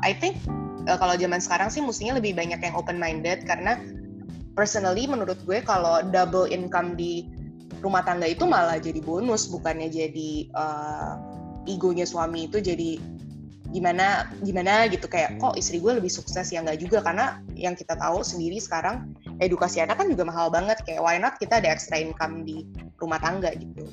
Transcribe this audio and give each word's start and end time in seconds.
I 0.00 0.12
think 0.16 0.40
uh, 0.88 0.96
kalau 0.96 1.14
zaman 1.16 1.40
sekarang 1.40 1.68
sih 1.68 1.84
mestinya 1.84 2.16
lebih 2.16 2.32
banyak 2.36 2.60
yang 2.60 2.74
open 2.76 2.96
minded 2.96 3.44
karena 3.44 3.80
personally 4.56 5.06
menurut 5.06 5.38
gue 5.44 5.60
kalau 5.62 6.02
double 6.08 6.48
income 6.48 6.96
di 6.96 7.28
rumah 7.80 8.04
tangga 8.04 8.28
itu 8.28 8.44
malah 8.44 8.76
jadi 8.76 9.00
bonus 9.00 9.48
bukannya 9.48 9.88
jadi 9.88 10.30
uh, 10.52 11.16
egonya 11.64 12.04
suami 12.04 12.48
itu 12.48 12.60
jadi 12.60 13.00
gimana 13.70 14.26
gimana 14.42 14.90
gitu. 14.90 15.06
Kayak 15.06 15.38
kok 15.38 15.54
istri 15.54 15.78
gue 15.78 15.96
lebih 15.96 16.10
sukses 16.10 16.50
ya 16.50 16.60
nggak 16.60 16.82
juga? 16.82 17.00
Karena 17.06 17.38
yang 17.54 17.78
kita 17.78 17.94
tahu 17.94 18.26
sendiri 18.26 18.58
sekarang 18.58 19.14
edukasi 19.38 19.80
anak 19.80 20.02
kan 20.02 20.10
juga 20.10 20.26
mahal 20.26 20.50
banget. 20.50 20.82
Kayak 20.82 21.00
why 21.06 21.16
not 21.22 21.38
kita 21.38 21.62
ada 21.62 21.70
extra 21.70 22.02
income 22.02 22.42
di 22.42 22.66
rumah 22.98 23.22
tangga 23.22 23.54
gitu 23.54 23.86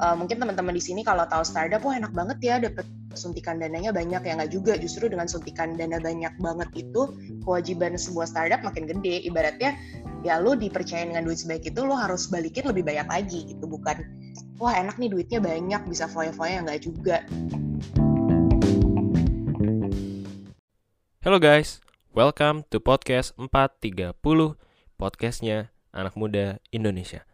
uh, 0.00 0.16
mungkin 0.16 0.36
teman-teman 0.36 0.74
di 0.76 0.82
sini 0.82 1.00
kalau 1.00 1.24
tahu 1.24 1.42
startup 1.44 1.80
wah 1.84 1.96
enak 1.96 2.12
banget 2.12 2.38
ya 2.44 2.56
dapet 2.60 2.84
suntikan 3.16 3.56
dananya 3.56 3.90
banyak. 3.96 4.20
Ya 4.22 4.32
nggak 4.36 4.52
juga. 4.52 4.72
Justru 4.76 5.08
dengan 5.08 5.24
suntikan 5.24 5.74
dana 5.74 5.96
banyak 5.96 6.36
banget 6.36 6.68
itu 6.76 7.16
kewajiban 7.42 7.96
sebuah 7.96 8.28
startup 8.28 8.60
makin 8.60 8.84
gede. 8.84 9.24
Ibaratnya 9.24 9.76
ya 10.20 10.36
lo 10.40 10.52
dipercaya 10.52 11.08
dengan 11.08 11.24
duit 11.24 11.40
sebaik 11.40 11.64
itu 11.72 11.80
lo 11.82 11.96
harus 11.96 12.28
balikin 12.28 12.68
lebih 12.68 12.84
banyak 12.84 13.08
lagi 13.08 13.40
gitu. 13.48 13.64
Bukan 13.64 13.96
wah 14.60 14.76
enak 14.76 15.00
nih 15.00 15.10
duitnya 15.12 15.40
banyak 15.40 15.82
bisa 15.88 16.04
foya-foya 16.06 16.64
nggak 16.64 16.80
juga. 16.84 17.24
Halo 21.26 21.42
guys, 21.42 21.82
welcome 22.14 22.62
to 22.70 22.78
podcast 22.78 23.34
430 23.34 24.14
podcastnya 24.94 25.74
anak 25.90 26.14
muda 26.14 26.62
Indonesia. 26.70 27.25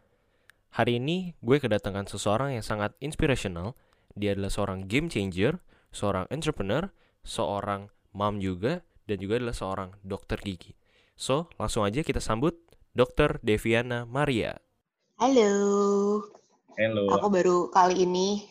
Hari 0.72 0.96
ini 0.96 1.36
gue 1.44 1.60
kedatangan 1.60 2.08
seseorang 2.08 2.56
yang 2.56 2.64
sangat 2.64 2.96
inspirational. 3.04 3.76
Dia 4.16 4.32
adalah 4.32 4.48
seorang 4.48 4.88
game 4.88 5.12
changer, 5.12 5.60
seorang 5.92 6.24
entrepreneur, 6.32 6.88
seorang 7.29 7.92
mom 8.16 8.40
juga, 8.40 8.80
dan 9.04 9.20
juga 9.20 9.37
adalah 9.37 9.52
seorang 9.52 9.90
dokter 10.01 10.40
gigi. 10.40 10.73
So, 11.12 11.52
langsung 11.60 11.84
aja 11.84 12.01
kita 12.01 12.24
sambut 12.24 12.56
Dr. 12.96 13.37
Deviana 13.45 14.09
Maria. 14.09 14.56
halo 15.23 15.52
Halo. 16.74 17.04
aku 17.14 17.26
baru 17.30 17.59
kali 17.70 18.09
ini 18.09 18.42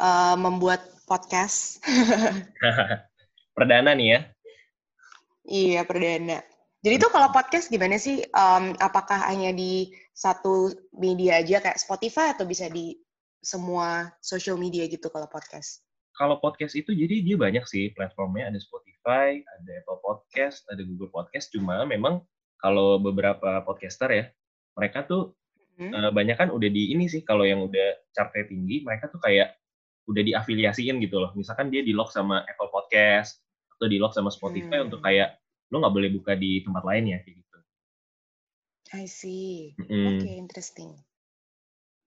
uh, 0.00 0.34
membuat 0.34 0.82
podcast 1.06 1.78
Perdana 3.54 3.94
nih 3.94 4.08
ya. 4.10 4.20
iya 5.46 5.80
perdana 5.86 6.42
jadi 6.82 6.98
tuh 6.98 7.14
kalau 7.14 7.30
podcast 7.30 7.70
gimana 7.70 7.94
sih 7.94 8.26
um, 8.34 8.74
apakah 8.82 9.22
hanya 9.30 9.54
di 9.54 9.94
satu 10.16 10.72
media 10.96 11.44
aja 11.44 11.60
kayak 11.60 11.76
Spotify 11.76 12.32
atau 12.32 12.48
bisa 12.48 12.72
di 12.72 12.96
semua 13.38 14.08
social 14.24 14.56
media 14.56 14.88
gitu 14.88 15.12
kalau 15.12 15.28
podcast 15.28 15.84
Kalau 16.16 16.40
podcast 16.40 16.72
itu 16.72 16.96
jadi 16.96 17.20
dia 17.20 17.36
banyak 17.36 17.68
sih 17.68 17.92
platformnya 17.92 18.48
ada 18.48 18.56
Spotify, 18.56 19.36
ada 19.36 19.70
Apple 19.84 20.00
Podcast, 20.00 20.64
ada 20.72 20.80
Google 20.80 21.12
Podcast. 21.12 21.52
Cuma 21.52 21.84
memang 21.84 22.24
kalau 22.56 22.96
beberapa 22.96 23.60
podcaster 23.60 24.08
ya, 24.08 24.24
mereka 24.72 25.04
tuh 25.04 25.36
Hmm? 25.76 25.92
eh, 25.92 26.08
banyak 26.08 26.40
kan 26.40 26.48
udah 26.48 26.72
di 26.72 26.96
ini 26.96 27.04
sih 27.04 27.20
kalau 27.20 27.44
yang 27.44 27.60
udah 27.68 28.00
chartnya 28.16 28.48
tinggi, 28.48 28.80
mereka 28.80 29.12
tuh 29.12 29.20
kayak 29.20 29.60
udah 30.08 30.22
diafiliasiin 30.24 30.96
gitu 31.04 31.20
loh. 31.20 31.36
Misalkan 31.36 31.68
dia 31.68 31.84
di 31.84 31.92
lock 31.92 32.08
sama 32.08 32.40
Apple 32.48 32.72
Podcast 32.72 33.44
atau 33.76 33.84
di 33.84 34.00
lock 34.00 34.16
sama 34.16 34.32
Spotify 34.32 34.80
Hmm. 34.80 34.88
untuk 34.88 35.04
kayak 35.04 35.36
lo 35.68 35.84
nggak 35.84 35.92
boleh 35.92 36.10
buka 36.16 36.32
di 36.32 36.64
tempat 36.64 36.80
lain 36.80 37.12
ya 37.12 37.18
gitu. 37.28 37.44
I 38.94 39.10
see 39.10 39.74
Mm-mm. 39.80 40.22
Oke, 40.22 40.30
interesting. 40.30 40.94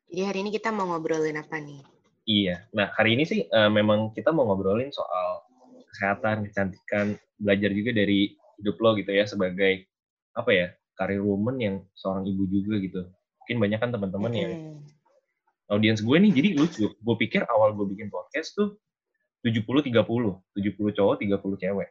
Jadi 0.09 0.21
hari 0.25 0.37
ini 0.47 0.49
kita 0.55 0.71
mau 0.71 0.87
ngobrolin 0.89 1.37
apa 1.37 1.59
nih? 1.59 1.83
Iya. 2.29 2.65
Nah 2.71 2.93
hari 2.95 3.19
ini 3.19 3.23
sih 3.27 3.45
eh, 3.45 3.69
memang 3.71 4.15
kita 4.15 4.31
mau 4.31 4.47
ngobrolin 4.47 4.89
soal 4.93 5.43
kesehatan, 5.91 6.47
kecantikan, 6.47 7.17
belajar 7.41 7.69
juga 7.73 7.91
dari 7.91 8.33
hidup 8.61 8.75
lo 8.79 8.95
gitu 8.95 9.11
ya 9.11 9.25
sebagai 9.25 9.87
apa 10.35 10.51
ya 10.53 10.67
karir 10.99 11.23
woman 11.23 11.57
yang 11.59 11.75
seorang 11.95 12.27
ibu 12.27 12.43
juga 12.47 12.75
gitu. 12.79 13.01
Mungkin 13.43 13.57
banyak 13.59 13.79
kan 13.81 13.89
teman-teman 13.89 14.31
yang 14.35 14.51
Mm-mm. 14.53 14.77
audiens 15.73 15.99
gue 16.03 16.17
nih 16.19 16.31
jadi 16.31 16.49
lucu. 16.57 16.85
Gue 16.89 17.15
pikir 17.17 17.43
awal 17.49 17.73
gue 17.73 17.85
bikin 17.91 18.13
podcast 18.13 18.53
tuh 18.55 18.77
70 19.41 19.65
30, 19.87 19.95
70 19.95 20.97
cowok, 20.99 21.15
30 21.23 21.63
cewek. 21.63 21.89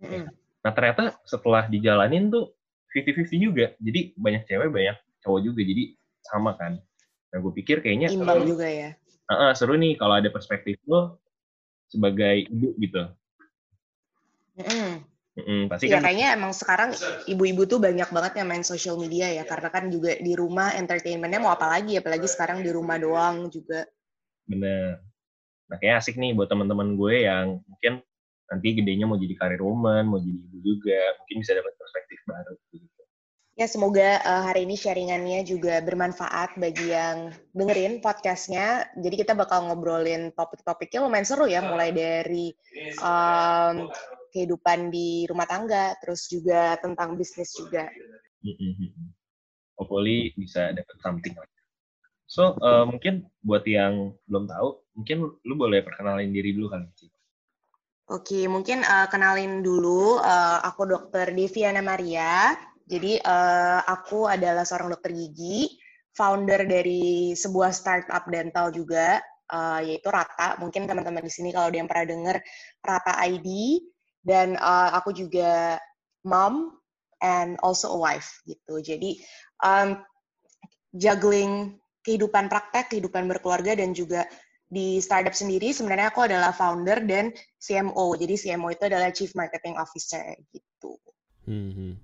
Mm-mm. 0.00 0.24
Nah, 0.64 0.72
ternyata 0.72 1.20
setelah 1.28 1.68
dijalanin 1.68 2.32
tuh 2.32 2.56
50-50 2.94 3.46
juga. 3.50 3.66
Jadi 3.82 4.14
banyak 4.14 4.42
cewek, 4.46 4.70
banyak 4.70 4.96
cowok 5.26 5.40
juga. 5.42 5.60
Jadi 5.66 5.82
sama 6.22 6.54
kan. 6.54 6.78
Nah, 7.34 7.38
gue 7.42 7.52
pikir 7.58 7.82
kayaknya 7.82 8.14
Imbang 8.14 8.46
seru, 8.46 8.50
juga 8.54 8.66
ya. 8.70 8.90
Ah, 9.26 9.50
ah, 9.50 9.52
seru 9.52 9.74
nih 9.74 9.98
kalau 9.98 10.14
ada 10.22 10.30
perspektif 10.30 10.78
lo 10.86 11.18
sebagai 11.90 12.46
ibu 12.46 12.78
gitu. 12.78 13.02
Mm-mm. 14.54 15.02
Mm-mm, 15.34 15.66
pasti 15.66 15.90
Iya 15.90 15.98
kan 15.98 16.06
kayaknya 16.06 16.28
emang 16.38 16.54
sekarang 16.54 16.94
ibu-ibu 17.26 17.66
tuh 17.66 17.82
banyak 17.82 18.06
banget 18.06 18.38
yang 18.38 18.46
main 18.46 18.62
social 18.62 18.94
media 18.94 19.34
ya 19.34 19.42
karena 19.42 19.66
kan 19.66 19.90
juga 19.90 20.14
di 20.14 20.30
rumah 20.38 20.78
entertainmentnya 20.78 21.42
mau 21.42 21.50
apa 21.50 21.66
lagi 21.66 21.98
apalagi 21.98 22.30
sekarang 22.30 22.62
di 22.62 22.70
rumah 22.70 23.02
doang 23.02 23.50
juga. 23.50 23.82
bener. 24.46 25.02
Nah, 25.66 25.76
kayak 25.80 26.04
asik 26.04 26.20
nih 26.20 26.36
buat 26.36 26.46
teman-teman 26.46 26.94
gue 26.94 27.26
yang 27.26 27.58
mungkin 27.66 28.04
nanti 28.46 28.68
gedenya 28.76 29.08
mau 29.08 29.16
jadi 29.16 29.34
karir 29.34 29.62
woman, 29.64 30.04
mau 30.06 30.20
jadi 30.20 30.38
ibu 30.38 30.58
juga, 30.60 31.00
mungkin 31.18 31.36
bisa 31.40 31.56
dapat 31.56 31.72
perspektif 31.80 32.03
baru 32.26 32.54
gitu. 32.72 33.02
Ya 33.54 33.70
semoga 33.70 34.18
uh, 34.26 34.50
hari 34.50 34.66
ini 34.66 34.74
sharingannya 34.74 35.46
juga 35.46 35.78
bermanfaat 35.78 36.58
bagi 36.58 36.90
yang 36.90 37.30
dengerin 37.54 38.02
podcastnya. 38.02 38.90
Jadi 38.98 39.14
kita 39.22 39.38
bakal 39.38 39.70
ngobrolin 39.70 40.34
topik-topiknya 40.34 41.06
lumayan 41.06 41.22
seru 41.22 41.46
ya, 41.46 41.62
mulai 41.62 41.94
dari 41.94 42.50
um, 42.98 43.86
kehidupan 44.34 44.90
di 44.90 45.22
rumah 45.30 45.46
tangga, 45.46 45.94
terus 46.02 46.26
juga 46.26 46.74
tentang 46.82 47.14
bisnis 47.14 47.54
juga. 47.54 47.86
Mm-mm. 48.42 49.14
Hopefully 49.78 50.34
bisa 50.34 50.74
dapat 50.74 50.96
something. 50.98 51.38
So, 52.26 52.58
eh, 52.58 52.84
mungkin 52.90 53.30
buat 53.46 53.62
yang 53.62 54.18
belum 54.26 54.50
tahu, 54.50 54.82
mungkin 54.98 55.30
lu 55.46 55.54
boleh 55.54 55.86
perkenalin 55.86 56.34
diri 56.34 56.58
dulu 56.58 56.74
kali, 56.74 56.90
Ci. 56.98 57.06
Oke, 58.04 58.44
mungkin 58.52 58.84
uh, 58.84 59.08
kenalin 59.08 59.64
dulu, 59.64 60.20
uh, 60.20 60.60
aku 60.60 60.84
dokter 60.84 61.32
Deviana 61.32 61.80
Maria. 61.80 62.52
Jadi 62.84 63.16
uh, 63.16 63.80
aku 63.80 64.28
adalah 64.28 64.68
seorang 64.68 64.92
dokter 64.92 65.16
gigi, 65.16 65.80
founder 66.12 66.68
dari 66.68 67.32
sebuah 67.32 67.72
startup 67.72 68.28
dental 68.28 68.68
juga, 68.76 69.24
uh, 69.48 69.80
yaitu 69.80 70.12
Rata. 70.12 70.60
Mungkin 70.60 70.84
teman-teman 70.84 71.24
di 71.24 71.32
sini 71.32 71.48
kalau 71.48 71.72
ada 71.72 71.80
yang 71.80 71.88
pernah 71.88 72.06
dengar 72.12 72.36
Rata 72.84 73.16
ID. 73.24 73.80
Dan 74.20 74.60
uh, 74.60 74.92
aku 75.00 75.16
juga 75.16 75.80
mom 76.28 76.76
and 77.24 77.56
also 77.64 77.88
a 77.88 77.98
wife 78.00 78.44
gitu. 78.44 78.84
Jadi 78.84 79.16
um, 79.64 79.96
juggling 80.92 81.80
kehidupan 82.04 82.52
praktek, 82.52 82.92
kehidupan 82.92 83.24
berkeluarga, 83.32 83.72
dan 83.80 83.96
juga 83.96 84.28
di 84.68 84.98
startup 84.98 85.36
sendiri 85.36 85.70
sebenarnya 85.70 86.10
aku 86.10 86.26
adalah 86.26 86.50
founder 86.50 87.04
dan 87.04 87.30
CMO. 87.60 88.16
Jadi 88.16 88.34
CMO 88.34 88.68
itu 88.72 88.84
adalah 88.88 89.10
Chief 89.12 89.30
Marketing 89.36 89.76
Officer 89.76 90.34
gitu. 90.50 90.98
Hmm. 91.44 92.00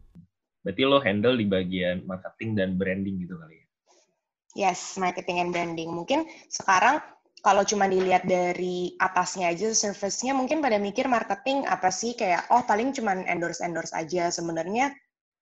Berarti 0.61 0.83
lo 0.85 1.01
handle 1.01 1.41
di 1.41 1.47
bagian 1.49 2.05
marketing 2.05 2.51
dan 2.53 2.77
branding 2.77 3.25
gitu 3.25 3.41
kali 3.41 3.57
ya? 3.57 3.67
Yes, 4.69 4.99
marketing 5.01 5.41
and 5.41 5.51
branding. 5.55 5.91
Mungkin 5.95 6.27
sekarang 6.51 7.01
kalau 7.41 7.65
cuma 7.65 7.89
dilihat 7.89 8.29
dari 8.29 8.93
atasnya 9.01 9.49
aja, 9.49 9.73
surface-nya 9.73 10.37
mungkin 10.37 10.61
pada 10.61 10.77
mikir 10.77 11.09
marketing 11.09 11.65
apa 11.65 11.89
sih 11.89 12.13
kayak 12.13 12.53
oh 12.53 12.61
paling 12.69 12.93
cuma 12.93 13.17
endorse-endorse 13.17 13.97
aja. 13.97 14.29
Sebenarnya 14.29 14.93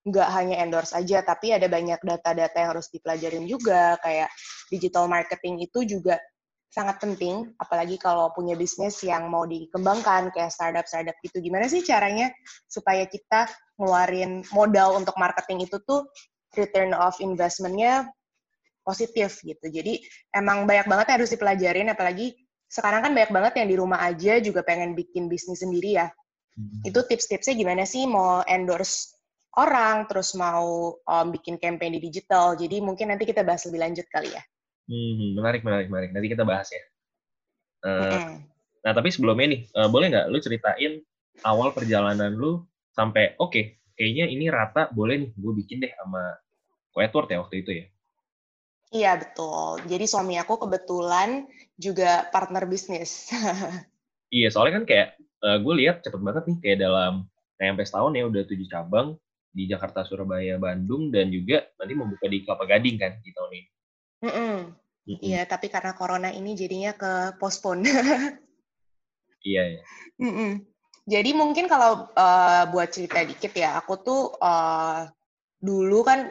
nggak 0.06 0.28
hanya 0.30 0.62
endorse 0.62 0.94
aja, 0.94 1.26
tapi 1.26 1.50
ada 1.50 1.66
banyak 1.66 1.98
data-data 1.98 2.54
yang 2.54 2.70
harus 2.78 2.86
dipelajarin 2.94 3.48
juga. 3.50 3.98
Kayak 3.98 4.30
digital 4.70 5.10
marketing 5.10 5.66
itu 5.66 5.82
juga 5.82 6.22
sangat 6.68 7.00
penting, 7.00 7.48
apalagi 7.56 7.96
kalau 7.96 8.28
punya 8.36 8.52
bisnis 8.52 9.00
yang 9.00 9.32
mau 9.32 9.48
dikembangkan 9.48 10.28
kayak 10.32 10.52
startup-startup 10.52 11.16
gitu. 11.24 11.40
Gimana 11.40 11.64
sih 11.64 11.80
caranya 11.80 12.28
supaya 12.68 13.08
kita 13.08 13.48
ngeluarin 13.80 14.44
modal 14.52 15.00
untuk 15.00 15.16
marketing 15.16 15.64
itu 15.64 15.80
tuh 15.88 16.04
return 16.56 16.92
of 16.92 17.16
investment-nya 17.24 18.08
positif 18.84 19.40
gitu. 19.44 19.66
Jadi 19.68 20.00
emang 20.32 20.68
banyak 20.68 20.88
banget 20.88 21.06
yang 21.12 21.16
harus 21.20 21.32
dipelajarin, 21.32 21.88
apalagi 21.92 22.36
sekarang 22.68 23.00
kan 23.00 23.12
banyak 23.16 23.32
banget 23.32 23.52
yang 23.64 23.68
di 23.68 23.76
rumah 23.80 24.00
aja 24.04 24.36
juga 24.44 24.60
pengen 24.60 24.92
bikin 24.92 25.28
bisnis 25.28 25.64
sendiri 25.64 26.04
ya. 26.04 26.08
Itu 26.84 27.06
tips-tipsnya 27.06 27.54
gimana 27.56 27.88
sih 27.88 28.04
mau 28.04 28.44
endorse 28.44 29.16
orang, 29.56 30.04
terus 30.10 30.36
mau 30.36 30.96
um, 31.00 31.26
bikin 31.32 31.56
campaign 31.56 31.96
di 31.96 32.00
digital. 32.02 32.58
Jadi 32.58 32.82
mungkin 32.84 33.08
nanti 33.14 33.24
kita 33.24 33.40
bahas 33.40 33.64
lebih 33.68 33.80
lanjut 33.88 34.06
kali 34.12 34.32
ya. 34.34 34.42
Hmm, 34.88 35.36
menarik, 35.36 35.62
menarik, 35.62 35.86
menarik. 35.92 36.10
Nanti 36.16 36.28
kita 36.32 36.48
bahas 36.48 36.68
ya. 36.72 36.82
Eh, 37.84 38.16
Mm-mm. 38.18 38.36
Nah, 38.82 38.92
tapi 38.96 39.12
sebelumnya 39.12 39.46
nih, 39.52 39.62
eh, 39.68 39.88
boleh 39.92 40.06
nggak 40.08 40.26
lu 40.32 40.38
ceritain 40.40 40.92
awal 41.44 41.76
perjalanan 41.76 42.32
lu 42.32 42.64
sampai, 42.96 43.36
oke, 43.36 43.78
kayaknya 43.94 44.26
ini 44.32 44.48
rata, 44.48 44.88
boleh 44.90 45.28
nih 45.28 45.30
gue 45.36 45.52
bikin 45.60 45.84
deh 45.84 45.92
sama 45.92 46.40
Ko 46.94 47.04
Edward 47.04 47.28
ya 47.28 47.38
waktu 47.44 47.56
itu 47.62 47.70
ya? 47.74 47.86
Iya, 48.88 49.12
betul. 49.20 49.84
Jadi 49.84 50.04
suami 50.08 50.40
aku 50.40 50.56
kebetulan 50.64 51.44
juga 51.76 52.24
partner 52.32 52.64
bisnis. 52.64 53.28
iya, 54.32 54.48
soalnya 54.48 54.80
kan 54.80 54.84
kayak 54.88 55.08
uh, 55.44 55.60
gue 55.60 55.74
lihat 55.84 56.00
cepet 56.00 56.20
banget 56.24 56.48
nih 56.48 56.58
kayak 56.64 56.78
dalam 56.88 57.28
sampai 57.60 57.84
setahun 57.84 58.16
ya 58.16 58.24
udah 58.24 58.42
tujuh 58.48 58.66
cabang 58.70 59.18
di 59.52 59.68
Jakarta, 59.68 60.06
Surabaya, 60.06 60.56
Bandung 60.56 61.12
dan 61.12 61.28
juga 61.28 61.66
nanti 61.76 61.92
membuka 61.92 62.30
di 62.30 62.40
Kelapa 62.46 62.64
Gading 62.64 62.96
kan 62.96 63.12
di 63.20 63.30
tahun 63.34 63.52
ini. 63.52 63.68
Mm 64.22 64.32
-mm. 64.32 64.54
Mm 65.08 65.14
-mm. 65.14 65.18
Iya, 65.24 65.42
tapi 65.48 65.72
karena 65.72 65.94
corona 65.94 66.28
ini 66.34 66.52
jadinya 66.58 66.92
ke 66.94 67.38
postpone. 67.38 67.84
iya 69.48 69.62
ya. 69.78 69.82
Mm 70.20 70.32
-mm. 70.34 70.52
Jadi 71.08 71.30
mungkin 71.32 71.72
kalau 71.72 72.12
uh, 72.12 72.64
buat 72.68 72.92
cerita 72.92 73.24
dikit 73.24 73.56
ya, 73.56 73.80
aku 73.80 73.96
tuh 74.04 74.36
uh, 74.36 75.08
dulu 75.56 76.04
kan 76.04 76.28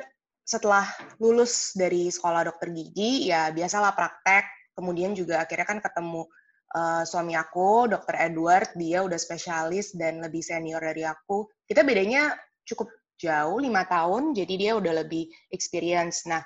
setelah 0.47 0.87
lulus 1.19 1.75
dari 1.75 2.07
sekolah 2.07 2.47
dokter 2.47 2.71
gigi 2.71 3.27
ya 3.27 3.49
biasalah 3.51 3.97
praktek, 3.97 4.45
kemudian 4.77 5.11
juga 5.17 5.43
akhirnya 5.43 5.65
kan 5.65 5.79
ketemu 5.81 6.29
uh, 6.77 7.03
suami 7.03 7.33
aku, 7.33 7.89
dokter 7.89 8.15
Edward, 8.31 8.71
dia 8.77 9.01
udah 9.01 9.17
spesialis 9.17 9.97
dan 9.97 10.21
lebih 10.21 10.45
senior 10.45 10.79
dari 10.79 11.03
aku. 11.03 11.49
Kita 11.65 11.81
bedanya 11.81 12.37
cukup 12.63 12.93
jauh, 13.17 13.57
lima 13.57 13.83
tahun, 13.89 14.37
jadi 14.37 14.53
dia 14.53 14.71
udah 14.77 15.03
lebih 15.03 15.27
experience. 15.49 16.29
Nah, 16.29 16.45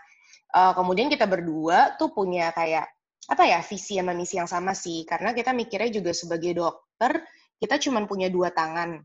uh, 0.53 0.73
kemudian 0.75 1.07
kita 1.07 1.25
berdua 1.25 1.95
tuh 1.95 2.11
punya 2.11 2.51
kayak 2.51 2.87
apa 3.31 3.43
ya 3.47 3.59
visi 3.63 3.95
sama 3.95 4.11
misi 4.11 4.35
yang 4.37 4.49
sama 4.49 4.75
sih, 4.75 5.07
karena 5.07 5.31
kita 5.31 5.55
mikirnya 5.55 5.89
juga 5.89 6.11
sebagai 6.11 6.51
dokter 6.57 7.21
kita 7.61 7.77
cuma 7.77 8.01
punya 8.09 8.27
dua 8.27 8.49
tangan 8.49 8.97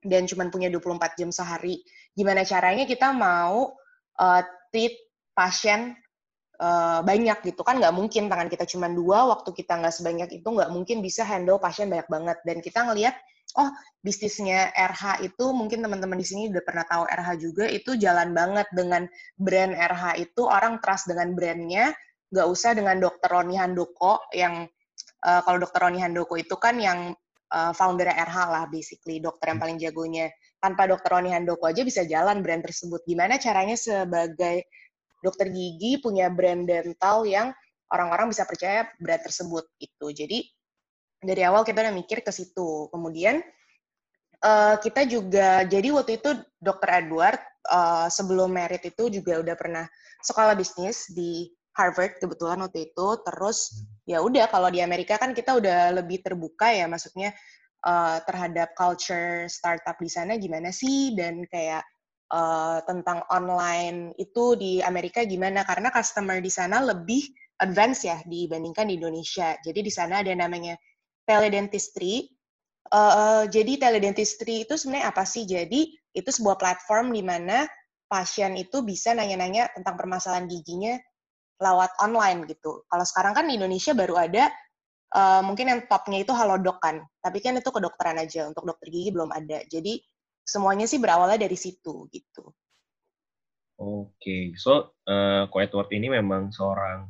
dan 0.00 0.24
cuma 0.24 0.48
punya 0.48 0.72
24 0.72 1.20
jam 1.20 1.28
sehari. 1.28 1.84
Gimana 2.16 2.40
caranya 2.48 2.88
kita 2.88 3.12
mau 3.12 3.76
uh, 4.16 4.42
treat 4.72 4.96
pasien 5.36 5.92
uh, 6.56 7.04
banyak 7.04 7.44
gitu? 7.44 7.60
Kan 7.60 7.78
nggak 7.78 7.92
mungkin 7.92 8.32
tangan 8.32 8.48
kita 8.48 8.64
cuma 8.64 8.88
dua 8.88 9.28
waktu 9.28 9.52
kita 9.52 9.76
nggak 9.76 9.92
sebanyak 9.92 10.28
itu 10.40 10.48
nggak 10.48 10.72
mungkin 10.72 11.04
bisa 11.04 11.28
handle 11.28 11.60
pasien 11.60 11.92
banyak 11.92 12.08
banget. 12.08 12.38
Dan 12.48 12.64
kita 12.64 12.88
ngelihat 12.88 13.14
oh 13.58 13.70
bisnisnya 14.00 14.70
RH 14.72 15.26
itu 15.26 15.50
mungkin 15.50 15.82
teman-teman 15.82 16.18
di 16.18 16.26
sini 16.26 16.42
udah 16.52 16.62
pernah 16.62 16.84
tahu 16.86 17.04
RH 17.08 17.28
juga 17.42 17.64
itu 17.66 17.98
jalan 17.98 18.30
banget 18.30 18.68
dengan 18.70 19.08
brand 19.36 19.74
RH 19.74 20.04
itu. 20.22 20.42
Orang 20.46 20.78
trust 20.78 21.10
dengan 21.10 21.34
brandnya 21.34 21.90
nggak 22.30 22.46
usah 22.46 22.76
dengan 22.78 23.02
dokter 23.02 23.26
Roni 23.26 23.58
Handoko 23.58 24.22
yang 24.30 24.68
uh, 25.26 25.40
kalau 25.42 25.58
dokter 25.58 25.82
Roni 25.82 25.98
Handoko 25.98 26.38
itu 26.38 26.54
kan 26.56 26.78
yang 26.78 27.10
uh, 27.50 27.72
founder 27.74 28.06
RH 28.06 28.38
lah 28.46 28.64
basically 28.70 29.18
dokter 29.18 29.50
yang 29.50 29.58
paling 29.58 29.76
jagonya. 29.80 30.30
Tanpa 30.60 30.86
dokter 30.86 31.10
Roni 31.16 31.32
Handoko 31.32 31.66
aja 31.66 31.82
bisa 31.82 32.04
jalan 32.04 32.44
brand 32.44 32.62
tersebut. 32.62 33.02
Gimana 33.08 33.40
caranya 33.40 33.74
sebagai 33.74 34.68
dokter 35.20 35.52
gigi 35.52 36.00
punya 36.00 36.32
brand 36.32 36.64
dental 36.64 37.24
yang 37.28 37.52
orang-orang 37.92 38.30
bisa 38.32 38.46
percaya 38.46 38.88
brand 38.96 39.20
tersebut 39.20 39.66
itu 39.82 40.06
jadi 40.14 40.38
dari 41.20 41.44
awal 41.44 41.62
kita 41.62 41.84
udah 41.84 41.94
mikir 41.94 42.24
ke 42.24 42.32
situ. 42.32 42.88
Kemudian 42.88 43.44
uh, 44.40 44.76
kita 44.80 45.04
juga 45.04 45.64
jadi 45.68 45.92
waktu 45.92 46.20
itu 46.20 46.32
dokter 46.58 47.04
Edward 47.04 47.40
uh, 47.68 48.08
sebelum 48.08 48.56
merit 48.56 48.82
itu 48.88 49.12
juga 49.12 49.40
udah 49.40 49.56
pernah 49.56 49.84
sekolah 50.24 50.56
bisnis 50.56 51.12
di 51.12 51.52
Harvard 51.76 52.18
kebetulan 52.18 52.64
waktu 52.64 52.90
itu. 52.90 53.06
Terus 53.24 53.84
ya 54.08 54.24
udah 54.24 54.48
kalau 54.48 54.72
di 54.72 54.80
Amerika 54.80 55.20
kan 55.20 55.36
kita 55.36 55.60
udah 55.60 55.94
lebih 56.00 56.24
terbuka 56.24 56.72
ya 56.72 56.88
maksudnya 56.88 57.36
uh, 57.84 58.18
terhadap 58.24 58.72
culture 58.74 59.46
startup 59.46 60.00
di 60.00 60.10
sana 60.10 60.40
gimana 60.40 60.72
sih? 60.72 61.12
Dan 61.12 61.44
kayak 61.46 61.84
uh, 62.32 62.80
tentang 62.88 63.22
online 63.28 64.16
itu 64.16 64.56
di 64.56 64.80
Amerika 64.80 65.22
gimana? 65.28 65.68
Karena 65.68 65.92
customer 65.92 66.40
di 66.40 66.50
sana 66.50 66.80
lebih 66.80 67.28
advance 67.60 68.08
ya 68.08 68.16
dibandingkan 68.24 68.88
di 68.88 68.96
Indonesia. 68.96 69.52
Jadi 69.60 69.84
di 69.84 69.92
sana 69.92 70.24
ada 70.24 70.32
namanya 70.32 70.74
teledentistry 71.30 72.26
uh, 72.90 73.46
jadi 73.46 73.78
teledentistry 73.78 74.66
itu 74.66 74.74
sebenarnya 74.74 75.14
apa 75.14 75.22
sih 75.22 75.46
jadi 75.46 75.80
itu 76.10 76.30
sebuah 76.30 76.58
platform 76.58 77.14
di 77.14 77.22
mana 77.22 77.70
pasien 78.10 78.58
itu 78.58 78.82
bisa 78.82 79.14
nanya-nanya 79.14 79.70
tentang 79.70 79.94
permasalahan 79.94 80.50
giginya 80.50 80.98
lewat 81.62 81.94
online 82.02 82.48
gitu. 82.50 82.82
Kalau 82.90 83.04
sekarang 83.06 83.32
kan 83.38 83.46
di 83.46 83.54
Indonesia 83.54 83.94
baru 83.94 84.18
ada 84.18 84.50
uh, 85.14 85.44
mungkin 85.46 85.70
yang 85.70 85.80
topnya 85.86 86.26
itu 86.26 86.34
Halodoc 86.34 86.82
kan, 86.82 86.98
tapi 87.22 87.38
kan 87.38 87.54
itu 87.54 87.70
kedokteran 87.70 88.18
aja. 88.18 88.50
Untuk 88.50 88.66
dokter 88.66 88.90
gigi 88.90 89.14
belum 89.14 89.30
ada. 89.30 89.62
Jadi 89.70 90.02
semuanya 90.42 90.90
sih 90.90 90.98
berawalnya 90.98 91.46
dari 91.46 91.54
situ 91.54 92.10
gitu. 92.10 92.50
Oke, 93.80 94.12
okay. 94.20 94.44
so 94.60 94.92
uh, 95.08 95.48
Ko 95.48 95.56
Edward 95.62 95.88
ini 95.94 96.12
memang 96.12 96.52
seorang 96.52 97.08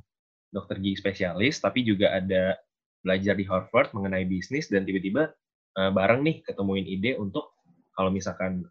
dokter 0.53 0.79
gigi 0.79 1.01
spesialis, 1.01 1.59
tapi 1.59 1.83
juga 1.83 2.15
ada 2.15 2.55
belajar 3.01 3.35
di 3.37 3.45
Harvard 3.49 3.93
mengenai 3.97 4.29
bisnis 4.29 4.69
dan 4.69 4.85
tiba-tiba 4.85 5.33
uh, 5.77 5.91
bareng 5.93 6.21
nih 6.25 6.45
ketemuin 6.45 6.85
ide 6.85 7.17
untuk 7.17 7.53
kalau 7.97 8.13
misalkan 8.13 8.65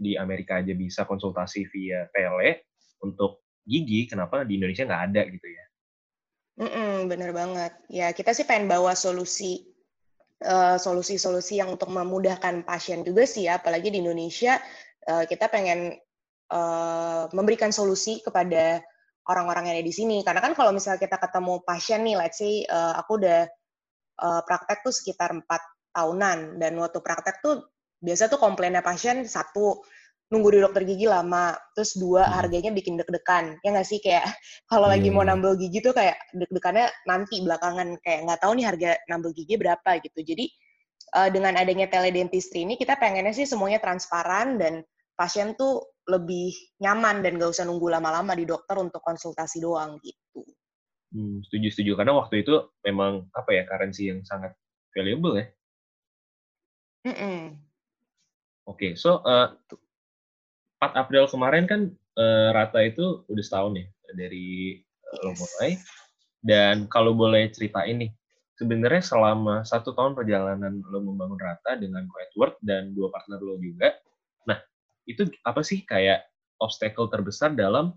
di 0.00 0.16
Amerika 0.18 0.58
aja 0.58 0.72
bisa 0.74 1.06
konsultasi 1.06 1.68
via 1.70 2.08
tele 2.10 2.66
untuk 3.04 3.44
gigi, 3.62 4.10
kenapa 4.10 4.42
di 4.42 4.58
Indonesia 4.58 4.82
nggak 4.86 5.04
ada 5.12 5.22
gitu 5.30 5.46
ya? 5.46 5.64
Mm-mm, 6.52 7.08
bener 7.08 7.30
banget. 7.32 7.72
Ya 7.88 8.10
kita 8.12 8.34
sih 8.34 8.44
pengen 8.44 8.68
bawa 8.68 8.92
solusi 8.92 9.72
uh, 10.44 10.76
solusi-solusi 10.76 11.62
yang 11.62 11.72
untuk 11.72 11.88
memudahkan 11.88 12.66
pasien 12.66 13.06
juga 13.06 13.24
sih 13.24 13.46
ya, 13.46 13.62
apalagi 13.62 13.88
di 13.88 14.02
Indonesia 14.02 14.58
uh, 15.08 15.24
kita 15.24 15.48
pengen 15.48 15.96
uh, 16.50 17.30
memberikan 17.32 17.70
solusi 17.70 18.20
kepada 18.20 18.82
orang-orang 19.30 19.70
yang 19.70 19.74
ada 19.78 19.86
di 19.86 19.94
sini. 19.94 20.20
Karena 20.26 20.42
kan 20.42 20.52
kalau 20.58 20.74
misalnya 20.74 21.00
kita 21.00 21.16
ketemu 21.16 21.62
pasien 21.62 22.02
nih, 22.02 22.16
let's 22.18 22.42
say 22.42 22.66
uh, 22.66 22.98
aku 22.98 23.22
udah 23.22 23.46
uh, 24.22 24.42
praktek 24.46 24.86
tuh 24.86 24.94
sekitar 24.94 25.34
empat 25.34 25.60
tahunan 25.92 26.62
dan 26.62 26.72
waktu 26.78 27.02
praktek 27.02 27.42
tuh 27.42 27.66
biasa 27.98 28.30
tuh 28.30 28.40
komplainnya 28.40 28.80
pasien 28.80 29.26
satu 29.26 29.82
nunggu 30.32 30.48
di 30.48 30.58
dokter 30.64 30.82
gigi 30.88 31.04
lama, 31.04 31.52
terus 31.76 31.92
dua 32.00 32.24
hmm. 32.24 32.32
harganya 32.40 32.70
bikin 32.72 32.96
deg-degan, 32.96 33.60
ya 33.60 33.68
nggak 33.68 33.84
sih 33.84 34.00
kayak 34.00 34.24
kalau 34.72 34.88
yeah. 34.88 34.96
lagi 34.96 35.08
mau 35.12 35.22
iya. 35.22 35.36
nambel 35.36 35.52
gigi 35.60 35.84
tuh 35.84 35.92
kayak 35.92 36.16
deg-degannya 36.32 36.88
nanti 37.04 37.44
belakangan 37.44 38.00
kayak 38.00 38.20
nggak 38.24 38.40
tahu 38.40 38.52
nih 38.56 38.64
harga 38.64 38.90
nambel 39.12 39.36
gigi 39.36 39.54
berapa 39.60 39.90
gitu. 40.00 40.20
Jadi 40.24 40.48
uh, 41.20 41.28
dengan 41.28 41.60
adanya 41.60 41.86
teledentistry 41.92 42.64
ini 42.64 42.80
kita 42.80 42.96
pengennya 42.96 43.36
sih 43.36 43.44
semuanya 43.44 43.84
transparan 43.84 44.56
dan 44.56 44.80
pasien 45.12 45.52
tuh 45.52 46.00
lebih 46.08 46.50
nyaman 46.82 47.22
dan 47.22 47.38
gak 47.38 47.54
usah 47.54 47.62
nunggu 47.62 47.86
lama-lama 47.86 48.34
di 48.34 48.42
dokter 48.42 48.74
untuk 48.80 49.04
konsultasi 49.04 49.62
doang 49.62 50.00
gitu. 50.02 50.42
Hmm, 51.12 51.44
setuju 51.44 51.68
setuju 51.68 51.92
karena 52.00 52.16
waktu 52.16 52.40
itu 52.40 52.72
memang 52.88 53.28
apa 53.36 53.52
ya 53.52 53.68
currency 53.68 54.08
yang 54.08 54.24
sangat 54.24 54.56
valuable 54.96 55.36
ya. 55.36 55.46
Mm 57.04 57.16
-mm. 57.16 57.40
Oke, 58.64 58.78
okay, 58.78 58.92
so 58.94 59.20
uh, 59.26 59.52
4 60.80 60.96
April 60.96 61.28
kemarin 61.28 61.66
kan 61.68 61.80
uh, 62.16 62.48
Rata 62.54 62.80
itu 62.80 63.26
udah 63.28 63.44
setahun 63.44 63.74
ya 63.76 63.86
dari 64.16 64.80
uh, 65.12 65.18
lo 65.28 65.32
mulai. 65.36 65.76
Dan 66.42 66.90
kalau 66.90 67.14
boleh 67.14 67.50
cerita 67.54 67.86
ini, 67.86 68.10
sebenarnya 68.58 69.02
selama 69.02 69.62
satu 69.62 69.94
tahun 69.94 70.14
perjalanan 70.16 70.80
lo 70.88 70.98
membangun 71.02 71.38
Rata 71.38 71.76
dengan 71.76 72.06
Edward 72.06 72.56
dan 72.64 72.94
dua 72.96 73.12
partner 73.12 73.38
lo 73.42 73.58
juga, 73.58 73.94
nah 74.46 74.58
itu 75.06 75.26
apa 75.42 75.60
sih 75.66 75.82
kayak 75.82 76.22
obstacle 76.62 77.10
terbesar 77.10 77.54
dalam 77.58 77.94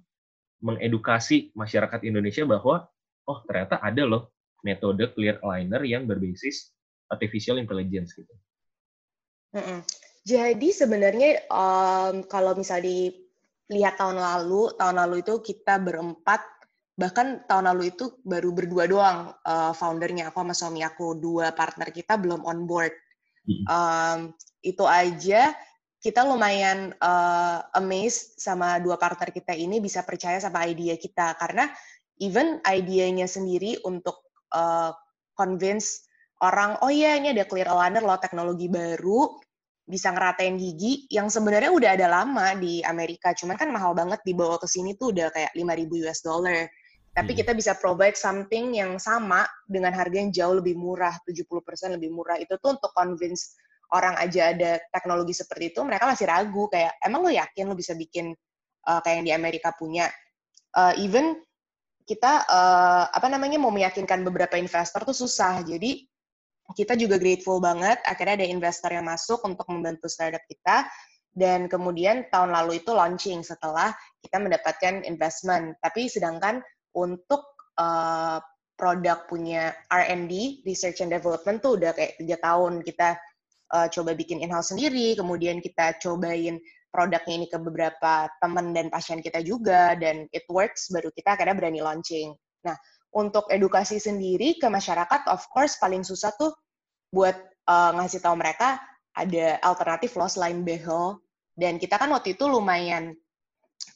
mengedukasi 0.65 1.53
masyarakat 1.53 2.01
Indonesia 2.05 2.41
bahwa 2.45 2.89
oh 3.25 3.41
ternyata 3.45 3.81
ada 3.81 4.03
loh 4.05 4.33
metode 4.65 5.13
clear 5.13 5.37
aligner 5.45 5.85
yang 5.85 6.09
berbasis 6.09 6.73
artificial 7.09 7.61
intelligence 7.61 8.17
gitu. 8.17 8.33
Mm 9.53 9.61
-mm. 9.61 9.79
Jadi 10.25 10.73
sebenarnya 10.73 11.45
um, 11.53 12.25
kalau 12.25 12.57
misalnya 12.57 13.13
dilihat 13.69 14.01
tahun 14.01 14.17
lalu, 14.17 14.73
tahun 14.73 14.97
lalu 15.05 15.15
itu 15.21 15.37
kita 15.37 15.77
berempat, 15.77 16.41
bahkan 16.97 17.45
tahun 17.45 17.69
lalu 17.69 17.93
itu 17.93 18.17
baru 18.25 18.49
berdua 18.49 18.89
doang 18.89 19.37
uh, 19.45 19.73
foundernya 19.77 20.33
aku 20.33 20.41
sama 20.41 20.53
suami 20.57 20.81
aku, 20.81 21.13
dua 21.21 21.53
partner 21.53 21.93
kita 21.93 22.17
belum 22.17 22.41
on 22.41 22.65
board. 22.65 22.93
Um, 23.69 24.33
itu 24.65 24.81
aja 24.89 25.53
kita 26.01 26.25
lumayan 26.25 26.93
uh, 26.97 27.61
amazed 27.77 28.41
sama 28.41 28.81
dua 28.81 28.97
partner 28.97 29.29
kita 29.29 29.53
ini 29.53 29.77
bisa 29.77 30.01
percaya 30.01 30.41
sama 30.41 30.65
ide 30.65 30.97
kita 30.97 31.37
karena 31.37 31.69
even 32.21 32.59
idenya 32.63 33.27
sendiri 33.27 33.79
untuk 33.83 34.19
uh, 34.55 34.91
convince 35.35 36.07
orang 36.43 36.79
oh 36.83 36.91
iya 36.91 37.19
ini 37.19 37.31
ada 37.35 37.47
clear 37.47 37.67
aligner 37.67 38.03
loh 38.03 38.19
teknologi 38.19 38.67
baru 38.67 39.35
bisa 39.85 40.09
ngeratain 40.09 40.57
gigi 40.57 41.05
yang 41.13 41.29
sebenarnya 41.29 41.69
udah 41.69 41.91
ada 41.93 42.07
lama 42.09 42.57
di 42.57 42.81
Amerika, 42.81 43.37
cuman 43.37 43.53
kan 43.53 43.69
mahal 43.69 43.93
banget 43.93 44.17
dibawa 44.25 44.57
ke 44.57 44.65
sini 44.65 44.97
tuh 44.97 45.13
udah 45.13 45.29
kayak 45.29 45.53
5000 45.53 46.01
US 46.09 46.19
dollar. 46.25 46.65
Tapi 47.13 47.31
hmm. 47.31 47.39
kita 47.45 47.51
bisa 47.53 47.77
provide 47.77 48.17
something 48.17 48.73
yang 48.73 48.97
sama 48.97 49.45
dengan 49.69 49.93
harga 49.93 50.17
yang 50.17 50.33
jauh 50.33 50.57
lebih 50.57 50.73
murah, 50.73 51.13
70% 51.29 52.01
lebih 52.01 52.09
murah. 52.09 52.41
Itu 52.41 52.57
tuh 52.57 52.81
untuk 52.81 52.91
convince 52.97 53.53
orang 53.93 54.17
aja 54.17 54.57
ada 54.57 54.81
teknologi 54.89 55.37
seperti 55.37 55.77
itu, 55.77 55.85
mereka 55.85 56.09
masih 56.09 56.25
ragu 56.25 56.65
kayak 56.73 56.97
emang 57.05 57.21
lo 57.21 57.29
yakin 57.29 57.69
lo 57.69 57.77
bisa 57.77 57.93
bikin 57.93 58.33
uh, 58.89 58.99
kayak 59.05 59.21
yang 59.21 59.25
di 59.29 59.33
Amerika 59.37 59.69
punya. 59.77 60.09
Uh, 60.73 60.97
even 60.97 61.37
kita 62.05 62.45
uh, 62.45 63.05
apa 63.09 63.27
namanya 63.27 63.57
mau 63.57 63.73
meyakinkan 63.73 64.21
beberapa 64.21 64.55
investor 64.55 65.01
tuh 65.01 65.17
susah. 65.17 65.65
Jadi 65.65 66.05
kita 66.73 66.97
juga 66.97 67.21
grateful 67.21 67.61
banget 67.61 68.01
akhirnya 68.05 68.41
ada 68.41 68.47
investor 68.49 68.89
yang 68.93 69.05
masuk 69.05 69.41
untuk 69.45 69.65
membantu 69.69 70.09
startup 70.09 70.41
kita 70.49 70.89
dan 71.35 71.67
kemudian 71.67 72.25
tahun 72.31 72.55
lalu 72.55 72.81
itu 72.81 72.95
launching 72.95 73.43
setelah 73.43 73.91
kita 74.23 74.39
mendapatkan 74.39 75.03
investment. 75.03 75.75
Tapi 75.83 76.07
sedangkan 76.07 76.63
untuk 76.95 77.43
uh, 77.75 78.39
produk 78.79 79.27
punya 79.27 79.75
R&D 79.91 80.63
(Research 80.63 81.03
and 81.03 81.11
Development) 81.11 81.59
tuh 81.59 81.75
udah 81.75 81.91
kayak 81.91 82.21
tiga 82.21 82.37
tahun 82.39 82.85
kita 82.85 83.19
uh, 83.75 83.87
coba 83.91 84.15
bikin 84.15 84.39
in-house 84.39 84.71
sendiri, 84.71 85.17
kemudian 85.19 85.59
kita 85.59 85.99
cobain 85.99 86.55
produknya 86.95 87.35
ini 87.35 87.47
ke 87.51 87.59
beberapa 87.59 88.31
teman 88.39 88.71
dan 88.71 88.87
pasien 88.87 89.19
kita 89.19 89.43
juga 89.43 89.99
dan 89.99 90.31
it 90.31 90.47
works 90.47 90.87
baru 90.87 91.11
kita 91.11 91.35
akhirnya 91.35 91.59
berani 91.59 91.83
launching. 91.83 92.31
Nah, 92.63 92.79
untuk 93.11 93.51
edukasi 93.51 93.99
sendiri 93.99 94.55
ke 94.55 94.71
masyarakat 94.71 95.27
of 95.27 95.43
course 95.51 95.75
paling 95.75 96.07
susah 96.07 96.31
tuh 96.39 96.55
buat 97.11 97.35
uh, 97.67 97.91
ngasih 97.99 98.23
tahu 98.23 98.39
mereka 98.39 98.79
ada 99.11 99.59
alternatif 99.63 100.15
loh 100.15 100.31
selain 100.31 100.63
behel 100.63 101.19
dan 101.59 101.75
kita 101.75 101.99
kan 101.99 102.11
waktu 102.15 102.35
itu 102.39 102.47
lumayan 102.47 103.15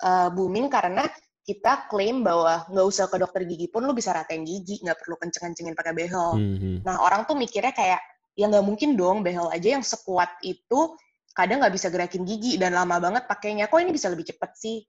uh, 0.03 0.27
booming 0.31 0.67
karena 0.67 1.07
kita 1.43 1.89
klaim 1.89 2.21
bahwa 2.21 2.67
nggak 2.69 2.85
usah 2.85 3.09
ke 3.09 3.17
dokter 3.17 3.41
gigi 3.49 3.67
pun 3.73 3.81
lu 3.81 3.97
bisa 3.97 4.13
ratain 4.13 4.45
gigi, 4.45 4.77
nggak 4.85 5.01
perlu 5.01 5.17
kenceng-kencengin 5.17 5.73
pakai 5.73 5.97
behel. 5.97 6.37
Mm 6.37 6.55
-hmm. 6.61 6.75
Nah 6.85 7.01
orang 7.01 7.25
tuh 7.25 7.33
mikirnya 7.33 7.73
kayak 7.73 7.97
ya 8.37 8.45
nggak 8.45 8.61
mungkin 8.61 8.93
dong 8.93 9.25
behel 9.25 9.49
aja 9.49 9.75
yang 9.75 9.83
sekuat 9.83 10.29
itu 10.45 10.93
kadang 11.33 11.61
nggak 11.63 11.73
bisa 11.75 11.87
gerakin 11.93 12.25
gigi 12.25 12.59
dan 12.59 12.75
lama 12.75 12.97
banget 12.99 13.23
pakainya. 13.29 13.69
Kok 13.69 13.79
ini 13.79 13.91
bisa 13.93 14.11
lebih 14.11 14.27
cepat 14.29 14.55
sih? 14.57 14.83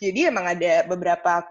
Jadi 0.00 0.32
emang 0.32 0.48
ada 0.48 0.88
beberapa 0.88 1.44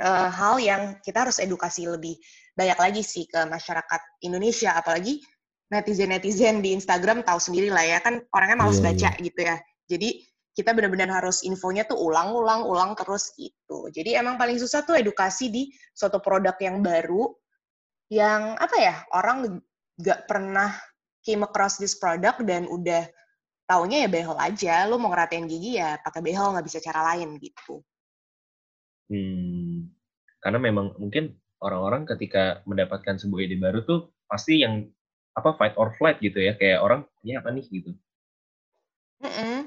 uh, 0.00 0.28
hal 0.28 0.60
yang 0.60 0.82
kita 1.00 1.28
harus 1.28 1.40
edukasi 1.40 1.88
lebih 1.88 2.16
banyak 2.52 2.76
lagi 2.76 3.02
sih 3.04 3.24
ke 3.24 3.40
masyarakat 3.48 4.20
Indonesia, 4.24 4.76
apalagi 4.76 5.24
netizen-netizen 5.70 6.60
di 6.60 6.74
Instagram 6.74 7.22
tahu 7.22 7.38
sendiri 7.38 7.70
lah 7.70 7.86
ya 7.86 8.02
kan 8.02 8.18
orangnya 8.34 8.58
males 8.58 8.82
yeah, 8.82 8.86
baca 8.90 9.08
yeah. 9.14 9.22
gitu 9.22 9.40
ya. 9.40 9.56
Jadi 9.86 10.08
kita 10.50 10.74
benar-benar 10.74 11.08
harus 11.22 11.46
infonya 11.46 11.86
tuh 11.86 11.96
ulang-ulang, 11.96 12.66
ulang 12.66 12.92
terus 12.98 13.32
gitu. 13.38 13.86
Jadi 13.88 14.18
emang 14.18 14.34
paling 14.34 14.58
susah 14.58 14.82
tuh 14.82 14.98
edukasi 14.98 15.48
di 15.48 15.62
suatu 15.94 16.18
produk 16.18 16.58
yang 16.58 16.82
baru, 16.82 17.30
yang 18.10 18.58
apa 18.58 18.76
ya 18.76 18.94
orang 19.14 19.62
nggak 19.96 20.26
pernah 20.26 20.74
came 21.22 21.46
across 21.46 21.78
this 21.78 21.94
product 21.96 22.42
dan 22.44 22.66
udah 22.66 23.06
taunya 23.70 24.02
ya 24.02 24.08
behel 24.10 24.34
aja 24.34 24.82
lu 24.90 24.98
mau 24.98 25.14
ngeratain 25.14 25.46
gigi 25.46 25.78
ya 25.78 25.94
pakai 26.02 26.18
behel 26.26 26.50
nggak 26.50 26.66
bisa 26.66 26.82
cara 26.82 27.14
lain 27.14 27.38
gitu 27.38 27.78
hmm 29.06 29.94
karena 30.42 30.58
memang 30.58 30.96
mungkin 30.98 31.38
orang-orang 31.62 32.08
ketika 32.08 32.64
mendapatkan 32.66 33.20
sebuah 33.20 33.46
ide 33.46 33.60
baru 33.60 33.84
tuh 33.86 34.10
pasti 34.26 34.64
yang 34.64 34.88
apa 35.36 35.54
fight 35.54 35.76
or 35.78 35.94
flight 35.94 36.18
gitu 36.18 36.42
ya 36.42 36.56
kayak 36.58 36.82
orang 36.82 37.06
ini 37.22 37.38
apa 37.38 37.54
nih 37.54 37.64
gitu 37.70 37.94
mm 39.22 39.30
-mm. 39.30 39.58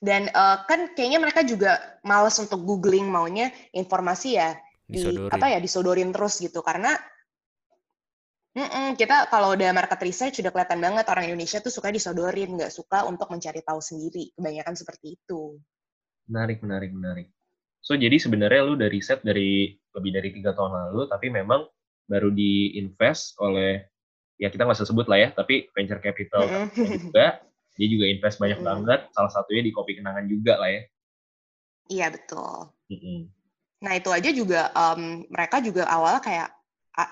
dan 0.00 0.32
uh, 0.32 0.64
kan 0.64 0.94
kayaknya 0.96 1.20
mereka 1.20 1.44
juga 1.44 2.00
males 2.06 2.38
untuk 2.40 2.64
googling 2.64 3.04
maunya 3.10 3.52
informasi 3.76 4.40
ya 4.40 4.56
di 4.86 4.96
disodorin. 5.02 5.30
apa 5.34 5.46
ya 5.50 5.58
disodorin 5.60 6.10
terus 6.14 6.40
gitu 6.40 6.64
karena 6.64 6.96
Mm-mm, 8.50 8.98
kita 8.98 9.30
kalau 9.30 9.54
udah 9.54 9.70
market 9.70 10.02
research 10.02 10.42
udah 10.42 10.50
kelihatan 10.50 10.82
banget 10.82 11.06
orang 11.06 11.30
Indonesia 11.30 11.62
tuh 11.62 11.70
suka 11.70 11.94
disodorin, 11.94 12.58
nggak 12.58 12.74
suka 12.74 13.06
untuk 13.06 13.30
mencari 13.30 13.62
tahu 13.62 13.78
sendiri. 13.78 14.34
Kebanyakan 14.34 14.74
seperti 14.74 15.14
itu. 15.14 15.62
Menarik, 16.26 16.58
menarik, 16.58 16.90
menarik. 16.90 17.28
So 17.78 17.94
jadi 17.94 18.18
sebenarnya 18.18 18.66
lu 18.66 18.74
dari 18.74 18.98
riset 18.98 19.22
dari 19.22 19.70
lebih 19.94 20.10
dari 20.10 20.28
tiga 20.34 20.50
tahun 20.50 20.90
lalu, 20.90 21.06
tapi 21.06 21.30
memang 21.30 21.62
baru 22.10 22.34
diinvest 22.34 23.38
oleh 23.38 23.86
ya 24.34 24.50
kita 24.50 24.66
nggak 24.66 24.82
usah 24.82 24.90
sebut 24.90 25.06
lah 25.06 25.18
ya, 25.22 25.28
tapi 25.30 25.70
venture 25.70 26.02
capital 26.02 26.42
mm-hmm. 26.50 26.86
juga. 27.06 27.38
Dia 27.78 27.86
juga 27.86 28.04
invest 28.10 28.42
banyak 28.42 28.58
mm-hmm. 28.60 28.70
banget. 28.82 29.00
Salah 29.14 29.30
satunya 29.30 29.62
di 29.62 29.70
kopi 29.70 29.94
kenangan 29.94 30.26
juga 30.26 30.58
lah 30.58 30.74
ya. 30.74 30.82
Iya 31.86 32.06
betul. 32.18 32.74
Mm-hmm. 32.90 33.18
Nah 33.86 33.92
itu 33.94 34.10
aja 34.10 34.30
juga 34.34 34.62
um, 34.74 35.22
mereka 35.30 35.62
juga 35.62 35.86
awalnya 35.86 36.18
kayak 36.18 36.48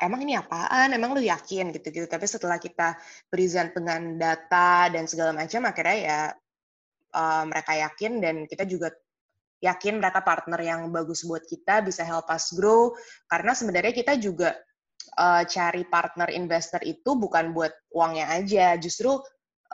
emang 0.02 0.20
ini 0.26 0.35
apaan, 0.35 0.92
emang 0.92 1.14
lu 1.14 1.23
yakin 1.23 1.70
gitu-gitu. 1.73 2.06
Tapi 2.11 2.26
setelah 2.26 2.58
kita 2.58 2.99
present 3.30 3.73
dengan 3.73 4.18
data 4.18 4.90
dan 4.90 5.06
segala 5.06 5.32
macam, 5.32 5.64
akhirnya 5.64 5.97
ya 5.97 6.20
uh, 7.14 7.44
mereka 7.47 7.73
yakin 7.78 8.20
dan 8.20 8.37
kita 8.44 8.66
juga 8.66 8.92
yakin 9.58 9.99
mereka 9.99 10.23
partner 10.23 10.61
yang 10.62 10.80
bagus 10.90 11.26
buat 11.26 11.42
kita, 11.47 11.82
bisa 11.82 12.02
help 12.06 12.30
us 12.30 12.54
grow. 12.54 12.94
Karena 13.26 13.54
sebenarnya 13.54 13.94
kita 13.94 14.14
juga 14.18 14.54
uh, 15.18 15.42
cari 15.47 15.82
partner 15.87 16.30
investor 16.30 16.82
itu 16.87 17.16
bukan 17.18 17.54
buat 17.54 17.73
uangnya 17.94 18.35
aja, 18.35 18.76
justru 18.78 19.18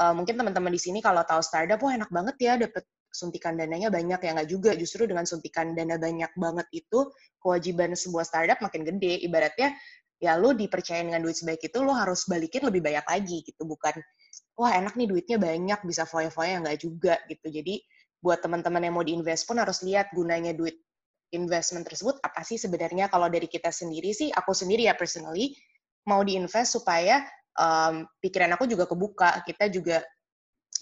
uh, 0.01 0.15
mungkin 0.17 0.37
teman-teman 0.41 0.73
di 0.73 0.81
sini 0.81 1.05
kalau 1.05 1.25
tahu 1.27 1.43
startup, 1.45 1.81
wah 1.81 1.93
enak 1.97 2.09
banget 2.13 2.37
ya 2.41 2.55
dapet 2.61 2.85
suntikan 3.15 3.55
dananya 3.55 3.89
banyak 3.89 4.19
ya 4.19 4.31
nggak 4.35 4.51
juga. 4.51 4.71
Justru 4.75 5.07
dengan 5.07 5.23
suntikan 5.23 5.73
dana 5.73 5.95
banyak 5.95 6.35
banget 6.35 6.67
itu 6.75 7.09
kewajiban 7.39 7.95
sebuah 7.95 8.27
startup 8.27 8.59
makin 8.59 8.83
gede. 8.83 9.23
Ibaratnya 9.23 9.79
ya 10.19 10.35
lu 10.35 10.53
dipercaya 10.53 11.07
dengan 11.07 11.23
duit 11.23 11.39
sebaik 11.39 11.63
itu 11.63 11.79
lu 11.79 11.95
harus 11.95 12.27
balikin 12.27 12.67
lebih 12.67 12.83
banyak 12.83 13.07
lagi 13.07 13.47
gitu. 13.47 13.63
Bukan 13.63 13.95
wah 14.59 14.73
enak 14.75 14.99
nih 14.99 15.07
duitnya 15.07 15.39
banyak 15.39 15.81
bisa 15.87 16.03
foya-foya 16.05 16.61
nggak 16.67 16.79
juga 16.83 17.23
gitu. 17.31 17.47
Jadi 17.49 17.79
buat 18.19 18.41
teman-teman 18.43 18.83
yang 18.83 18.95
mau 18.97 19.05
diinvest 19.05 19.45
pun 19.45 19.61
harus 19.61 19.85
lihat 19.85 20.11
gunanya 20.17 20.57
duit 20.57 20.81
investment 21.37 21.85
tersebut 21.85 22.19
apa 22.25 22.41
sih 22.43 22.57
sebenarnya. 22.57 23.13
Kalau 23.13 23.29
dari 23.31 23.47
kita 23.47 23.69
sendiri 23.69 24.11
sih 24.11 24.33
aku 24.35 24.51
sendiri 24.57 24.89
ya 24.89 24.99
personally 24.99 25.55
mau 26.09 26.25
diinvest 26.25 26.81
supaya 26.81 27.21
um, 27.59 28.09
pikiran 28.23 28.55
aku 28.57 28.65
juga 28.65 28.89
kebuka. 28.89 29.45
Kita 29.45 29.69
juga 29.69 30.01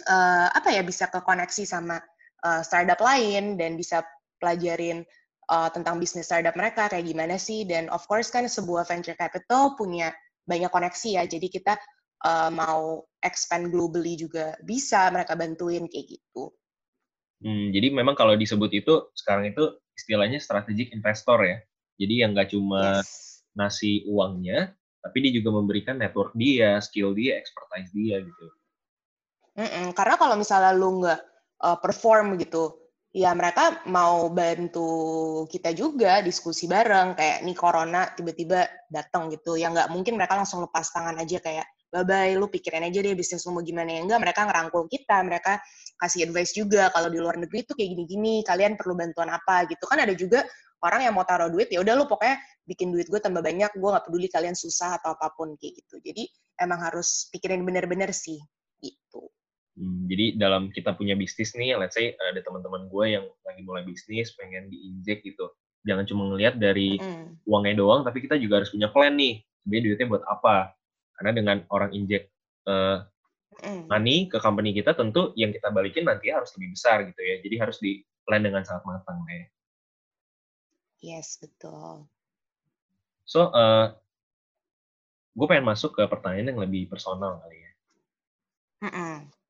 uh, 0.07 0.49
apa 0.53 0.71
ya 0.71 0.83
bisa 0.85 1.09
kekoneksi 1.09 1.65
sama 1.67 1.99
uh, 2.45 2.63
startup 2.63 2.99
lain 2.99 3.57
dan 3.57 3.75
bisa 3.79 4.03
pelajarin 4.39 5.07
uh, 5.51 5.71
tentang 5.71 5.99
bisnis 6.03 6.29
startup 6.29 6.55
mereka 6.59 6.91
kayak 6.91 7.07
gimana 7.07 7.39
sih 7.39 7.67
dan 7.67 7.91
of 7.91 8.05
course 8.11 8.31
kan 8.31 8.47
sebuah 8.47 8.87
venture 8.87 9.17
capital 9.17 9.75
punya 9.79 10.11
banyak 10.47 10.71
koneksi 10.71 11.23
ya 11.23 11.25
jadi 11.27 11.47
kita 11.47 11.75
uh, 12.27 12.51
mau 12.51 13.07
expand 13.23 13.71
globally 13.71 14.19
juga 14.19 14.59
bisa 14.63 15.11
mereka 15.15 15.39
bantuin 15.39 15.87
kayak 15.87 16.19
gitu. 16.19 16.51
Hmm, 17.43 17.75
jadi 17.75 17.91
memang 17.91 18.15
kalau 18.15 18.39
disebut 18.39 18.71
itu 18.71 19.11
sekarang 19.19 19.51
itu 19.51 19.67
istilahnya 19.99 20.39
strategic 20.39 20.95
investor 20.95 21.43
ya. 21.43 21.59
Jadi 21.99 22.15
yang 22.23 22.35
nggak 22.35 22.55
cuma 22.55 23.03
yes. 23.03 23.43
ngasih 23.59 24.07
uangnya, 24.07 24.75
tapi 25.03 25.27
dia 25.27 25.33
juga 25.35 25.51
memberikan 25.51 25.99
network 25.99 26.35
dia, 26.39 26.79
skill 26.79 27.15
dia, 27.19 27.39
expertise 27.39 27.91
dia 27.91 28.23
gitu. 28.23 28.47
Mm 29.59 29.69
-mm, 29.69 29.87
karena 29.93 30.17
kalau 30.17 30.35
misalnya 30.39 30.73
lu 30.73 31.03
nggak 31.03 31.21
uh, 31.63 31.79
perform 31.79 32.37
gitu, 32.43 32.83
ya 33.13 33.31
mereka 33.37 33.85
mau 33.87 34.33
bantu 34.33 34.89
kita 35.47 35.77
juga 35.77 36.25
diskusi 36.25 36.65
bareng 36.65 37.15
kayak 37.15 37.45
nih 37.45 37.57
corona 37.57 38.09
tiba-tiba 38.17 38.67
datang 38.89 39.31
gitu. 39.31 39.55
Ya 39.55 39.71
nggak 39.71 39.93
mungkin 39.93 40.19
mereka 40.19 40.35
langsung 40.37 40.65
lepas 40.65 40.91
tangan 40.91 41.17
aja 41.21 41.39
kayak 41.39 41.67
bye 41.93 42.09
bye 42.09 42.33
lu 42.41 42.49
pikirin 42.49 42.89
aja 42.89 43.05
deh 43.05 43.13
bisnis 43.13 43.45
lu 43.47 43.53
mau 43.55 43.65
gimana. 43.65 43.95
Ya 43.95 44.01
enggak 44.03 44.21
mereka 44.25 44.41
ngerangkul 44.49 44.89
kita 44.89 45.17
mereka 45.23 45.53
kasih 46.01 46.27
advice 46.27 46.53
juga 46.57 46.89
kalau 46.91 47.09
di 47.13 47.19
luar 47.21 47.37
negeri 47.39 47.63
tuh 47.69 47.77
kayak 47.79 47.95
gini-gini 47.95 48.43
kalian 48.43 48.75
perlu 48.81 48.97
bantuan 48.97 49.31
apa? 49.31 49.69
Gitu. 49.69 49.85
Kan 49.85 50.01
ada 50.03 50.15
juga 50.17 50.43
orang 50.83 51.07
yang 51.07 51.15
mau 51.15 51.23
taruh 51.23 51.53
duit 51.53 51.71
ya 51.71 51.79
udah 51.79 51.95
lu 51.95 52.11
pokoknya 52.11 52.43
bikin 52.67 52.91
duit 52.91 53.07
gue 53.07 53.21
tambah 53.23 53.45
banyak 53.45 53.71
gue 53.77 53.89
nggak 53.93 54.05
peduli 54.09 54.27
kalian 54.33 54.57
susah 54.57 54.99
atau 54.99 55.15
apa 55.15 55.31
pun 55.37 55.55
kayak 55.61 55.85
gitu. 55.85 56.01
Jadi 56.01 56.27
emang 56.59 56.81
harus 56.81 57.29
pikirin 57.31 57.63
bener-bener 57.63 58.11
sih 58.11 58.41
gitu 58.83 59.31
jadi 59.81 60.37
dalam 60.37 60.69
kita 60.69 60.93
punya 60.93 61.17
bisnis 61.17 61.57
nih, 61.57 61.73
let's 61.81 61.97
say 61.97 62.13
ada 62.13 62.45
teman-teman 62.45 62.93
gue 62.93 63.05
yang 63.09 63.25
lagi 63.49 63.63
mulai 63.65 63.81
bisnis, 63.89 64.37
pengen 64.37 64.69
diinjek 64.69 65.25
gitu. 65.25 65.49
Jangan 65.89 66.05
cuma 66.05 66.29
ngelihat 66.29 66.61
dari 66.61 67.01
mm. 67.01 67.49
uangnya 67.49 67.81
doang, 67.81 68.05
tapi 68.05 68.21
kita 68.21 68.37
juga 68.37 68.61
harus 68.61 68.69
punya 68.69 68.93
plan 68.93 69.17
nih. 69.17 69.41
Sebenarnya 69.65 69.83
duitnya 69.89 70.07
buat 70.13 70.25
apa? 70.29 70.77
Karena 71.17 71.31
dengan 71.33 71.57
orang 71.73 71.91
injek 71.97 72.29
uh, 72.69 73.01
mm. 73.65 73.89
money 73.89 74.29
ke 74.29 74.37
company 74.45 74.77
kita, 74.77 74.93
tentu 74.93 75.33
yang 75.41 75.57
kita 75.57 75.73
balikin 75.73 76.05
nanti 76.05 76.29
harus 76.29 76.53
lebih 76.61 76.77
besar 76.77 77.09
gitu 77.09 77.21
ya. 77.25 77.35
Jadi 77.41 77.55
harus 77.57 77.77
di 77.81 78.05
plan 78.29 78.45
dengan 78.45 78.63
sangat 78.69 78.85
matang 78.85 79.25
ya. 79.25 79.49
Yes, 81.03 81.41
betul. 81.41 82.07
So, 83.25 83.49
uh, 83.49 83.97
gue 85.33 85.47
pengen 85.49 85.65
masuk 85.65 85.97
ke 85.97 86.05
pertanyaan 86.05 86.53
yang 86.53 86.61
lebih 86.61 86.93
personal 86.93 87.41
kali 87.41 87.57
ya. 87.57 87.73
Mm 88.85 88.93
-mm 88.93 89.42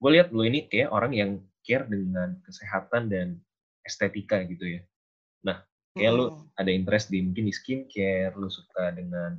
gue 0.00 0.10
lihat 0.16 0.32
lo 0.32 0.42
ini 0.42 0.64
kayak 0.66 0.88
orang 0.90 1.12
yang 1.12 1.30
care 1.60 1.84
dengan 1.84 2.40
kesehatan 2.40 3.12
dan 3.12 3.36
estetika 3.84 4.40
gitu 4.48 4.80
ya. 4.80 4.82
Nah, 5.44 5.60
kayak 5.92 6.12
hmm. 6.12 6.18
lu 6.18 6.26
ada 6.56 6.70
interest 6.72 7.12
di 7.12 7.20
mungkin 7.20 7.44
di 7.48 7.54
skincare, 7.54 8.32
lu 8.32 8.48
suka 8.48 8.96
dengan 8.96 9.36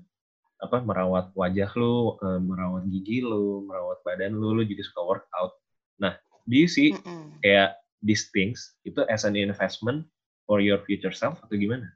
apa 0.61 0.77
merawat 0.85 1.33
wajah 1.33 1.73
lu, 1.73 2.13
uh, 2.21 2.37
merawat 2.37 2.85
gigi 2.93 3.25
lu, 3.25 3.65
merawat 3.65 4.05
badan 4.05 4.37
lu, 4.37 4.53
lu 4.53 4.63
juga 4.63 4.85
suka 4.85 5.01
workout. 5.01 5.57
Nah, 5.97 6.13
do 6.45 6.55
you 6.55 6.69
see 6.69 6.93
hmm. 6.93 7.41
kayak 7.41 7.81
these 8.05 8.29
things 8.29 8.77
itu 8.85 9.01
as 9.09 9.25
an 9.25 9.33
investment 9.33 10.05
for 10.45 10.61
your 10.61 10.77
future 10.85 11.13
self 11.13 11.41
atau 11.41 11.57
gimana? 11.57 11.89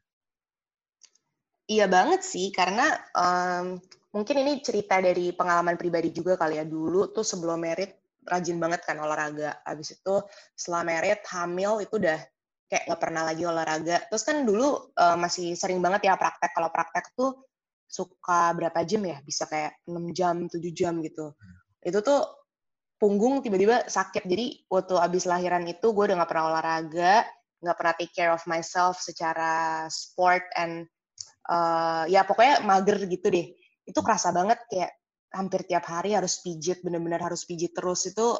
Iya 1.66 1.90
banget 1.90 2.22
sih, 2.22 2.54
karena 2.54 2.94
um, 3.18 3.82
mungkin 4.14 4.38
ini 4.42 4.62
cerita 4.62 5.02
dari 5.02 5.34
pengalaman 5.34 5.78
pribadi 5.78 6.14
juga 6.14 6.38
kali 6.38 6.62
ya. 6.62 6.66
Dulu 6.66 7.10
tuh 7.10 7.26
sebelum 7.26 7.58
merit 7.58 8.05
rajin 8.26 8.58
banget 8.58 8.82
kan 8.84 8.98
olahraga. 9.00 9.62
Habis 9.64 9.98
itu 9.98 10.16
setelah 10.58 10.84
merit, 10.84 11.22
hamil 11.30 11.80
itu 11.82 11.96
udah 12.02 12.20
kayak 12.66 12.84
nggak 12.90 13.02
pernah 13.02 13.24
lagi 13.24 13.44
olahraga. 13.46 13.98
Terus 14.10 14.24
kan 14.26 14.44
dulu 14.44 14.92
uh, 14.98 15.18
masih 15.18 15.54
sering 15.54 15.80
banget 15.80 16.10
ya 16.10 16.18
praktek. 16.18 16.52
Kalau 16.52 16.70
praktek 16.74 17.06
tuh 17.14 17.46
suka 17.86 18.52
berapa 18.58 18.82
jam 18.84 19.06
ya? 19.06 19.22
Bisa 19.22 19.46
kayak 19.46 19.86
6 19.88 20.12
jam, 20.12 20.36
7 20.50 20.60
jam 20.74 21.00
gitu. 21.06 21.38
Itu 21.86 22.02
tuh 22.02 22.22
punggung 22.98 23.46
tiba-tiba 23.46 23.86
sakit. 23.86 24.26
Jadi 24.26 24.66
waktu 24.68 24.98
abis 24.98 25.30
lahiran 25.30 25.64
itu 25.70 25.94
gue 25.94 26.04
udah 26.10 26.18
nggak 26.18 26.30
pernah 26.32 26.46
olahraga, 26.50 27.24
nggak 27.62 27.78
pernah 27.78 27.94
take 27.96 28.14
care 28.14 28.34
of 28.34 28.42
myself 28.50 28.98
secara 29.00 29.86
sport 29.88 30.44
and 30.58 30.90
uh, 31.50 32.04
ya 32.10 32.26
pokoknya 32.26 32.62
mager 32.66 32.98
gitu 33.06 33.28
deh 33.30 33.48
itu 33.86 34.00
kerasa 34.02 34.34
banget 34.34 34.58
kayak 34.70 34.92
hampir 35.36 35.68
tiap 35.68 35.84
hari 35.86 36.16
harus 36.16 36.40
pijit 36.40 36.80
bener-bener 36.82 37.20
harus 37.20 37.44
pijit 37.44 37.76
terus 37.76 38.08
itu 38.08 38.40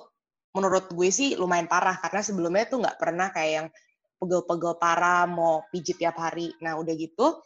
menurut 0.56 0.88
gue 0.88 1.10
sih 1.12 1.36
lumayan 1.36 1.68
parah 1.68 2.00
karena 2.00 2.24
sebelumnya 2.24 2.66
tuh 2.72 2.80
nggak 2.82 2.98
pernah 2.98 3.28
kayak 3.36 3.52
yang 3.52 3.68
pegel-pegel 4.16 4.80
parah 4.80 5.28
mau 5.28 5.68
pijit 5.70 6.00
tiap 6.00 6.16
hari 6.16 6.56
nah 6.64 6.80
udah 6.80 6.94
gitu 6.96 7.44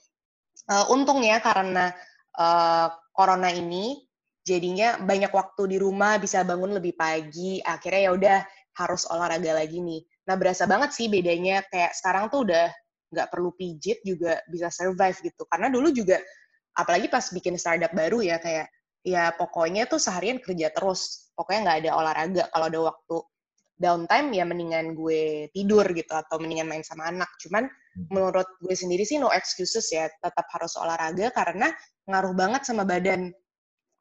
uh, 0.69 0.85
untungnya 0.93 1.41
karena 1.41 1.89
uh, 2.37 2.93
corona 3.09 3.49
ini 3.49 4.05
jadinya 4.45 5.01
banyak 5.01 5.33
waktu 5.33 5.75
di 5.75 5.77
rumah 5.81 6.21
bisa 6.21 6.45
bangun 6.45 6.77
lebih 6.77 6.93
pagi 6.93 7.57
akhirnya 7.65 8.01
ya 8.05 8.11
udah 8.13 8.37
harus 8.77 9.09
olahraga 9.09 9.57
lagi 9.57 9.81
nih 9.81 10.05
nah 10.29 10.37
berasa 10.37 10.69
banget 10.69 10.93
sih 10.93 11.09
bedanya 11.09 11.65
kayak 11.73 11.97
sekarang 11.97 12.29
tuh 12.29 12.45
udah 12.45 12.69
nggak 13.09 13.27
perlu 13.33 13.51
pijit 13.57 13.99
juga 14.05 14.39
bisa 14.47 14.69
survive 14.69 15.17
gitu. 15.25 15.43
Karena 15.49 15.67
dulu 15.67 15.89
juga 15.89 16.21
apalagi 16.77 17.09
pas 17.09 17.25
bikin 17.33 17.57
startup 17.57 17.91
baru 17.91 18.21
ya 18.21 18.37
kayak 18.37 18.69
ya 19.03 19.31
pokoknya 19.35 19.87
tuh 19.87 19.99
seharian 20.01 20.39
kerja 20.39 20.71
terus. 20.71 21.31
Pokoknya 21.35 21.59
nggak 21.65 21.77
ada 21.85 21.91
olahraga. 21.95 22.43
Kalau 22.51 22.65
ada 22.67 22.79
waktu 22.93 23.15
downtime 23.79 24.27
ya 24.35 24.43
mendingan 24.43 24.91
gue 24.91 25.47
tidur 25.55 25.87
gitu 25.95 26.11
atau 26.11 26.35
mendingan 26.37 26.67
main 26.67 26.83
sama 26.83 27.07
anak. 27.07 27.31
Cuman 27.39 27.67
hmm. 27.67 28.11
menurut 28.11 28.47
gue 28.59 28.75
sendiri 28.75 29.07
sih 29.07 29.17
no 29.17 29.31
excuses 29.31 29.87
ya, 29.89 30.11
tetap 30.19 30.45
harus 30.51 30.75
olahraga 30.75 31.31
karena 31.31 31.71
ngaruh 32.09 32.35
banget 32.35 32.67
sama 32.67 32.83
badan. 32.83 33.31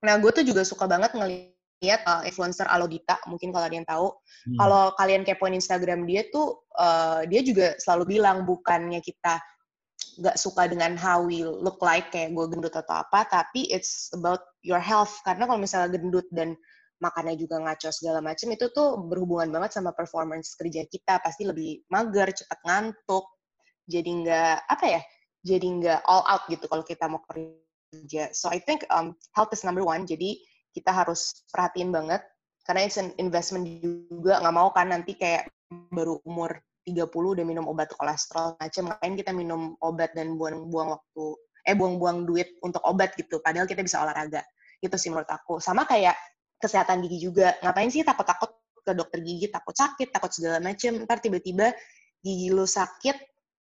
Nah, 0.03 0.15
gue 0.19 0.31
tuh 0.31 0.47
juga 0.47 0.63
suka 0.63 0.87
banget 0.87 1.15
ngeliat 1.15 1.59
lihat 1.79 2.03
uh, 2.11 2.27
influencer 2.27 2.67
Alodita, 2.67 3.23
mungkin 3.31 3.55
kalau 3.55 3.67
ada 3.71 3.77
yang 3.79 3.87
tahu. 3.87 4.11
Hmm. 4.11 4.57
Kalau 4.59 4.83
kalian 4.99 5.23
kepoin 5.23 5.55
Instagram 5.55 6.11
dia 6.11 6.27
tuh, 6.27 6.67
uh, 6.75 7.23
dia 7.31 7.41
juga 7.47 7.79
selalu 7.79 8.19
bilang 8.19 8.43
bukannya 8.43 8.99
kita 8.99 9.39
nggak 10.19 10.35
suka 10.35 10.67
dengan 10.67 10.99
how 10.99 11.23
we 11.23 11.47
look 11.47 11.79
like 11.79 12.11
kayak 12.11 12.35
gue 12.35 12.47
gendut 12.51 12.75
atau 12.75 13.07
apa, 13.07 13.25
tapi 13.31 13.71
it's 13.71 14.11
about 14.11 14.43
your 14.67 14.83
health. 14.83 15.15
Karena 15.23 15.47
kalau 15.47 15.63
misalnya 15.63 15.95
gendut 15.95 16.27
dan 16.35 16.59
makannya 16.99 17.39
juga 17.39 17.63
ngaco 17.63 17.95
segala 17.95 18.19
macam 18.19 18.51
itu 18.51 18.67
tuh 18.75 18.99
berhubungan 19.07 19.55
banget 19.55 19.79
sama 19.79 19.95
performance 19.95 20.59
kerja 20.59 20.83
kita. 20.91 21.23
Pasti 21.23 21.47
lebih 21.47 21.87
mager, 21.95 22.35
cepat 22.35 22.59
ngantuk, 22.67 23.25
jadi 23.87 24.11
nggak 24.11 24.57
apa 24.67 24.85
ya, 24.99 25.01
jadi 25.47 25.67
nggak 25.67 26.01
all 26.11 26.27
out 26.27 26.43
gitu 26.51 26.67
kalau 26.67 26.83
kita 26.83 27.07
mau 27.07 27.23
kerja. 27.31 28.35
So 28.35 28.51
I 28.51 28.59
think 28.59 28.83
um, 28.91 29.15
health 29.39 29.55
is 29.55 29.63
number 29.63 29.87
one. 29.87 30.03
Jadi 30.03 30.43
kita 30.75 30.91
harus 30.91 31.47
perhatiin 31.55 31.95
banget 31.95 32.27
karena 32.69 32.85
it's 32.85 33.01
an 33.01 33.17
investment 33.17 33.65
juga 33.81 34.45
nggak 34.45 34.55
mau 34.55 34.69
kan 34.77 34.93
nanti 34.93 35.17
kayak 35.17 35.49
baru 35.89 36.21
umur 36.29 36.61
30 36.89 37.09
udah 37.13 37.45
minum 37.45 37.69
obat 37.69 37.93
kolesterol 37.93 38.57
macam 38.57 38.83
ngapain 38.89 39.15
kita 39.15 39.31
minum 39.37 39.77
obat 39.85 40.17
dan 40.17 40.35
buang-buang 40.41 40.97
waktu 40.97 41.25
eh 41.69 41.77
buang-buang 41.77 42.25
duit 42.25 42.57
untuk 42.65 42.81
obat 42.89 43.13
gitu 43.15 43.45
padahal 43.45 43.69
kita 43.69 43.85
bisa 43.85 44.01
olahraga 44.01 44.41
itu 44.81 44.95
sih 44.97 45.13
menurut 45.13 45.29
aku 45.29 45.61
sama 45.61 45.85
kayak 45.85 46.17
kesehatan 46.57 47.05
gigi 47.05 47.29
juga 47.29 47.55
ngapain 47.61 47.93
sih 47.93 48.03
takut-takut 48.03 48.57
ke 48.83 48.93
dokter 48.97 49.21
gigi 49.21 49.53
takut 49.53 49.77
sakit 49.77 50.09
takut 50.09 50.33
segala 50.33 50.65
macam 50.65 51.05
ntar 51.05 51.21
tiba-tiba 51.21 51.77
gigi 52.25 52.49
lu 52.49 52.65
sakit 52.65 53.17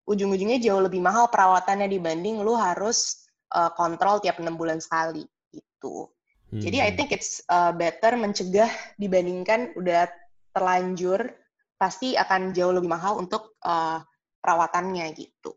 ujung-ujungnya 0.08 0.63
jauh 0.63 0.80
lebih 0.80 1.04
mahal 1.04 1.28
perawatannya 1.28 1.91
dibanding 1.91 2.39
lu 2.39 2.56
harus 2.56 3.28
uh, 3.51 3.69
kontrol 3.75 4.23
tiap 4.23 4.39
enam 4.39 4.56
bulan 4.56 4.80
sekali 4.80 5.28
gitu 5.51 6.08
Hmm. 6.47 6.63
Jadi 6.63 6.78
I 6.80 6.91
hmm. 6.91 6.97
think 6.97 7.10
it's 7.12 7.43
uh, 7.51 7.75
better 7.75 8.15
mencegah 8.15 8.71
dibandingkan 8.95 9.75
udah 9.75 10.08
terlanjur 10.56 11.28
pasti 11.77 12.17
akan 12.17 12.51
jauh 12.51 12.73
lebih 12.73 12.89
mahal 12.89 13.21
untuk 13.21 13.55
uh, 13.61 14.01
perawatannya 14.41 15.05
gitu. 15.13 15.53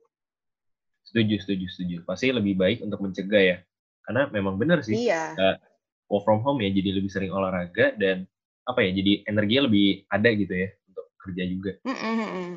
Setuju, 1.05 1.43
setuju, 1.43 1.67
setuju. 1.73 1.97
Pasti 2.07 2.31
lebih 2.31 2.55
baik 2.55 2.85
untuk 2.87 3.03
mencegah 3.03 3.43
ya. 3.43 3.57
Karena 4.05 4.29
memang 4.31 4.61
benar 4.61 4.85
sih. 4.85 5.09
Iya. 5.09 5.35
Uh, 5.35 5.57
work 6.13 6.23
from 6.29 6.41
home 6.45 6.63
ya, 6.63 6.71
jadi 6.71 7.01
lebih 7.01 7.11
sering 7.11 7.33
olahraga 7.35 7.97
dan 7.99 8.29
apa 8.69 8.85
ya, 8.87 8.95
jadi 8.95 9.27
energinya 9.27 9.67
lebih 9.67 10.07
ada 10.07 10.29
gitu 10.31 10.55
ya 10.55 10.69
untuk 10.93 11.07
kerja 11.19 11.43
juga. 11.49 11.73
Mm 11.83 11.97
-mm. 11.97 12.51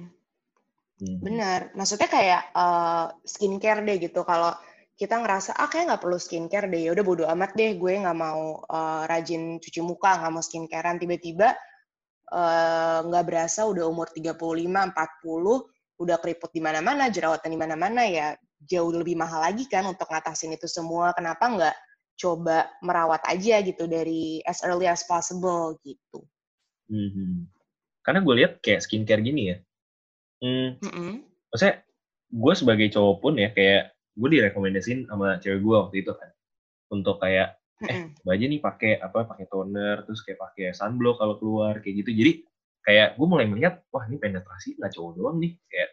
Hmm. 1.03 1.17
Benar. 1.19 1.59
Maksudnya 1.73 2.09
kayak 2.11 2.43
uh, 2.53 3.09
skincare 3.25 3.81
deh 3.81 3.97
gitu. 3.97 4.21
Kalau 4.21 4.53
kita 4.93 5.17
ngerasa 5.17 5.57
ah 5.57 5.65
kayak 5.65 5.89
nggak 5.89 6.01
perlu 6.05 6.21
skincare 6.21 6.69
deh 6.69 6.85
ya 6.85 6.93
udah 6.93 7.03
bodo 7.05 7.23
amat 7.25 7.57
deh 7.57 7.81
gue 7.81 7.93
nggak 7.97 8.17
mau 8.17 8.61
uh, 8.61 9.03
rajin 9.09 9.57
cuci 9.57 9.81
muka 9.81 10.21
nggak 10.21 10.31
mau 10.31 10.43
skincarean 10.45 11.01
tiba-tiba 11.01 11.57
nggak 13.03 13.23
uh, 13.23 13.27
berasa 13.27 13.67
udah 13.67 13.85
umur 13.85 14.07
35 14.09 14.35
40 14.65 16.03
udah 16.03 16.17
keriput 16.19 16.49
di 16.49 16.61
mana-mana 16.63 17.07
jerawatan 17.07 17.53
di 17.53 17.59
mana-mana 17.59 18.01
ya 18.07 18.33
jauh 18.63 18.91
lebih 18.91 19.19
mahal 19.19 19.43
lagi 19.43 19.67
kan 19.67 19.83
untuk 19.85 20.07
ngatasin 20.07 20.55
itu 20.55 20.65
semua. 20.65 21.11
Kenapa 21.13 21.45
nggak 21.51 21.75
coba 22.17 22.69
merawat 22.85 23.21
aja 23.27 23.59
gitu 23.65 23.89
dari 23.89 24.39
as 24.45 24.61
early 24.63 24.87
as 24.87 25.03
possible 25.05 25.77
gitu. 25.81 26.23
Hmm. 26.83 27.47
karena 28.03 28.19
gue 28.19 28.35
lihat 28.43 28.53
kayak 28.59 28.83
skincare 28.83 29.23
gini 29.23 29.55
ya. 29.55 29.57
Hmm, 30.43 30.75
mm 30.83 30.91
-hmm. 30.91 31.11
maksudnya 31.47 31.75
gue 32.35 32.53
sebagai 32.59 32.87
cowok 32.91 33.15
pun 33.23 33.33
ya 33.39 33.49
kayak 33.55 33.95
gue 34.19 34.29
direkomendasin 34.29 35.07
sama 35.07 35.39
cewek 35.39 35.63
gue 35.63 35.75
waktu 35.79 35.95
itu 36.03 36.11
kan. 36.11 36.29
Untuk 36.91 37.23
kayak 37.23 37.62
eh 37.89 37.97
coba 38.19 38.31
aja 38.35 38.45
nih 38.47 38.61
pakai 38.61 38.91
apa 38.99 39.19
pakai 39.27 39.45
toner 39.51 39.97
terus 40.07 40.23
kayak 40.23 40.39
pakai 40.39 40.71
sunblock 40.71 41.19
kalau 41.19 41.35
keluar 41.39 41.79
kayak 41.83 42.03
gitu. 42.03 42.11
Jadi 42.15 42.31
kayak 42.83 43.15
gue 43.15 43.27
mulai 43.27 43.47
melihat 43.47 43.83
wah 43.91 44.03
ini 44.07 44.19
penetrasi 44.19 44.79
nggak 44.79 44.91
cowok 44.95 45.11
doang 45.19 45.37
nih. 45.39 45.55
Kayak 45.67 45.89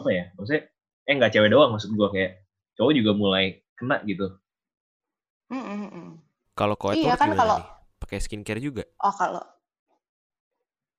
apa 0.00 0.08
ya 0.12 0.24
maksudnya 0.36 0.62
eh 1.08 1.14
nggak 1.16 1.32
cewek 1.32 1.50
doang 1.50 1.70
maksud 1.74 1.90
gue 1.92 2.08
kayak 2.12 2.32
cowok 2.76 2.92
juga 2.96 3.12
mulai 3.16 3.44
kena 3.76 4.00
gitu. 4.04 4.26
Kalau 6.54 6.76
kau 6.76 6.92
iya, 6.92 7.16
kan 7.16 7.32
kalau 7.32 7.58
pakai 7.96 8.20
skincare 8.20 8.60
juga? 8.60 8.84
Oh 9.00 9.10
kalau 9.10 9.40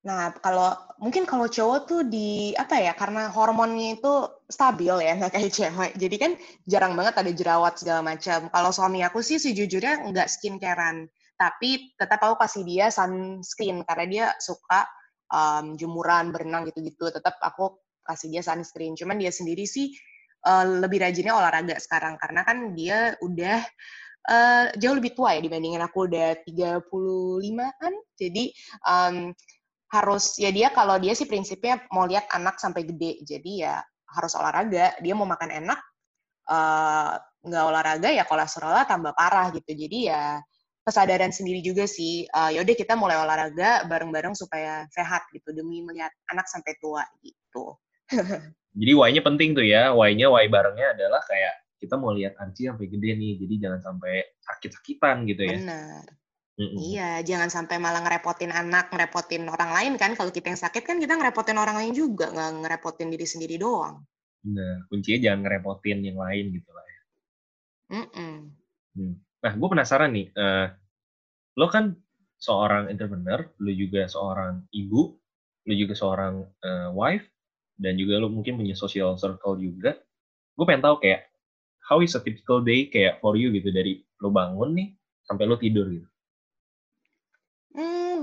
Nah, 0.02 0.34
kalau 0.42 0.74
mungkin 0.98 1.22
kalau 1.22 1.46
cowok 1.46 1.80
tuh 1.86 2.02
di 2.02 2.50
apa 2.58 2.74
ya 2.74 2.90
karena 2.98 3.30
hormonnya 3.30 3.94
itu 4.02 4.26
stabil 4.50 4.90
ya 4.98 5.14
nggak 5.14 5.30
kayak 5.30 5.52
cewek. 5.54 5.92
Jadi 5.94 6.16
kan 6.18 6.32
jarang 6.66 6.98
banget 6.98 7.14
ada 7.22 7.30
jerawat 7.30 7.78
segala 7.78 8.02
macam. 8.02 8.50
Kalau 8.50 8.70
suami 8.74 9.06
aku 9.06 9.22
sih 9.22 9.38
sejujurnya 9.38 10.10
nggak 10.10 10.26
skincarean, 10.26 11.06
tapi 11.38 11.94
tetap 11.94 12.18
aku 12.18 12.34
kasih 12.34 12.62
dia 12.66 12.90
sunscreen 12.90 13.86
karena 13.86 14.06
dia 14.10 14.26
suka 14.42 14.90
um, 15.30 15.78
jemuran, 15.78 16.34
berenang 16.34 16.66
gitu-gitu. 16.66 17.06
Tetap 17.14 17.38
aku 17.38 17.78
kasih 18.02 18.34
dia 18.34 18.42
sunscreen. 18.42 18.98
Cuman 18.98 19.22
dia 19.22 19.30
sendiri 19.30 19.62
sih 19.70 19.94
uh, 20.50 20.66
lebih 20.82 20.98
rajinnya 20.98 21.38
olahraga 21.38 21.78
sekarang 21.78 22.18
karena 22.18 22.42
kan 22.42 22.74
dia 22.74 23.14
udah 23.22 23.62
uh, 24.26 24.66
jauh 24.74 24.98
lebih 24.98 25.14
tua 25.14 25.38
ya 25.38 25.40
dibandingin 25.46 25.78
aku 25.78 26.10
udah 26.10 26.42
35-an. 26.42 27.94
Jadi 28.18 28.50
um, 28.82 29.30
harus 29.92 30.40
ya 30.40 30.48
dia 30.48 30.72
kalau 30.72 30.96
dia 30.96 31.12
sih 31.12 31.28
prinsipnya 31.28 31.84
mau 31.92 32.08
lihat 32.08 32.24
anak 32.32 32.56
sampai 32.56 32.88
gede. 32.88 33.20
Jadi 33.28 33.60
ya 33.60 33.76
harus 34.08 34.32
olahraga. 34.32 34.96
Dia 35.04 35.12
mau 35.12 35.28
makan 35.28 35.52
enak 35.52 35.80
uh, 36.48 37.20
nggak 37.44 37.64
olahraga 37.68 38.08
ya 38.08 38.24
kolesterolnya 38.24 38.88
tambah 38.88 39.12
parah 39.12 39.52
gitu. 39.52 39.68
Jadi 39.68 40.08
ya 40.08 40.40
kesadaran 40.82 41.30
sendiri 41.30 41.60
juga 41.60 41.84
sih 41.84 42.24
uh, 42.26 42.50
ya 42.50 42.64
udah 42.64 42.74
kita 42.74 42.96
mulai 42.98 43.20
olahraga 43.20 43.86
bareng-bareng 43.86 44.34
supaya 44.34 44.88
sehat 44.90 45.28
gitu 45.30 45.54
demi 45.54 45.84
melihat 45.84 46.10
anak 46.32 46.48
sampai 46.48 46.72
tua 46.80 47.04
gitu. 47.20 47.76
Jadi 48.80 48.92
why-nya 48.96 49.20
penting 49.20 49.52
tuh 49.52 49.68
ya. 49.68 49.92
Why-nya 49.92 50.32
why 50.32 50.48
barengnya 50.48 50.96
adalah 50.96 51.20
kayak 51.28 51.52
kita 51.76 52.00
mau 52.00 52.16
lihat 52.16 52.40
Archie 52.40 52.72
sampai 52.72 52.88
gede 52.88 53.12
nih. 53.12 53.32
Jadi 53.44 53.54
jangan 53.60 53.80
sampai 53.84 54.24
sakit-sakitan 54.40 55.28
gitu 55.28 55.44
ya. 55.44 55.60
Benar 55.60 56.21
Mm-hmm. 56.52 56.78
Iya, 56.84 57.10
jangan 57.24 57.48
sampai 57.48 57.80
malah 57.80 58.04
ngerepotin 58.04 58.52
anak, 58.52 58.92
ngerepotin 58.92 59.48
orang 59.48 59.72
lain 59.72 59.92
kan. 59.96 60.12
Kalau 60.12 60.28
kita 60.28 60.52
yang 60.52 60.60
sakit 60.60 60.84
kan 60.84 61.00
kita 61.00 61.16
ngerepotin 61.16 61.56
orang 61.56 61.80
lain 61.80 61.96
juga, 61.96 62.28
nggak 62.28 62.50
ngerepotin 62.60 63.08
diri 63.08 63.24
sendiri 63.24 63.56
doang. 63.56 64.04
Nah, 64.44 64.84
kuncinya 64.92 65.18
jangan 65.22 65.40
ngerepotin 65.48 65.98
yang 66.04 66.20
lain 66.20 66.52
gitu 66.52 66.70
lah 66.76 66.84
ya. 66.84 67.00
Mm-mm. 67.92 68.34
Hmm. 68.92 69.14
Nah, 69.42 69.52
gue 69.56 69.68
penasaran 69.72 70.12
nih, 70.12 70.28
uh, 70.36 70.68
lo 71.56 71.66
kan 71.72 71.96
seorang 72.36 72.92
entrepreneur, 72.92 73.48
lo 73.56 73.72
juga 73.72 74.04
seorang 74.04 74.68
ibu, 74.76 75.16
lo 75.64 75.72
juga 75.72 75.94
seorang 75.96 76.44
uh, 76.60 76.90
wife, 76.92 77.24
dan 77.80 77.96
juga 77.96 78.20
lo 78.20 78.28
mungkin 78.28 78.60
punya 78.60 78.76
social 78.76 79.16
circle 79.16 79.56
juga. 79.56 79.96
Gue 80.52 80.64
pengen 80.68 80.84
tahu 80.84 81.00
kayak, 81.00 81.32
how 81.88 82.04
is 82.04 82.12
a 82.12 82.20
typical 82.20 82.60
day 82.60 82.92
kayak 82.92 83.24
for 83.24 83.40
you 83.40 83.48
gitu 83.56 83.72
dari 83.72 84.04
lo 84.20 84.28
bangun 84.28 84.76
nih 84.76 84.88
sampai 85.24 85.48
lo 85.48 85.56
tidur 85.56 85.88
gitu? 85.88 86.11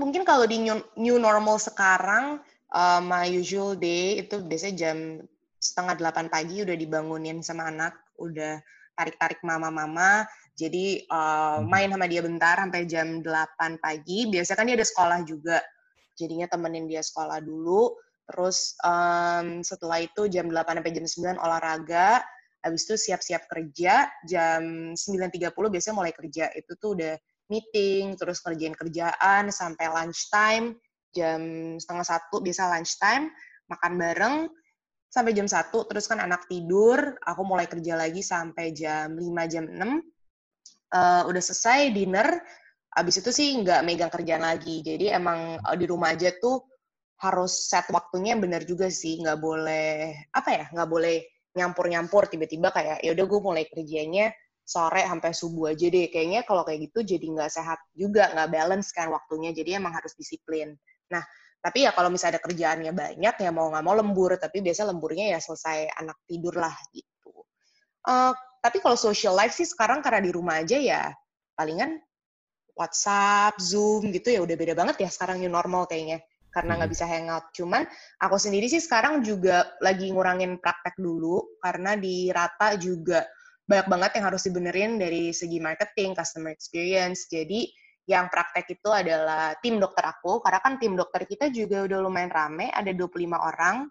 Mungkin 0.00 0.24
kalau 0.24 0.48
di 0.48 0.64
new, 0.64 0.80
new 0.96 1.20
normal 1.20 1.60
sekarang, 1.60 2.40
uh, 2.72 3.00
my 3.04 3.28
usual 3.28 3.76
day 3.76 4.24
itu 4.24 4.40
biasanya 4.40 4.74
jam 4.80 4.96
setengah 5.60 6.00
delapan 6.00 6.32
pagi 6.32 6.64
udah 6.64 6.72
dibangunin 6.72 7.44
sama 7.44 7.68
anak, 7.68 7.92
udah 8.16 8.56
tarik-tarik 8.96 9.44
mama-mama, 9.44 10.24
jadi 10.56 11.04
uh, 11.08 11.64
main 11.64 11.88
sama 11.88 12.04
dia 12.04 12.20
bentar 12.20 12.60
sampai 12.60 12.84
jam 12.84 13.24
8 13.24 13.80
pagi. 13.80 14.28
Biasanya 14.28 14.56
kan 14.56 14.68
dia 14.68 14.76
ada 14.76 14.88
sekolah 14.88 15.18
juga, 15.24 15.58
jadinya 16.16 16.48
temenin 16.48 16.84
dia 16.84 17.00
sekolah 17.00 17.40
dulu. 17.40 17.96
Terus 18.28 18.76
um, 18.84 19.64
setelah 19.64 20.04
itu 20.04 20.28
jam 20.28 20.52
8 20.52 20.80
sampai 20.80 20.92
jam 20.92 21.36
9 21.36 21.44
olahraga, 21.44 22.20
habis 22.60 22.84
itu 22.84 23.08
siap-siap 23.08 23.48
kerja, 23.48 24.12
jam 24.28 24.92
9.30 24.92 25.48
biasanya 25.48 25.96
mulai 25.96 26.12
kerja. 26.12 26.52
Itu 26.52 26.76
tuh 26.76 26.96
udah 27.00 27.16
meeting, 27.50 28.14
terus 28.14 28.38
kerjain 28.40 28.72
kerjaan 28.72 29.50
sampai 29.50 29.90
lunchtime, 29.90 30.78
jam 31.10 31.74
setengah 31.76 32.06
satu 32.06 32.38
biasa 32.38 32.70
lunchtime, 32.70 33.28
makan 33.66 33.92
bareng, 33.98 34.36
sampai 35.10 35.34
jam 35.34 35.50
satu, 35.50 35.84
terus 35.90 36.06
kan 36.06 36.22
anak 36.22 36.46
tidur, 36.46 37.18
aku 37.26 37.42
mulai 37.42 37.66
kerja 37.66 37.98
lagi 37.98 38.22
sampai 38.22 38.70
jam 38.70 39.18
5, 39.18 39.26
jam 39.50 39.66
6, 39.66 39.82
uh, 40.94 41.22
udah 41.26 41.42
selesai 41.42 41.90
dinner, 41.90 42.38
abis 42.94 43.18
itu 43.18 43.30
sih 43.34 43.58
nggak 43.58 43.82
megang 43.82 44.10
kerjaan 44.14 44.46
lagi, 44.46 44.86
jadi 44.86 45.18
emang 45.18 45.58
uh, 45.58 45.74
di 45.74 45.90
rumah 45.90 46.14
aja 46.14 46.30
tuh 46.38 46.62
harus 47.20 47.68
set 47.68 47.90
waktunya 47.90 48.38
benar 48.38 48.62
juga 48.62 48.86
sih, 48.86 49.18
nggak 49.18 49.38
boleh, 49.42 50.14
apa 50.30 50.50
ya, 50.54 50.64
nggak 50.70 50.88
boleh 50.88 51.26
nyampur-nyampur 51.58 52.30
tiba-tiba 52.30 52.70
kayak, 52.70 53.02
ya 53.02 53.10
udah 53.10 53.26
gue 53.26 53.40
mulai 53.42 53.64
kerjanya 53.66 54.30
sore 54.62 55.02
sampai 55.02 55.30
subuh 55.34 55.72
aja 55.72 55.86
deh. 55.90 56.08
Kayaknya 56.08 56.46
kalau 56.46 56.62
kayak 56.62 56.90
gitu 56.90 57.16
jadi 57.16 57.26
nggak 57.26 57.50
sehat 57.50 57.80
juga, 57.92 58.30
nggak 58.32 58.48
balance 58.50 58.90
kan 58.94 59.10
waktunya. 59.10 59.50
Jadi 59.50 59.76
emang 59.76 59.92
harus 59.94 60.14
disiplin. 60.14 60.74
Nah, 61.10 61.22
tapi 61.60 61.84
ya 61.84 61.92
kalau 61.92 62.08
misalnya 62.08 62.38
ada 62.38 62.42
kerjaannya 62.44 62.92
banyak, 62.94 63.34
ya 63.40 63.50
mau 63.50 63.68
nggak 63.68 63.84
mau 63.84 63.94
lembur. 63.98 64.38
Tapi 64.38 64.62
biasa 64.64 64.88
lemburnya 64.88 65.34
ya 65.34 65.38
selesai 65.42 65.90
anak 66.00 66.18
tidur 66.24 66.54
lah 66.56 66.72
gitu. 66.94 67.44
Uh, 68.06 68.32
tapi 68.60 68.80
kalau 68.80 68.96
social 68.96 69.32
life 69.36 69.56
sih 69.56 69.68
sekarang 69.68 70.04
karena 70.04 70.20
di 70.24 70.30
rumah 70.32 70.60
aja 70.60 70.76
ya 70.76 71.12
palingan 71.56 72.00
WhatsApp, 72.76 73.60
Zoom 73.60 74.08
gitu 74.08 74.32
ya 74.32 74.40
udah 74.40 74.56
beda 74.56 74.72
banget 74.72 75.04
ya 75.04 75.08
sekarang 75.12 75.44
new 75.44 75.52
normal 75.52 75.84
kayaknya 75.84 76.24
karena 76.50 76.76
nggak 76.76 76.90
hmm. 76.90 76.96
bisa 76.96 77.06
hangout. 77.06 77.44
Cuman 77.54 77.82
aku 78.20 78.36
sendiri 78.36 78.66
sih 78.66 78.82
sekarang 78.82 79.22
juga 79.22 79.70
lagi 79.84 80.10
ngurangin 80.10 80.58
praktek 80.58 80.98
dulu 80.98 81.60
karena 81.62 81.94
di 81.94 82.28
Rata 82.32 82.74
juga 82.76 83.22
banyak 83.70 83.86
banget 83.86 84.10
yang 84.18 84.24
harus 84.26 84.42
dibenerin 84.42 84.98
dari 84.98 85.30
segi 85.30 85.62
marketing, 85.62 86.18
customer 86.18 86.50
experience. 86.50 87.30
Jadi 87.30 87.70
yang 88.10 88.26
praktek 88.26 88.66
itu 88.74 88.90
adalah 88.90 89.54
tim 89.62 89.78
dokter 89.78 90.10
aku, 90.10 90.42
karena 90.42 90.58
kan 90.58 90.74
tim 90.82 90.98
dokter 90.98 91.22
kita 91.22 91.46
juga 91.54 91.86
udah 91.86 91.98
lumayan 92.02 92.34
rame, 92.34 92.66
ada 92.74 92.90
25 92.90 93.38
orang. 93.38 93.86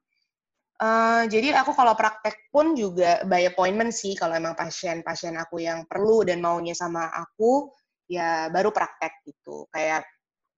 Uh, 0.79 1.27
jadi 1.27 1.55
aku 1.59 1.71
kalau 1.75 1.95
praktek 1.95 2.51
pun 2.51 2.75
juga 2.75 3.23
by 3.23 3.47
appointment 3.47 3.95
sih, 3.95 4.19
kalau 4.19 4.35
emang 4.35 4.59
pasien-pasien 4.59 5.39
aku 5.39 5.63
yang 5.63 5.87
perlu 5.87 6.27
dan 6.27 6.43
maunya 6.43 6.75
sama 6.75 7.07
aku, 7.15 7.71
ya 8.11 8.51
baru 8.51 8.75
praktek 8.75 9.23
gitu. 9.23 9.71
Kayak 9.71 10.03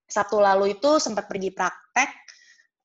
Sabtu 0.10 0.42
lalu 0.42 0.82
itu 0.82 0.98
sempat 0.98 1.30
pergi 1.30 1.54
praktek, 1.54 2.10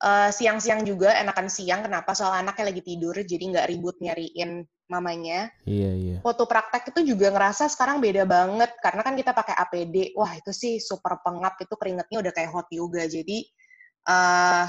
uh, 0.05 0.29
siang-siang 0.29 0.85
juga, 0.85 1.17
enakan 1.17 1.49
siang, 1.49 1.81
kenapa? 1.81 2.13
Soal 2.13 2.45
anaknya 2.45 2.69
lagi 2.69 2.81
tidur, 2.85 3.17
jadi 3.17 3.43
nggak 3.53 3.67
ribut 3.69 3.97
nyariin 3.97 4.61
mamanya. 4.87 5.51
Iya, 5.67 5.91
iya. 5.93 6.17
Foto 6.23 6.47
praktek 6.47 6.95
itu 6.95 7.15
juga 7.15 7.31
ngerasa 7.31 7.67
sekarang 7.67 7.99
beda 7.99 8.23
banget 8.23 8.71
karena 8.79 9.01
kan 9.03 9.13
kita 9.15 9.31
pakai 9.35 9.55
APD. 9.55 10.15
Wah, 10.15 10.31
itu 10.35 10.51
sih 10.55 10.79
super 10.79 11.19
pengap 11.21 11.59
itu 11.59 11.75
keringetnya 11.75 12.17
udah 12.23 12.33
kayak 12.33 12.51
hot 12.51 12.67
yoga. 12.71 13.03
Jadi 13.05 13.43
uh, 14.07 14.65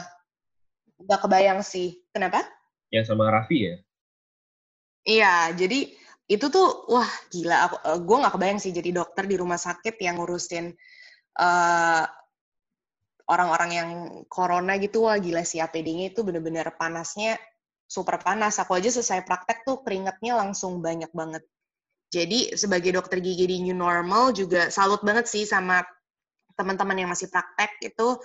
nggak 0.98 1.20
kebayang 1.22 1.60
sih. 1.62 2.02
Kenapa? 2.10 2.42
Ya 2.90 3.06
sama 3.06 3.30
Raffi 3.30 3.58
ya. 3.62 3.74
Iya, 5.08 5.34
jadi 5.56 5.94
itu 6.28 6.46
tuh 6.52 6.84
wah 6.92 7.08
gila 7.32 7.56
aku 7.64 7.76
uh, 7.80 7.88
eh, 7.96 7.98
gue 8.04 8.16
nggak 8.20 8.34
kebayang 8.36 8.60
sih 8.60 8.72
jadi 8.76 9.00
dokter 9.00 9.24
di 9.24 9.40
rumah 9.40 9.56
sakit 9.56 9.96
yang 9.96 10.20
ngurusin 10.20 10.76
uh, 11.40 12.04
orang-orang 13.32 13.70
yang 13.72 13.90
corona 14.28 14.76
gitu 14.76 15.08
wah 15.08 15.16
gila 15.16 15.40
sih 15.40 15.64
APD-nya 15.64 16.12
itu 16.12 16.20
bener-bener 16.20 16.68
panasnya 16.76 17.40
super 17.88 18.20
panas. 18.20 18.60
Aku 18.60 18.76
aja 18.76 18.92
selesai 18.92 19.24
praktek 19.24 19.64
tuh 19.64 19.80
keringetnya 19.80 20.36
langsung 20.36 20.84
banyak 20.84 21.10
banget. 21.16 21.42
Jadi 22.12 22.52
sebagai 22.56 22.92
dokter 22.92 23.20
gigi 23.24 23.48
di 23.48 23.56
new 23.64 23.76
normal 23.76 24.36
juga 24.36 24.68
salut 24.68 25.00
banget 25.00 25.28
sih 25.28 25.44
sama 25.48 25.80
teman-teman 26.56 26.96
yang 26.96 27.10
masih 27.12 27.28
praktek 27.28 27.80
itu 27.84 28.16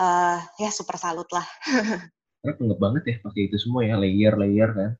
uh, 0.00 0.38
ya 0.60 0.70
super 0.72 1.00
salut 1.00 1.28
lah. 1.32 1.44
Karena 2.44 2.76
banget 2.78 3.02
ya 3.04 3.16
pakai 3.24 3.50
itu 3.50 3.56
semua 3.58 3.82
ya 3.82 3.98
layer-layer 3.98 4.70
kan. 4.70 4.90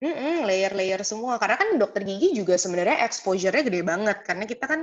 Mm-mm, 0.00 0.48
layer-layer 0.48 1.04
semua. 1.04 1.36
Karena 1.36 1.60
kan 1.60 1.76
dokter 1.76 2.00
gigi 2.08 2.32
juga 2.32 2.56
sebenarnya 2.56 3.04
exposure-nya 3.04 3.60
gede 3.60 3.84
banget. 3.84 4.24
Karena 4.24 4.48
kita 4.48 4.64
kan 4.64 4.80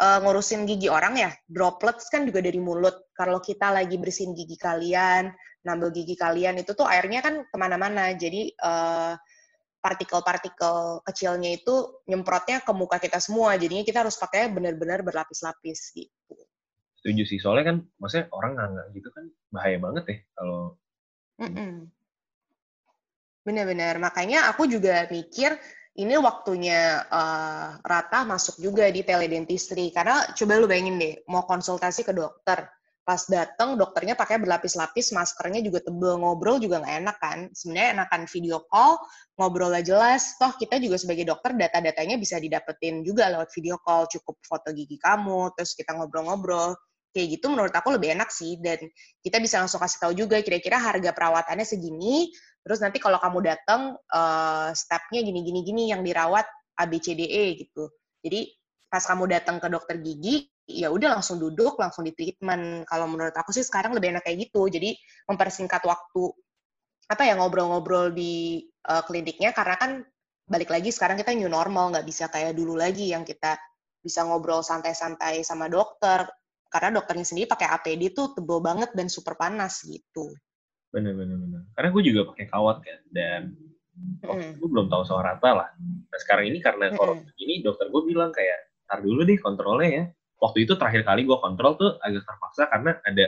uh, 0.00 0.18
ngurusin 0.24 0.64
gigi 0.64 0.88
orang 0.88 1.20
ya, 1.20 1.30
droplets 1.44 2.08
kan 2.08 2.24
juga 2.24 2.40
dari 2.40 2.56
mulut. 2.56 3.12
Kalau 3.12 3.44
kita 3.44 3.68
lagi 3.68 4.00
bersihin 4.00 4.32
gigi 4.32 4.56
kalian, 4.56 5.28
nambel 5.64 5.90
gigi 5.90 6.14
kalian, 6.14 6.60
itu 6.60 6.76
tuh 6.76 6.84
airnya 6.84 7.24
kan 7.24 7.42
ke 7.48 7.56
mana-mana. 7.56 8.12
Jadi 8.12 8.52
uh, 8.60 9.16
partikel-partikel 9.84 11.04
kecilnya 11.04 11.60
itu 11.60 12.04
nyemprotnya 12.08 12.64
ke 12.64 12.72
muka 12.72 12.96
kita 12.96 13.20
semua. 13.20 13.56
Jadinya 13.60 13.84
kita 13.84 14.04
harus 14.04 14.16
pakai 14.16 14.48
benar-benar 14.48 15.04
berlapis-lapis 15.04 15.92
gitu. 15.92 16.36
Setuju 17.00 17.22
sih. 17.28 17.36
Soalnya 17.36 17.64
kan, 17.68 17.76
maksudnya 18.00 18.32
orang 18.32 18.56
nggak 18.56 18.86
gitu 18.96 19.08
kan 19.12 19.28
bahaya 19.52 19.76
banget 19.76 20.04
ya 20.08 20.16
kalau 20.32 20.80
Mm-mm. 21.36 21.90
Benar-benar. 23.44 24.00
Makanya 24.00 24.48
aku 24.48 24.64
juga 24.64 25.04
mikir 25.12 25.52
ini 26.00 26.16
waktunya 26.16 27.04
uh, 27.06 27.76
Rata 27.84 28.24
masuk 28.24 28.56
juga 28.56 28.88
di 28.88 29.04
teledentistry. 29.04 29.92
Karena 29.92 30.32
coba 30.32 30.52
lu 30.56 30.64
bayangin 30.64 30.96
deh, 30.96 31.14
mau 31.28 31.44
konsultasi 31.44 32.08
ke 32.08 32.16
dokter. 32.16 32.72
Pas 33.04 33.20
datang 33.28 33.76
dokternya 33.76 34.16
pakai 34.16 34.40
berlapis-lapis, 34.40 35.12
maskernya 35.12 35.60
juga 35.60 35.84
tebel, 35.84 36.16
ngobrol 36.16 36.56
juga 36.56 36.80
nggak 36.80 36.96
enak 37.04 37.16
kan. 37.20 37.38
Sebenarnya 37.52 38.00
enakan 38.00 38.22
video 38.24 38.64
call, 38.72 38.96
ngobrol 39.36 39.76
aja 39.76 39.92
jelas. 39.92 40.40
Toh 40.40 40.56
kita 40.56 40.80
juga 40.80 40.96
sebagai 40.96 41.28
dokter 41.28 41.52
data-datanya 41.52 42.16
bisa 42.16 42.40
didapetin 42.40 43.04
juga 43.04 43.28
lewat 43.28 43.52
video 43.52 43.76
call. 43.84 44.08
Cukup 44.08 44.40
foto 44.40 44.72
gigi 44.72 44.96
kamu, 44.96 45.52
terus 45.52 45.76
kita 45.76 45.92
ngobrol-ngobrol 45.92 46.72
kayak 47.14 47.38
gitu 47.38 47.46
menurut 47.46 47.70
aku 47.70 47.94
lebih 47.94 48.18
enak 48.18 48.26
sih 48.34 48.58
dan 48.58 48.82
kita 49.22 49.38
bisa 49.38 49.62
langsung 49.62 49.78
kasih 49.78 49.98
tahu 50.02 50.12
juga 50.18 50.42
kira-kira 50.42 50.82
harga 50.82 51.14
perawatannya 51.14 51.62
segini 51.62 52.34
terus 52.66 52.82
nanti 52.82 52.98
kalau 52.98 53.22
kamu 53.22 53.54
datang 53.54 53.94
uh, 54.10 54.74
stepnya 54.74 55.22
gini 55.22 55.46
gini 55.46 55.60
gini 55.62 55.82
yang 55.94 56.02
dirawat 56.02 56.42
ABCDE 56.74 57.54
gitu 57.62 57.86
jadi 58.18 58.50
pas 58.90 59.06
kamu 59.06 59.30
datang 59.30 59.62
ke 59.62 59.68
dokter 59.70 60.02
gigi 60.02 60.50
ya 60.64 60.88
udah 60.88 61.20
langsung 61.20 61.36
duduk 61.36 61.76
langsung 61.76 62.08
di 62.08 62.16
treatment 62.16 62.88
kalau 62.88 63.04
menurut 63.04 63.36
aku 63.36 63.52
sih 63.52 63.64
sekarang 63.64 63.92
lebih 63.92 64.16
enak 64.16 64.24
kayak 64.24 64.48
gitu 64.48 64.64
jadi 64.72 64.96
mempersingkat 65.28 65.84
waktu 65.84 66.32
apa 67.04 67.22
ya 67.28 67.36
ngobrol-ngobrol 67.36 68.16
di 68.16 68.64
uh, 68.88 69.04
kliniknya 69.04 69.52
karena 69.52 69.76
kan 69.76 69.92
balik 70.48 70.72
lagi 70.72 70.88
sekarang 70.88 71.20
kita 71.20 71.36
new 71.36 71.52
normal 71.52 71.92
nggak 71.92 72.08
bisa 72.08 72.32
kayak 72.32 72.56
dulu 72.56 72.76
lagi 72.76 73.12
yang 73.12 73.28
kita 73.28 73.60
bisa 74.00 74.24
ngobrol 74.24 74.60
santai-santai 74.60 75.40
sama 75.44 75.68
dokter 75.68 76.28
karena 76.68 77.00
dokternya 77.00 77.24
sendiri 77.24 77.46
pakai 77.48 77.68
APD 77.70 78.12
tuh 78.12 78.36
tebel 78.36 78.58
banget 78.60 78.90
dan 78.92 79.06
super 79.06 79.38
panas 79.38 79.80
gitu. 79.86 80.34
Bener 80.90 81.14
bener 81.14 81.38
bener. 81.38 81.62
Karena 81.72 81.88
gue 81.94 82.02
juga 82.02 82.20
pakai 82.34 82.46
kawat 82.50 82.76
kan 82.82 83.00
dan 83.14 83.40
mm. 84.26 84.58
gue 84.58 84.68
belum 84.68 84.90
tahu 84.90 85.06
soal 85.06 85.22
rata 85.22 85.54
lah. 85.54 85.68
Nah 85.78 86.18
sekarang 86.18 86.50
ini 86.50 86.58
karena 86.58 86.90
mm. 86.90 86.98
corona 86.98 87.30
ini 87.38 87.62
dokter 87.62 87.88
gue 87.88 88.02
bilang 88.04 88.34
kayak 88.34 88.58
tar 88.90 89.00
dulu 89.00 89.22
deh 89.22 89.38
kontrolnya 89.38 89.88
ya. 89.88 90.04
Waktu 90.44 90.68
itu 90.68 90.76
terakhir 90.76 91.08
kali 91.08 91.24
gue 91.24 91.38
kontrol 91.40 91.80
tuh 91.80 91.96
agak 92.04 92.28
terpaksa 92.28 92.68
karena 92.68 93.00
ada 93.08 93.24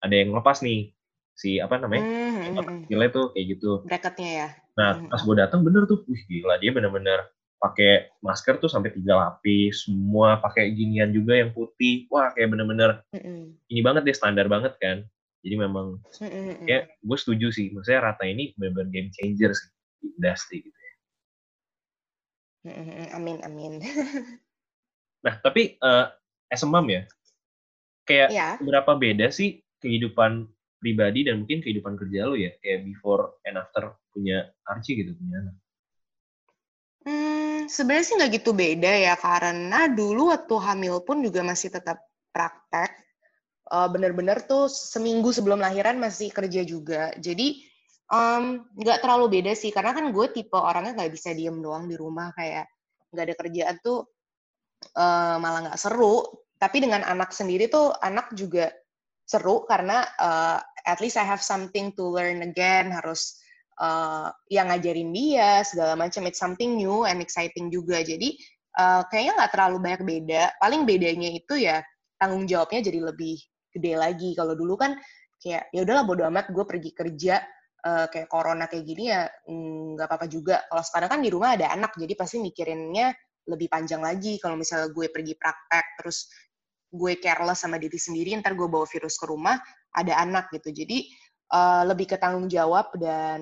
ada 0.00 0.14
yang 0.16 0.32
lepas 0.32 0.64
nih 0.64 0.96
si 1.36 1.60
apa 1.60 1.76
namanya 1.76 2.00
mm 2.00 2.88
-hmm. 2.88 3.12
tuh 3.12 3.36
kayak 3.36 3.46
gitu. 3.52 3.84
Bracketnya 3.84 4.30
ya. 4.32 4.48
Nah 4.80 4.90
mm 4.96 4.98
-hmm. 5.04 5.10
pas 5.12 5.20
gue 5.20 5.36
datang 5.36 5.60
bener 5.60 5.84
tuh, 5.84 6.00
wih 6.08 6.22
gila 6.24 6.56
dia 6.56 6.72
bener-bener 6.72 7.28
pakai 7.56 8.12
masker 8.20 8.60
tuh 8.60 8.68
sampai 8.68 8.92
tiga 8.92 9.16
lapis 9.16 9.88
semua 9.88 10.36
pakai 10.44 10.76
ginian 10.76 11.08
juga 11.08 11.40
yang 11.40 11.50
putih 11.56 12.04
wah 12.12 12.28
kayak 12.36 12.52
bener-bener 12.52 13.00
mm-hmm. 13.16 13.56
ini 13.72 13.80
banget 13.80 14.02
deh 14.04 14.16
standar 14.16 14.46
banget 14.46 14.76
kan 14.76 15.02
jadi 15.40 15.64
memang 15.64 15.96
mm-hmm. 16.20 16.68
ya 16.68 16.84
gue 16.84 17.18
setuju 17.18 17.48
sih 17.48 17.72
maksudnya 17.72 18.12
rata 18.12 18.28
ini 18.28 18.52
bener-bener 18.60 18.92
game 18.92 19.10
changer 19.16 19.56
sih 19.56 19.68
di 20.04 20.06
industri 20.20 20.56
gitu 20.68 20.78
ya 20.78 20.94
mm-hmm. 22.70 23.06
amin 23.16 23.38
amin 23.40 23.72
nah 25.24 25.34
tapi 25.40 25.80
uh, 25.80 26.12
as 26.52 26.62
a 26.62 26.68
mom 26.68 26.86
ya 26.86 27.06
kayak 28.06 28.28
yeah. 28.30 28.54
berapa 28.62 28.94
beda 28.94 29.28
sih 29.34 29.60
kehidupan 29.82 30.46
pribadi 30.78 31.26
dan 31.26 31.42
mungkin 31.42 31.64
kehidupan 31.64 31.98
kerja 31.98 32.28
lo 32.28 32.38
ya 32.38 32.54
kayak 32.62 32.86
before 32.86 33.40
and 33.48 33.58
after 33.58 33.96
punya 34.14 34.46
Archie 34.68 35.02
gitu 35.02 35.16
punya 35.18 35.42
anak 35.42 35.56
Hmm, 37.06 37.70
sebenarnya 37.70 38.02
sih 38.02 38.14
nggak 38.18 38.32
gitu 38.42 38.50
beda 38.50 38.90
ya 38.90 39.14
karena 39.14 39.86
dulu 39.86 40.34
waktu 40.34 40.54
hamil 40.58 40.98
pun 41.06 41.22
juga 41.22 41.46
masih 41.46 41.70
tetap 41.70 42.02
praktek. 42.34 42.90
Uh, 43.70 43.86
Bener-bener 43.86 44.42
tuh 44.42 44.66
seminggu 44.66 45.30
sebelum 45.30 45.62
lahiran 45.62 46.02
masih 46.02 46.34
kerja 46.34 46.66
juga. 46.66 47.14
Jadi 47.14 47.62
nggak 48.74 48.98
um, 48.98 49.02
terlalu 49.02 49.38
beda 49.38 49.54
sih 49.54 49.70
karena 49.70 49.94
kan 49.94 50.10
gue 50.10 50.26
tipe 50.34 50.58
orangnya 50.58 50.98
nggak 50.98 51.14
bisa 51.14 51.30
diem 51.30 51.58
doang 51.62 51.86
di 51.86 51.94
rumah 51.94 52.34
kayak 52.34 52.66
nggak 53.14 53.24
ada 53.30 53.34
kerjaan 53.38 53.76
tuh 53.82 54.06
uh, 54.96 55.36
malah 55.40 55.70
nggak 55.70 55.80
seru. 55.80 56.24
Tapi 56.56 56.80
dengan 56.80 57.04
anak 57.04 57.36
sendiri 57.36 57.68
tuh 57.68 57.92
anak 58.00 58.32
juga 58.32 58.72
seru 59.28 59.68
karena 59.68 60.06
uh, 60.16 60.58
at 60.88 60.98
least 61.04 61.20
I 61.20 61.26
have 61.26 61.44
something 61.44 61.92
to 62.00 62.04
learn 62.08 62.40
again. 62.40 62.88
Harus 62.88 63.36
uh, 63.80 64.32
yang 64.48 64.72
ngajarin 64.72 65.12
dia 65.12 65.60
segala 65.66 65.98
macam. 65.98 66.24
It's 66.24 66.40
something 66.40 66.80
new 66.80 67.04
and 67.04 67.20
exciting 67.20 67.68
juga. 67.68 68.00
Jadi 68.00 68.40
uh, 68.80 69.04
kayaknya 69.08 69.32
nggak 69.44 69.52
terlalu 69.52 69.76
banyak 69.82 70.02
beda. 70.04 70.42
Paling 70.60 70.82
bedanya 70.88 71.28
itu 71.32 71.60
ya 71.60 71.84
tanggung 72.16 72.48
jawabnya 72.48 72.80
jadi 72.88 73.00
lebih 73.04 73.36
gede 73.76 73.92
lagi. 74.00 74.30
Kalau 74.32 74.56
dulu 74.56 74.80
kan 74.80 74.96
kayak 75.36 75.68
ya 75.76 75.84
udahlah 75.84 76.04
bodo 76.08 76.24
amat 76.28 76.52
gue 76.52 76.64
pergi 76.64 76.90
kerja. 76.96 77.44
Uh, 77.86 78.10
kayak 78.10 78.26
corona 78.26 78.66
kayak 78.66 78.82
gini 78.82 79.14
ya 79.14 79.30
nggak 79.46 80.08
mm, 80.08 80.10
apa-apa 80.10 80.26
juga. 80.26 80.64
Kalau 80.66 80.82
sekarang 80.82 81.08
kan 81.12 81.20
di 81.22 81.30
rumah 81.30 81.54
ada 81.54 81.70
anak 81.70 81.94
jadi 81.94 82.18
pasti 82.18 82.42
mikirinnya 82.42 83.14
lebih 83.46 83.70
panjang 83.70 84.02
lagi 84.02 84.38
kalau 84.42 84.58
misalnya 84.58 84.90
gue 84.90 85.06
pergi 85.10 85.34
praktek 85.38 85.86
terus 86.02 86.26
gue 86.90 87.18
careless 87.18 87.62
sama 87.62 87.78
diri 87.78 87.98
sendiri 87.98 88.34
ntar 88.42 88.54
gue 88.54 88.66
bawa 88.66 88.86
virus 88.86 89.18
ke 89.18 89.26
rumah 89.26 89.58
ada 89.94 90.18
anak 90.18 90.50
gitu 90.54 90.70
jadi 90.70 91.06
uh, 91.52 91.82
lebih 91.86 92.10
ke 92.10 92.16
tanggung 92.18 92.50
jawab 92.50 92.90
dan 92.98 93.40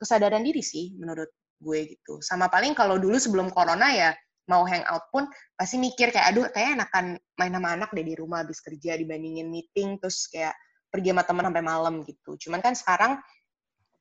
kesadaran 0.00 0.42
diri 0.42 0.64
sih 0.64 0.96
menurut 0.96 1.28
gue 1.62 1.94
gitu. 1.94 2.18
Sama 2.18 2.50
paling 2.50 2.74
kalau 2.74 2.98
dulu 2.98 3.16
sebelum 3.16 3.54
corona 3.54 3.94
ya 3.94 4.10
mau 4.50 4.66
hangout 4.66 5.06
pun 5.14 5.30
pasti 5.54 5.78
mikir 5.78 6.10
kayak 6.10 6.34
aduh 6.34 6.50
kayak 6.50 6.74
enakan 6.74 7.14
main 7.38 7.54
sama 7.54 7.68
anak 7.78 7.94
deh 7.94 8.02
di 8.02 8.18
rumah 8.18 8.42
habis 8.42 8.58
kerja 8.58 8.98
dibandingin 8.98 9.46
meeting 9.46 10.02
terus 10.02 10.26
kayak 10.26 10.52
pergi 10.90 11.14
sama 11.14 11.22
teman 11.22 11.44
sampai 11.48 11.64
malam 11.64 11.94
gitu. 12.02 12.34
Cuman 12.36 12.58
kan 12.58 12.74
sekarang 12.74 13.12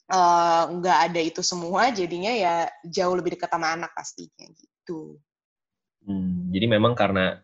eh, 0.10 0.64
nggak 0.82 0.98
uh, 0.98 1.06
ada 1.08 1.22
itu 1.22 1.46
semua 1.46 1.94
jadinya 1.94 2.34
ya 2.34 2.54
jauh 2.90 3.14
lebih 3.14 3.38
dekat 3.38 3.54
sama 3.54 3.78
anak 3.78 3.94
pastinya 3.94 4.50
gitu. 4.50 4.71
Hmm, 6.02 6.50
jadi 6.50 6.66
memang 6.66 6.98
karena 6.98 7.40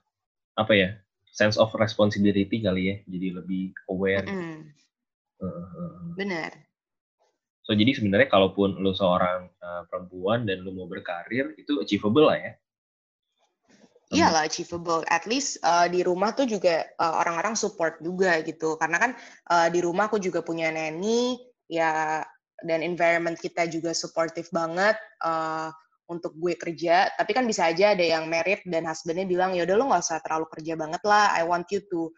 apa 0.57 0.73
ya 0.73 0.89
sense 1.29 1.61
of 1.61 1.69
responsibility 1.77 2.57
kali 2.61 2.83
ya 2.89 2.95
jadi 3.05 3.27
lebih 3.41 3.75
aware. 3.93 4.25
Mm 4.25 4.39
-hmm. 4.41 4.59
Benar. 6.17 6.51
So 7.67 7.75
jadi 7.75 7.91
sebenarnya 7.93 8.31
kalaupun 8.31 8.79
lo 8.79 8.95
seorang 8.95 9.51
uh, 9.59 9.83
perempuan 9.91 10.47
dan 10.47 10.63
lo 10.63 10.71
mau 10.71 10.87
berkarir 10.87 11.51
itu 11.59 11.83
achievable 11.83 12.31
lah 12.31 12.39
ya. 12.39 12.51
Iyalah 14.07 14.47
achievable. 14.47 15.03
At 15.11 15.27
least 15.27 15.59
uh, 15.67 15.83
di 15.91 15.99
rumah 15.99 16.31
tuh 16.31 16.47
juga 16.47 16.87
eh, 16.87 17.13
orang-orang 17.19 17.59
support 17.59 17.99
juga 17.99 18.39
gitu. 18.39 18.79
Karena 18.79 19.03
kan 19.03 19.11
uh, 19.51 19.67
di 19.67 19.83
rumah 19.83 20.07
aku 20.07 20.15
juga 20.15 20.39
punya 20.39 20.71
nanny 20.71 21.35
ya 21.67 22.23
dan 22.63 22.79
environment 22.87 23.35
kita 23.35 23.67
juga 23.67 23.91
supportive 23.91 24.47
banget 24.55 24.95
uh, 25.27 25.75
untuk 26.07 26.35
gue 26.39 26.55
kerja. 26.55 27.11
Tapi 27.13 27.31
kan 27.35 27.43
bisa 27.43 27.67
aja 27.67 27.93
ada 27.93 28.03
yang 28.03 28.27
merit 28.31 28.63
dan 28.63 28.87
husbandnya 28.87 29.27
bilang 29.27 29.51
ya 29.55 29.67
udah 29.67 29.75
lo 29.75 29.83
nggak 29.91 30.03
usah 30.03 30.19
terlalu 30.23 30.47
kerja 30.51 30.73
banget 30.79 31.03
lah. 31.03 31.35
I 31.35 31.43
want 31.43 31.67
you 31.71 31.83
to 31.91 32.11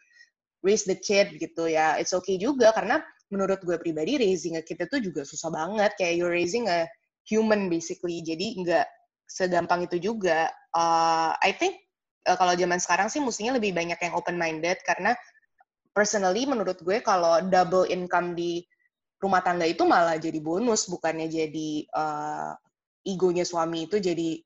raise 0.64 0.84
the 0.84 0.98
kid 0.98 1.40
gitu 1.40 1.72
ya 1.72 1.96
it's 1.96 2.12
okay 2.12 2.36
juga 2.36 2.76
karena 2.76 3.00
menurut 3.32 3.62
gue 3.64 3.78
pribadi 3.80 4.20
raising 4.20 4.60
a 4.60 4.64
kid 4.64 4.82
itu 4.82 5.12
juga 5.12 5.24
susah 5.24 5.54
banget 5.54 5.96
kayak 5.96 6.14
you're 6.20 6.34
raising 6.34 6.68
a 6.68 6.90
human 7.28 7.72
basically 7.72 8.20
jadi 8.26 8.60
nggak 8.60 8.88
segampang 9.30 9.86
itu 9.86 10.02
juga 10.02 10.50
uh, 10.74 11.38
I 11.40 11.54
think 11.56 11.78
uh, 12.28 12.36
kalau 12.36 12.58
zaman 12.58 12.82
sekarang 12.82 13.08
sih 13.08 13.22
mestinya 13.22 13.56
lebih 13.56 13.72
banyak 13.72 14.00
yang 14.02 14.14
open 14.18 14.36
minded 14.36 14.82
karena 14.84 15.14
personally 15.94 16.44
menurut 16.44 16.82
gue 16.82 17.00
kalau 17.00 17.40
double 17.48 17.88
income 17.88 18.34
di 18.34 18.66
rumah 19.20 19.44
tangga 19.44 19.68
itu 19.68 19.84
malah 19.84 20.16
jadi 20.18 20.40
bonus 20.42 20.90
bukannya 20.90 21.28
jadi 21.30 21.72
uh, 21.94 22.52
egonya 23.06 23.48
suami 23.48 23.88
itu 23.88 23.98
jadi 24.00 24.40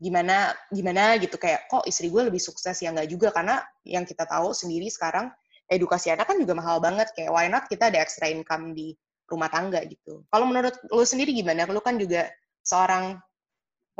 gimana 0.00 0.56
gimana 0.72 1.20
gitu 1.20 1.36
kayak 1.36 1.68
kok 1.68 1.84
istri 1.84 2.08
gue 2.08 2.32
lebih 2.32 2.40
sukses 2.40 2.74
ya? 2.80 2.88
Nggak 2.88 3.08
juga 3.12 3.28
karena 3.36 3.60
yang 3.84 4.08
kita 4.08 4.24
tahu 4.24 4.56
sendiri 4.56 4.88
sekarang 4.88 5.28
edukasi 5.68 6.10
anak 6.10 6.26
kan 6.26 6.40
juga 6.40 6.56
mahal 6.56 6.80
banget 6.80 7.12
kayak 7.12 7.30
why 7.30 7.46
not 7.46 7.68
kita 7.68 7.92
ada 7.92 8.00
extra 8.00 8.32
income 8.32 8.72
di 8.72 8.96
rumah 9.28 9.52
tangga? 9.52 9.84
Gitu. 9.84 10.24
Kalau 10.32 10.44
menurut 10.48 10.74
lo 10.88 11.04
sendiri 11.04 11.36
gimana? 11.36 11.68
Lo 11.68 11.84
kan 11.84 12.00
juga 12.00 12.32
seorang 12.64 13.20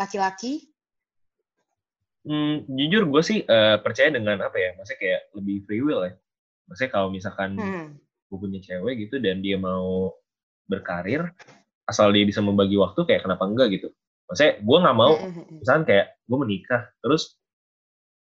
laki-laki. 0.00 0.72
Hmm, 2.24 2.68
jujur 2.68 3.08
gue 3.08 3.22
sih 3.24 3.38
uh, 3.44 3.80
percaya 3.80 4.12
dengan 4.12 4.44
apa 4.44 4.56
ya 4.60 4.76
maksudnya 4.76 5.00
kayak 5.00 5.20
lebih 5.36 5.56
free 5.68 5.84
will 5.84 6.04
ya. 6.08 6.16
Maksudnya 6.68 6.90
kalau 6.92 7.08
misalkan 7.12 7.60
hmm. 7.60 7.86
gue 8.28 8.38
punya 8.40 8.60
cewek 8.64 9.04
gitu 9.08 9.20
dan 9.20 9.44
dia 9.44 9.60
mau 9.60 10.16
berkarir 10.64 11.28
asal 11.90 12.14
dia 12.14 12.22
bisa 12.22 12.38
membagi 12.38 12.78
waktu 12.78 13.02
kayak 13.02 13.26
kenapa 13.26 13.50
enggak 13.50 13.74
gitu 13.74 13.90
Maksudnya 14.30 14.62
gue 14.62 14.78
nggak 14.78 14.96
mau, 14.96 15.14
misalnya 15.58 15.84
kayak 15.90 16.06
gue 16.30 16.38
menikah, 16.38 16.82
terus 17.02 17.34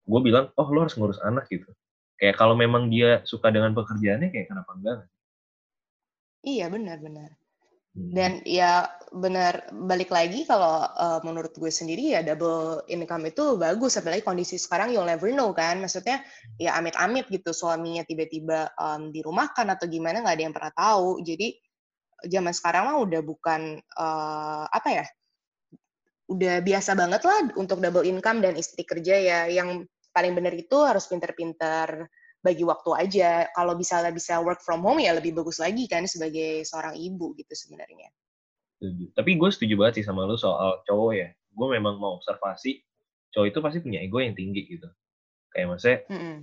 gue 0.07 0.20
bilang, 0.22 0.55
oh 0.55 0.70
lo 0.70 0.87
harus 0.87 0.94
ngurus 0.94 1.18
anak 1.18 1.50
gitu. 1.50 1.66
Kayak 2.14 2.38
kalau 2.38 2.55
memang 2.55 2.87
dia 2.87 3.26
suka 3.26 3.50
dengan 3.50 3.74
pekerjaannya, 3.74 4.31
kayak 4.31 4.46
kenapa 4.46 4.70
enggak? 4.79 4.98
Iya 6.46 6.70
benar-benar. 6.70 7.35
Hmm. 7.98 8.12
Dan 8.14 8.33
ya 8.46 8.87
benar 9.11 9.66
balik 9.74 10.14
lagi 10.14 10.46
kalau 10.46 10.87
uh, 10.87 11.18
menurut 11.26 11.50
gue 11.59 11.74
sendiri 11.74 12.14
ya 12.14 12.22
double 12.22 12.87
income 12.87 13.26
itu 13.26 13.59
bagus 13.59 13.98
apalagi 13.98 14.22
kondisi 14.22 14.62
sekarang 14.62 14.94
you'll 14.94 15.09
never 15.09 15.33
know 15.33 15.50
kan 15.57 15.81
maksudnya 15.81 16.20
ya 16.61 16.76
amit-amit 16.76 17.24
gitu 17.33 17.57
suaminya 17.57 18.05
tiba-tiba 18.05 18.68
um, 18.76 19.09
dirumahkan 19.09 19.64
atau 19.72 19.88
gimana 19.88 20.20
nggak 20.20 20.37
ada 20.37 20.44
yang 20.44 20.52
pernah 20.52 20.74
tahu 20.76 21.24
jadi 21.24 21.57
zaman 22.24 22.52
sekarang 22.57 22.88
mah 22.88 22.98
udah 23.02 23.20
bukan 23.20 23.81
uh, 23.98 24.64
apa 24.70 24.88
ya 24.88 25.07
udah 26.26 26.59
biasa 26.62 26.98
banget 26.98 27.22
lah 27.22 27.55
untuk 27.55 27.79
double 27.79 28.02
income 28.02 28.42
dan 28.42 28.59
istri 28.59 28.83
kerja 28.83 29.14
ya. 29.14 29.40
Yang 29.46 29.87
paling 30.11 30.35
benar 30.35 30.55
itu 30.55 30.76
harus 30.83 31.07
pinter-pinter 31.07 32.11
bagi 32.42 32.66
waktu 32.66 32.90
aja. 32.98 33.31
Kalau 33.55 33.79
bisa 33.79 34.02
bisa 34.11 34.42
work 34.42 34.62
from 34.62 34.83
home 34.83 35.02
ya 35.02 35.14
lebih 35.14 35.35
bagus 35.38 35.62
lagi 35.62 35.87
kan 35.87 36.05
sebagai 36.11 36.66
seorang 36.66 36.98
ibu 36.98 37.35
gitu 37.38 37.52
sebenarnya. 37.55 38.11
Tapi 39.16 39.31
gue 39.38 39.50
setuju 39.50 39.74
banget 39.79 40.02
sih 40.02 40.05
sama 40.05 40.26
lu 40.26 40.37
soal 40.37 40.83
cowok 40.85 41.12
ya. 41.14 41.29
Gue 41.57 41.68
memang 41.72 41.96
mau 41.96 42.18
observasi 42.18 42.83
cowok 43.33 43.46
itu 43.48 43.59
pasti 43.62 43.79
punya 43.81 44.00
ego 44.02 44.18
yang 44.20 44.37
tinggi 44.37 44.66
gitu. 44.68 44.88
Kayak 45.52 45.66
maksudnya, 45.72 45.98
mm 46.09 46.18
-hmm. 46.18 46.37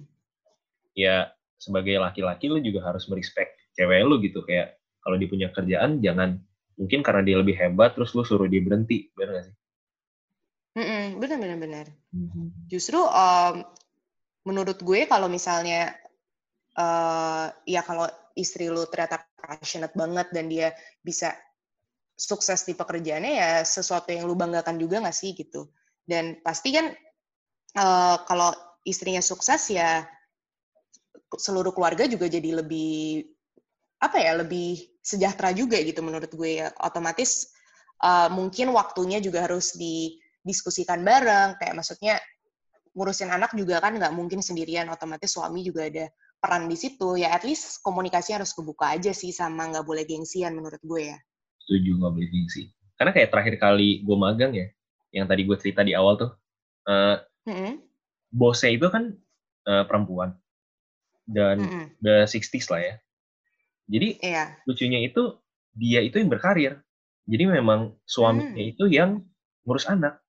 ya 0.98 1.16
sebagai 1.62 1.96
laki-laki 2.02 2.50
lu 2.50 2.60
juga 2.60 2.90
harus 2.90 3.06
merespek 3.06 3.54
cewek 3.78 4.02
lu 4.06 4.18
gitu. 4.24 4.42
Kayak 4.48 4.80
kalau 5.04 5.20
dia 5.20 5.30
punya 5.30 5.48
kerjaan 5.52 6.00
jangan 6.00 6.40
mungkin 6.80 7.06
karena 7.06 7.22
dia 7.22 7.38
lebih 7.38 7.54
hebat 7.54 7.94
terus 7.94 8.16
lu 8.18 8.26
suruh 8.26 8.50
dia 8.50 8.64
berhenti, 8.64 9.14
benar 9.14 9.38
gak 9.38 9.46
sih? 9.52 9.56
Benar 11.22 11.38
benar 11.38 11.58
benar. 11.62 11.86
Mhm. 12.10 12.66
Justru, 12.66 12.98
um, 12.98 13.62
menurut 14.42 14.82
gue 14.82 15.06
kalau 15.06 15.30
misalnya, 15.30 15.94
uh, 16.74 17.54
ya 17.70 17.86
kalau 17.86 18.10
istri 18.34 18.74
lu 18.74 18.82
ternyata 18.90 19.22
passionate 19.38 19.94
banget 19.94 20.34
dan 20.34 20.50
dia 20.50 20.74
bisa 21.06 21.38
sukses 22.18 22.66
di 22.66 22.74
pekerjaannya, 22.74 23.34
ya 23.38 23.50
sesuatu 23.62 24.10
yang 24.10 24.26
lu 24.26 24.34
banggakan 24.34 24.82
juga 24.82 24.98
nggak 24.98 25.14
sih, 25.14 25.38
gitu. 25.38 25.70
Dan 26.02 26.42
pasti 26.42 26.74
kan, 26.74 26.90
uh, 27.78 28.18
kalau 28.26 28.50
istrinya 28.82 29.22
sukses 29.22 29.70
ya 29.70 30.10
seluruh 31.38 31.70
keluarga 31.70 32.10
juga 32.10 32.26
jadi 32.26 32.66
lebih, 32.66 33.30
apa 34.04 34.20
ya, 34.20 34.36
lebih 34.36 35.00
sejahtera 35.00 35.56
juga 35.56 35.80
gitu 35.80 36.04
menurut 36.04 36.28
gue 36.28 36.60
ya. 36.60 36.76
Otomatis, 36.84 37.56
uh, 38.04 38.28
mungkin 38.28 38.76
waktunya 38.76 39.24
juga 39.24 39.48
harus 39.48 39.72
di 39.80 40.20
diskusikan 40.44 41.00
bareng. 41.08 41.56
Kayak 41.56 41.80
maksudnya 41.80 42.20
ngurusin 42.92 43.32
anak 43.32 43.56
juga 43.56 43.80
kan 43.80 43.96
nggak 43.96 44.12
mungkin 44.12 44.44
sendirian. 44.44 44.92
Otomatis 44.92 45.32
suami 45.32 45.64
juga 45.64 45.88
ada 45.88 46.12
peran 46.44 46.68
di 46.68 46.76
situ. 46.76 47.16
Ya 47.16 47.32
at 47.32 47.48
least 47.48 47.80
komunikasi 47.80 48.36
harus 48.36 48.52
kebuka 48.52 48.92
aja 48.92 49.16
sih 49.16 49.32
sama 49.32 49.72
nggak 49.72 49.88
boleh 49.88 50.04
gengsian 50.04 50.52
menurut 50.52 50.84
gue 50.84 51.16
ya. 51.16 51.18
Setuju 51.64 52.04
nggak 52.04 52.12
boleh 52.12 52.28
gengsi. 52.28 52.68
Karena 53.00 53.12
kayak 53.16 53.32
terakhir 53.32 53.56
kali 53.56 54.04
gue 54.04 54.18
magang 54.20 54.52
ya 54.52 54.68
yang 55.16 55.30
tadi 55.30 55.48
gue 55.48 55.56
cerita 55.62 55.86
di 55.86 55.94
awal 55.94 56.18
tuh 56.18 56.32
uh, 56.90 57.22
mm-hmm. 57.46 57.74
bosnya 58.34 58.76
itu 58.76 58.88
kan 58.92 59.16
uh, 59.72 59.88
perempuan. 59.88 60.36
Dan 61.24 61.64
mm-hmm. 61.64 61.86
the 62.04 62.28
60s 62.28 62.68
lah 62.68 62.84
ya 62.84 62.96
jadi 63.88 64.10
yeah. 64.20 64.48
lucunya 64.68 65.00
itu 65.04 65.40
dia 65.74 66.00
itu 66.04 66.22
yang 66.22 66.30
berkarir 66.30 66.80
jadi 67.24 67.44
memang 67.50 67.96
suaminya 68.04 68.60
mm. 68.60 68.72
itu 68.76 68.86
yang 68.92 69.24
ngurus 69.64 69.88
anak 69.88 70.24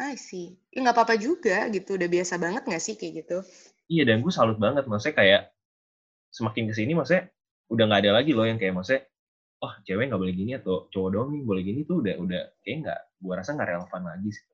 I 0.00 0.16
see. 0.16 0.56
Ya 0.72 0.80
nggak 0.80 0.96
apa-apa 0.96 1.20
juga 1.20 1.68
gitu, 1.68 2.00
udah 2.00 2.08
biasa 2.08 2.40
banget 2.40 2.64
nggak 2.64 2.80
sih 2.80 2.96
kayak 2.96 3.12
gitu? 3.20 3.44
Iya, 3.92 4.08
dan 4.08 4.24
gue 4.24 4.32
salut 4.32 4.56
banget. 4.56 4.88
Maksudnya 4.88 5.16
kayak 5.20 5.42
semakin 6.32 6.72
ke 6.72 6.74
sini 6.74 6.96
maksudnya 6.96 7.28
udah 7.68 7.84
nggak 7.84 8.00
ada 8.08 8.12
lagi 8.16 8.32
loh 8.32 8.48
yang 8.48 8.56
kayak 8.56 8.72
maksudnya, 8.72 9.04
oh 9.60 9.72
cewek 9.84 10.08
nggak 10.08 10.20
boleh 10.24 10.34
gini 10.34 10.56
atau 10.56 10.88
cowok 10.88 11.08
doang 11.12 11.28
nih 11.36 11.42
boleh 11.44 11.62
gini 11.62 11.80
tuh 11.84 12.00
udah 12.00 12.16
udah 12.16 12.42
kayak 12.64 12.76
nggak 12.86 13.00
gue 13.20 13.34
rasa 13.36 13.50
nggak 13.52 13.68
relevan 13.68 14.02
lagi 14.08 14.30
sih. 14.32 14.46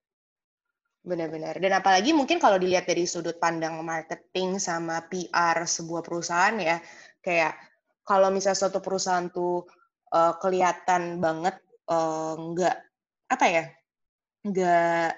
Benar-benar. 1.06 1.54
Dan 1.62 1.72
apalagi 1.78 2.10
mungkin 2.10 2.42
kalau 2.42 2.58
dilihat 2.58 2.90
dari 2.90 3.06
sudut 3.06 3.38
pandang 3.38 3.78
marketing 3.86 4.58
sama 4.58 5.06
PR 5.06 5.62
sebuah 5.62 6.02
perusahaan 6.02 6.58
ya, 6.58 6.82
kayak 7.26 7.58
kalau 8.06 8.30
misalnya 8.30 8.62
suatu 8.62 8.78
perusahaan 8.78 9.26
tuh 9.34 9.66
uh, 10.14 10.38
kelihatan 10.38 11.18
banget 11.18 11.58
uh, 11.90 12.38
nggak 12.38 12.76
apa 13.26 13.46
ya, 13.50 13.64
nggak 14.46 15.10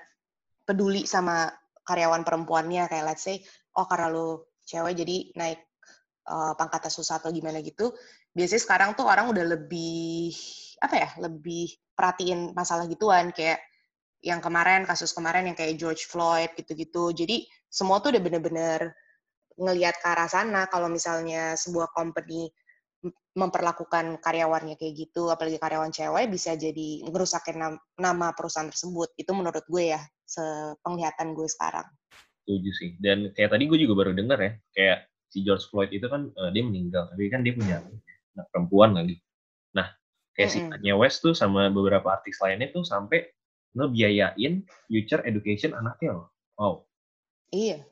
peduli 0.64 1.04
sama 1.04 1.52
karyawan 1.84 2.24
perempuannya 2.24 2.88
kayak 2.88 3.04
let's 3.12 3.24
say 3.24 3.44
oh 3.76 3.84
karena 3.84 4.08
lu 4.08 4.44
cewek 4.64 4.96
jadi 4.96 5.16
naik 5.36 5.60
uh, 6.28 6.52
pangkatnya 6.56 6.92
susah 6.92 7.20
atau 7.20 7.32
gimana 7.32 7.64
gitu 7.64 7.96
biasanya 8.36 8.60
sekarang 8.60 8.90
tuh 8.92 9.08
orang 9.08 9.32
udah 9.32 9.56
lebih 9.56 10.36
apa 10.84 10.94
ya 10.94 11.08
lebih 11.24 11.72
perhatiin 11.96 12.52
masalah 12.52 12.84
gituan 12.84 13.32
kayak 13.32 13.64
yang 14.22 14.42
kemarin 14.42 14.82
kasus 14.84 15.14
kemarin 15.14 15.46
yang 15.48 15.56
kayak 15.56 15.78
George 15.78 16.10
Floyd 16.10 16.50
gitu-gitu. 16.58 17.14
Jadi 17.14 17.46
semua 17.70 18.02
tuh 18.02 18.10
udah 18.14 18.22
bener-bener 18.22 18.94
ngelihat 19.58 19.98
ke 19.98 20.06
arah 20.06 20.30
sana 20.30 20.70
kalau 20.70 20.86
misalnya 20.86 21.58
sebuah 21.58 21.90
company 21.90 22.48
memperlakukan 23.38 24.18
karyawannya 24.18 24.74
kayak 24.74 24.94
gitu, 25.06 25.30
apalagi 25.30 25.62
karyawan 25.62 25.94
cewek 25.94 26.26
bisa 26.26 26.58
jadi 26.58 27.06
ngerusakin 27.06 27.78
nama 27.94 28.34
perusahaan 28.34 28.66
tersebut. 28.66 29.14
Itu 29.14 29.30
menurut 29.38 29.62
gue 29.70 29.94
ya, 29.94 30.02
sepenglihatan 30.26 31.38
gue 31.38 31.46
sekarang. 31.46 31.86
Setuju 32.42 32.70
sih. 32.74 32.90
Dan 32.98 33.30
kayak 33.30 33.54
tadi 33.54 33.70
gue 33.70 33.78
juga 33.78 33.94
baru 34.02 34.10
dengar 34.18 34.42
ya, 34.42 34.52
kayak 34.74 34.98
si 35.30 35.46
George 35.46 35.70
Floyd 35.70 35.94
itu 35.94 36.10
kan 36.10 36.34
uh, 36.34 36.50
dia 36.50 36.66
meninggal, 36.66 37.06
tapi 37.14 37.30
kan 37.30 37.46
dia 37.46 37.54
punya 37.54 37.78
nah, 38.34 38.44
perempuan 38.50 38.98
lagi. 38.98 39.22
Nah, 39.78 39.86
kayak 40.34 40.50
mm 40.50 40.58
-hmm. 40.58 40.70
si 40.74 40.74
Kanye 40.74 40.94
West 40.98 41.22
tuh 41.22 41.34
sama 41.38 41.70
beberapa 41.70 42.10
artis 42.10 42.42
lainnya 42.42 42.74
tuh 42.74 42.82
sampai 42.82 43.30
ngebiayain 43.78 44.66
future 44.90 45.22
education 45.22 45.78
anaknya 45.78 46.18
loh. 46.18 46.26
Wow. 46.58 46.74
Iya. 47.54 47.86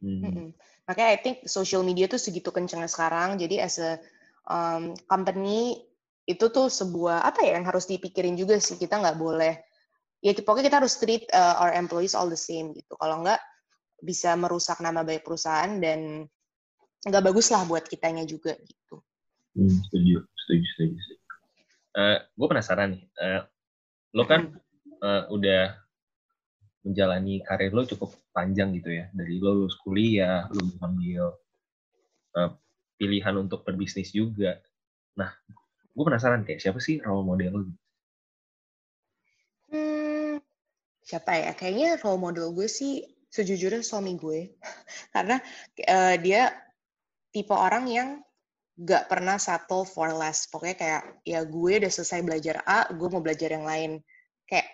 Mm 0.00 0.18
-hmm. 0.20 0.48
Makanya 0.88 1.10
I 1.14 1.18
think 1.20 1.36
social 1.46 1.84
media 1.84 2.08
tuh 2.08 2.18
segitu 2.18 2.50
kencengnya 2.50 2.88
sekarang. 2.88 3.36
Jadi 3.36 3.60
as 3.60 3.78
a 3.78 4.00
um, 4.48 4.96
company 5.06 5.84
itu 6.24 6.46
tuh 6.50 6.72
sebuah 6.72 7.22
apa 7.26 7.44
ya 7.44 7.60
yang 7.60 7.68
harus 7.68 7.86
dipikirin 7.86 8.34
juga 8.34 8.56
sih. 8.58 8.80
Kita 8.80 8.98
nggak 8.98 9.18
boleh 9.20 9.54
ya 10.20 10.36
pokoknya 10.36 10.68
kita 10.68 10.78
harus 10.84 10.94
treat 11.00 11.24
uh, 11.32 11.64
our 11.64 11.72
employees 11.76 12.16
all 12.16 12.28
the 12.28 12.38
same 12.38 12.76
gitu. 12.76 12.96
Kalau 12.96 13.24
nggak 13.24 13.40
bisa 14.00 14.36
merusak 14.36 14.80
nama 14.80 15.04
baik 15.04 15.24
perusahaan 15.24 15.70
dan 15.80 16.24
nggak 17.04 17.24
bagus 17.24 17.48
lah 17.52 17.64
buat 17.64 17.84
kitanya 17.88 18.24
juga 18.28 18.56
gitu. 18.60 19.00
Hmm, 19.56 19.72
setuju, 19.88 20.24
setuju, 20.46 20.64
setuju. 20.76 20.96
setuju. 20.96 21.24
Uh, 21.90 22.16
gue 22.22 22.46
penasaran 22.46 22.88
nih, 22.94 23.02
uh, 23.18 23.42
lo 24.14 24.22
kan 24.22 24.54
uh, 25.02 25.26
udah 25.26 25.74
menjalani 26.80 27.44
karir 27.44 27.72
lo 27.76 27.84
cukup 27.84 28.16
panjang 28.32 28.72
gitu 28.76 28.90
ya. 28.92 29.12
Dari 29.12 29.36
lo 29.40 29.64
lulus 29.64 29.76
kuliah 29.80 30.48
lo 30.48 30.60
mengambil 30.76 31.36
uh, 32.36 32.50
pilihan 32.96 33.36
untuk 33.36 33.64
berbisnis 33.64 34.12
juga. 34.12 34.60
Nah 35.16 35.32
gue 35.90 36.04
penasaran 36.04 36.46
kayak 36.46 36.60
siapa 36.62 36.80
sih 36.80 37.02
role 37.04 37.26
model 37.26 37.52
lo? 37.52 37.64
Hmm, 39.70 40.40
siapa 41.04 41.36
ya? 41.36 41.52
Kayaknya 41.52 42.00
role 42.00 42.20
model 42.20 42.52
gue 42.56 42.68
sih 42.68 43.04
sejujurnya 43.30 43.84
suami 43.84 44.16
gue. 44.16 44.56
Karena 45.14 45.36
uh, 45.88 46.16
dia 46.16 46.50
tipe 47.30 47.54
orang 47.54 47.86
yang 47.86 48.08
gak 48.80 49.12
pernah 49.12 49.36
settle 49.36 49.84
for 49.84 50.10
less. 50.16 50.48
Pokoknya 50.48 50.76
kayak 50.76 51.02
ya 51.28 51.44
gue 51.44 51.72
udah 51.76 51.92
selesai 51.92 52.24
belajar 52.24 52.64
A 52.64 52.88
gue 52.88 53.08
mau 53.12 53.20
belajar 53.20 53.52
yang 53.52 53.68
lain. 53.68 54.00
Kayak 54.48 54.66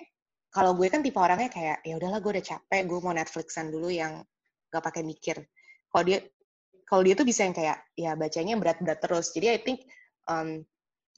kalau 0.56 0.72
gue 0.72 0.88
kan 0.88 1.04
tipe 1.04 1.20
orangnya 1.20 1.52
kayak 1.52 1.84
ya 1.84 2.00
udahlah 2.00 2.24
gue 2.24 2.32
udah 2.32 2.46
capek 2.56 2.88
gue 2.88 2.98
mau 3.04 3.12
Netflixan 3.12 3.68
dulu 3.68 3.92
yang 3.92 4.24
gak 4.72 4.80
pakai 4.80 5.04
mikir. 5.04 5.44
Kalau 5.92 6.04
dia 6.08 6.24
kalau 6.88 7.02
dia 7.04 7.12
tuh 7.12 7.28
bisa 7.28 7.44
yang 7.44 7.52
kayak 7.52 7.84
ya 7.92 8.16
bacanya 8.16 8.56
berat-berat 8.56 9.04
terus. 9.04 9.36
Jadi 9.36 9.52
I 9.52 9.60
think 9.60 9.84
um, 10.32 10.64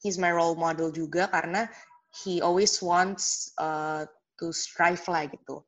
he's 0.02 0.18
my 0.18 0.34
role 0.34 0.58
model 0.58 0.90
juga 0.90 1.30
karena 1.30 1.70
he 2.10 2.42
always 2.42 2.82
wants 2.82 3.54
uh, 3.62 4.02
to 4.42 4.50
strive 4.50 5.06
lah 5.06 5.30
gitu. 5.30 5.62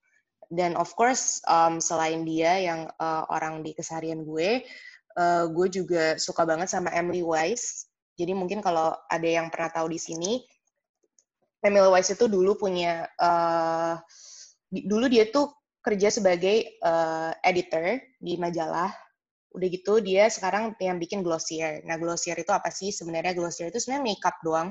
Dan 0.50 0.74
of 0.74 0.90
course 0.98 1.38
um, 1.46 1.78
selain 1.78 2.26
dia 2.26 2.58
yang 2.58 2.90
uh, 2.98 3.22
orang 3.30 3.62
di 3.62 3.70
keseharian 3.70 4.26
gue 4.26 4.66
uh, 5.14 5.46
gue 5.46 5.66
juga 5.70 6.18
suka 6.18 6.42
banget 6.42 6.74
sama 6.74 6.90
Emily 6.90 7.22
Wise. 7.22 7.86
Jadi 8.18 8.34
mungkin 8.34 8.58
kalau 8.58 8.98
ada 9.06 9.28
yang 9.30 9.46
pernah 9.46 9.70
tahu 9.70 9.94
di 9.94 10.00
sini 10.02 10.42
Emil 11.60 11.92
Weiss 11.92 12.08
itu 12.12 12.24
dulu 12.24 12.56
punya 12.56 13.04
uh, 13.20 14.00
dulu 14.72 15.06
dia 15.12 15.28
tuh 15.28 15.52
kerja 15.80 16.08
sebagai 16.12 16.80
uh, 16.84 17.32
editor 17.44 18.00
di 18.20 18.36
majalah. 18.40 18.92
Udah 19.50 19.66
gitu 19.66 19.98
dia 19.98 20.30
sekarang 20.30 20.78
yang 20.78 20.96
bikin 21.02 21.26
Glossier. 21.26 21.82
Nah, 21.82 21.98
Glossier 21.98 22.38
itu 22.38 22.52
apa 22.54 22.70
sih? 22.70 22.94
Sebenarnya 22.94 23.34
Glossier 23.34 23.68
itu 23.68 23.82
sebenarnya 23.82 24.04
makeup 24.14 24.36
doang. 24.46 24.70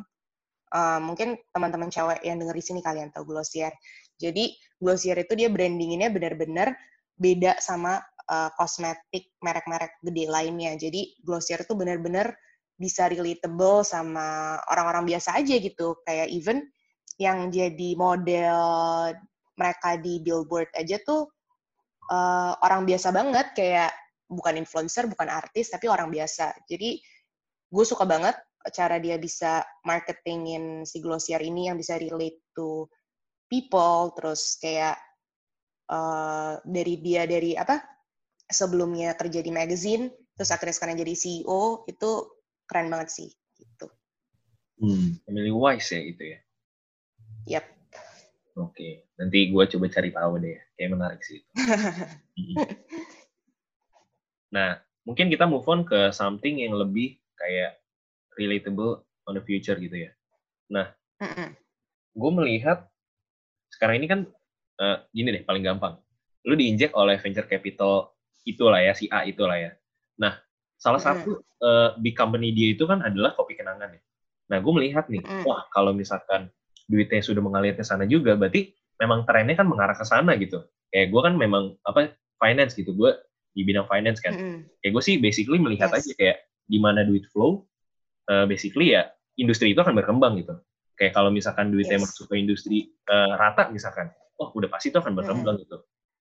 Uh, 0.70 1.02
mungkin 1.02 1.34
teman-teman 1.50 1.90
cewek 1.90 2.22
yang 2.22 2.38
denger 2.38 2.54
di 2.54 2.64
sini 2.64 2.80
kalian 2.80 3.10
tahu 3.12 3.26
Glossier. 3.28 3.74
Jadi 4.22 4.56
Glossier 4.80 5.18
itu 5.20 5.34
dia 5.36 5.50
brandinginnya 5.52 6.14
benar-benar 6.14 6.78
beda 7.20 7.60
sama 7.60 8.00
uh, 8.32 8.50
kosmetik 8.56 9.36
merek-merek 9.44 10.00
gede 10.00 10.26
lainnya. 10.30 10.78
Jadi 10.80 11.20
Glossier 11.26 11.60
itu 11.60 11.74
benar-benar 11.76 12.32
bisa 12.80 13.12
relatable 13.12 13.84
sama 13.84 14.56
orang-orang 14.72 15.04
biasa 15.10 15.36
aja 15.36 15.60
gitu. 15.60 16.00
Kayak 16.08 16.32
even 16.32 16.64
yang 17.20 17.52
jadi 17.52 18.00
model 18.00 18.58
mereka 19.60 20.00
di 20.00 20.24
billboard 20.24 20.72
aja 20.72 20.96
tuh 21.04 21.28
uh, 22.08 22.56
orang 22.64 22.88
biasa 22.88 23.12
banget 23.12 23.52
kayak 23.52 23.92
bukan 24.30 24.62
influencer, 24.62 25.10
bukan 25.10 25.28
artis, 25.28 25.74
tapi 25.74 25.92
orang 25.92 26.08
biasa. 26.08 26.56
Jadi 26.70 27.02
gue 27.70 27.86
suka 27.86 28.08
banget 28.08 28.40
cara 28.72 29.02
dia 29.02 29.20
bisa 29.20 29.66
marketingin 29.84 30.88
si 30.88 31.04
Glossier 31.04 31.42
ini 31.42 31.68
yang 31.68 31.76
bisa 31.76 32.00
relate 32.00 32.40
to 32.56 32.88
people, 33.50 34.14
terus 34.14 34.56
kayak 34.62 34.96
uh, 35.90 36.62
dari 36.64 37.02
dia 37.02 37.26
dari 37.26 37.58
apa 37.58 37.82
sebelumnya 38.48 39.18
kerja 39.18 39.42
di 39.42 39.52
magazine, 39.52 40.08
terus 40.38 40.54
akhirnya 40.54 40.76
sekarang 40.78 40.98
jadi 41.02 41.14
CEO 41.18 41.84
itu 41.90 42.10
keren 42.70 42.88
banget 42.94 43.10
sih. 43.10 43.30
Gitu. 43.58 43.88
Hmm, 44.80 45.20
Emily 45.28 45.52
Wise 45.52 45.92
ya 45.92 46.02
itu 46.06 46.24
ya. 46.38 46.40
Yap. 47.50 47.66
Oke, 48.62 49.10
nanti 49.18 49.50
gue 49.50 49.64
coba 49.66 49.86
cari 49.90 50.10
tahu 50.14 50.34
deh. 50.38 50.58
Kayak 50.78 50.92
menarik 50.94 51.22
sih. 51.26 51.42
nah, 54.56 54.78
mungkin 55.02 55.34
kita 55.34 55.50
move 55.50 55.66
on 55.66 55.82
ke 55.82 56.14
something 56.14 56.62
yang 56.62 56.78
lebih 56.78 57.18
kayak 57.34 57.82
relatable 58.38 59.02
on 59.26 59.34
the 59.34 59.44
future 59.44 59.74
gitu 59.82 60.06
ya. 60.06 60.12
Nah, 60.70 60.94
gue 62.14 62.32
melihat 62.38 62.86
sekarang 63.74 63.98
ini 64.04 64.08
kan 64.12 64.20
uh, 64.78 65.02
gini 65.10 65.34
deh 65.34 65.44
paling 65.48 65.66
gampang. 65.66 65.98
Lu 66.46 66.54
diinjek 66.54 66.94
oleh 66.94 67.18
venture 67.18 67.50
capital 67.50 68.14
itulah 68.46 68.78
ya, 68.78 68.94
si 68.94 69.10
A 69.10 69.26
itulah 69.26 69.58
ya. 69.58 69.74
Nah, 70.22 70.38
salah 70.78 71.02
satu 71.02 71.42
uh, 71.66 71.98
big 71.98 72.14
company 72.14 72.54
dia 72.54 72.78
itu 72.78 72.86
kan 72.86 73.02
adalah 73.02 73.34
kopi 73.34 73.58
kenangan 73.58 73.98
ya. 73.98 74.02
Nah, 74.54 74.58
gue 74.62 74.74
melihat 74.74 75.10
nih, 75.10 75.22
wah 75.46 75.66
kalau 75.74 75.94
misalkan 75.98 76.54
duitnya 76.90 77.22
sudah 77.22 77.40
mengalir 77.40 77.78
ke 77.78 77.86
sana 77.86 78.10
juga, 78.10 78.34
berarti 78.34 78.74
memang 78.98 79.24
trennya 79.24 79.56
kan 79.56 79.70
mengarah 79.70 79.94
ke 79.94 80.04
sana 80.04 80.34
gitu. 80.36 80.66
Kayak 80.90 81.14
gue 81.14 81.22
kan 81.22 81.34
memang 81.38 81.78
apa 81.86 82.18
finance 82.42 82.74
gitu, 82.74 82.92
gue 82.98 83.14
di 83.54 83.62
bidang 83.62 83.86
finance 83.86 84.20
kan. 84.20 84.34
Mm 84.34 84.42
-hmm. 84.42 84.60
Kayak 84.82 84.92
gue 84.98 85.04
sih 85.06 85.16
basically 85.22 85.60
melihat 85.62 85.94
yes. 85.94 86.04
aja 86.04 86.12
kayak 86.18 86.38
di 86.66 86.78
mana 86.82 87.06
duit 87.06 87.30
flow, 87.30 87.64
uh, 88.34 88.50
basically 88.50 88.98
ya 88.98 89.08
industri 89.38 89.72
itu 89.72 89.80
akan 89.80 89.94
berkembang 89.94 90.42
gitu. 90.42 90.58
Kayak 90.98 91.16
kalau 91.16 91.30
misalkan 91.30 91.70
duitnya 91.70 92.02
yes. 92.02 92.10
masuk 92.10 92.26
ke 92.28 92.36
industri 92.42 92.92
uh, 93.08 93.38
rata 93.38 93.70
misalkan, 93.70 94.10
oh 94.42 94.50
udah 94.58 94.68
pasti 94.68 94.90
itu 94.90 94.98
akan 94.98 95.14
berkembang 95.14 95.62
mm 95.62 95.64
-hmm. 95.64 95.70
gitu. 95.70 95.78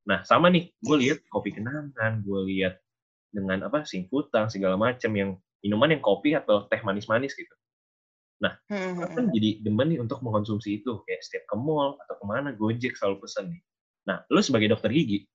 Nah 0.06 0.26
sama 0.26 0.50
nih, 0.50 0.74
gue 0.82 0.96
lihat 0.98 1.18
kopi 1.30 1.54
kenangan, 1.54 2.22
gue 2.26 2.40
lihat 2.50 2.78
dengan 3.30 3.66
apa 3.66 3.82
singputang 3.86 4.50
segala 4.50 4.78
macam 4.78 5.10
yang 5.14 5.30
minuman 5.60 5.98
yang 5.98 6.02
kopi 6.02 6.34
atau 6.34 6.66
teh 6.70 6.78
manis-manis 6.82 7.34
gitu. 7.34 7.54
Nah, 8.36 8.52
hmm, 8.68 9.00
hmm, 9.00 9.08
kan 9.16 9.24
hmm. 9.28 9.32
jadi 9.32 9.50
demen 9.64 9.88
nih 9.92 10.00
untuk 10.00 10.20
mengkonsumsi 10.20 10.84
itu. 10.84 11.00
Kayak 11.08 11.20
setiap 11.24 11.44
ke 11.48 11.56
mall 11.56 11.96
atau 12.04 12.14
ke 12.20 12.24
mana, 12.28 12.52
Gojek 12.52 12.96
selalu 12.96 13.24
pesan 13.24 13.48
nih. 13.48 13.62
Nah, 14.06 14.22
lu 14.28 14.38
sebagai 14.44 14.70
dokter 14.70 14.92
gigi, 14.92 15.26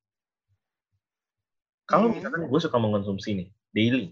kalau 1.91 2.07
hmm. 2.07 2.23
misalkan 2.23 2.41
gue 2.47 2.59
suka 2.63 2.77
mengkonsumsi 2.79 3.29
nih, 3.35 3.47
daily, 3.75 4.05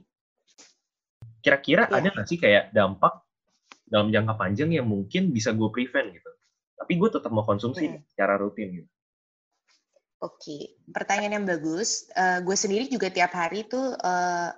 kira-kira 1.39 1.87
yeah. 1.87 1.95
ada 1.95 2.07
nggak 2.11 2.27
sih 2.27 2.35
kayak 2.35 2.75
dampak 2.75 3.23
dalam 3.87 4.11
jangka 4.11 4.35
panjang 4.35 4.75
yang 4.75 4.83
mungkin 4.83 5.31
bisa 5.31 5.55
gue 5.55 5.69
prevent 5.71 6.11
gitu? 6.11 6.31
Tapi 6.75 6.91
gue 6.99 7.09
tetap 7.11 7.31
mau 7.31 7.47
konsumsi 7.47 7.87
hmm. 7.87 8.03
secara 8.11 8.35
rutin 8.35 8.83
gitu. 8.83 8.89
Oke, 10.19 10.35
okay. 10.35 10.61
pertanyaan 10.91 11.39
yang 11.39 11.47
bagus. 11.47 12.11
Uh, 12.11 12.43
gue 12.43 12.55
sendiri 12.59 12.91
juga 12.91 13.07
tiap 13.07 13.31
hari 13.31 13.63
tuh 13.63 13.95
uh, 13.95 14.51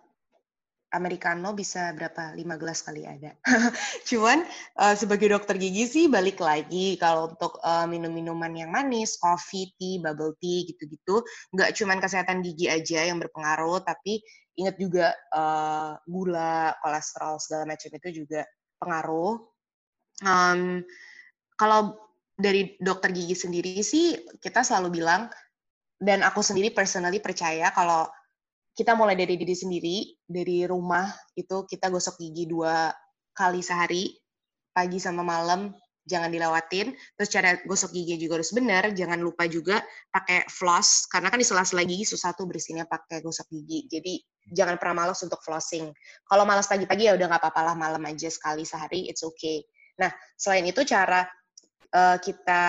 americano 0.91 1.55
bisa 1.55 1.95
berapa? 1.95 2.35
5 2.35 2.61
gelas 2.61 2.79
kali 2.83 3.07
ada. 3.07 3.31
Cuman 4.09 4.43
uh, 4.79 4.95
sebagai 4.95 5.31
dokter 5.31 5.55
gigi 5.55 5.87
sih 5.87 6.05
balik 6.11 6.43
lagi 6.43 6.99
kalau 6.99 7.31
untuk 7.31 7.59
uh, 7.63 7.87
minum-minuman 7.87 8.51
yang 8.51 8.69
manis, 8.71 9.15
coffee, 9.17 9.71
tea, 9.79 10.03
bubble 10.03 10.35
tea 10.39 10.67
gitu-gitu, 10.67 11.23
nggak 11.55 11.71
cuman 11.75 11.97
kesehatan 12.03 12.43
gigi 12.43 12.67
aja 12.67 13.07
yang 13.07 13.17
berpengaruh, 13.23 13.83
tapi 13.83 14.19
ingat 14.59 14.75
juga 14.75 15.15
uh, 15.31 15.95
gula, 16.05 16.75
kolesterol 16.83 17.39
segala 17.39 17.63
macam 17.71 17.89
itu 17.95 18.23
juga 18.23 18.43
pengaruh. 18.77 19.39
Um, 20.21 20.83
kalau 21.55 21.97
dari 22.35 22.75
dokter 22.81 23.13
gigi 23.13 23.37
sendiri 23.37 23.79
sih 23.85 24.17
kita 24.41 24.65
selalu 24.65 25.01
bilang 25.01 25.29
dan 26.01 26.25
aku 26.25 26.41
sendiri 26.41 26.73
personally 26.73 27.21
percaya 27.21 27.69
kalau 27.69 28.09
kita 28.71 28.95
mulai 28.95 29.19
dari 29.19 29.35
diri 29.35 29.55
sendiri, 29.55 29.97
dari 30.23 30.63
rumah 30.63 31.11
itu 31.35 31.67
kita 31.67 31.91
gosok 31.91 32.19
gigi 32.19 32.47
dua 32.47 32.91
kali 33.35 33.59
sehari, 33.59 34.15
pagi 34.71 34.99
sama 34.99 35.23
malam, 35.23 35.75
jangan 36.07 36.31
dilewatin. 36.31 36.95
Terus 37.15 37.29
cara 37.29 37.49
gosok 37.67 37.91
gigi 37.91 38.15
juga 38.17 38.39
harus 38.39 38.51
benar, 38.55 38.91
jangan 38.95 39.19
lupa 39.19 39.45
juga 39.47 39.83
pakai 40.09 40.47
floss, 40.47 41.07
karena 41.11 41.27
kan 41.29 41.39
di 41.39 41.47
sela-sela 41.47 41.83
gigi 41.83 42.07
susah 42.07 42.31
tuh 42.33 42.47
bersihnya 42.47 42.87
pakai 42.87 43.19
gosok 43.19 43.47
gigi. 43.51 43.87
Jadi 43.91 44.13
jangan 44.55 44.79
pernah 44.79 45.05
malas 45.05 45.19
untuk 45.21 45.39
flossing. 45.43 45.91
Kalau 46.25 46.43
malas 46.47 46.65
pagi-pagi 46.65 47.11
ya 47.11 47.13
udah 47.15 47.27
nggak 47.27 47.41
apa-apa 47.43 47.61
lah 47.71 47.75
malam 47.75 48.03
aja 48.07 48.31
sekali 48.31 48.63
sehari, 48.63 49.11
it's 49.11 49.21
okay. 49.21 49.63
Nah, 49.99 50.09
selain 50.39 50.65
itu 50.65 50.81
cara 50.87 51.27
uh, 51.93 52.17
kita 52.17 52.63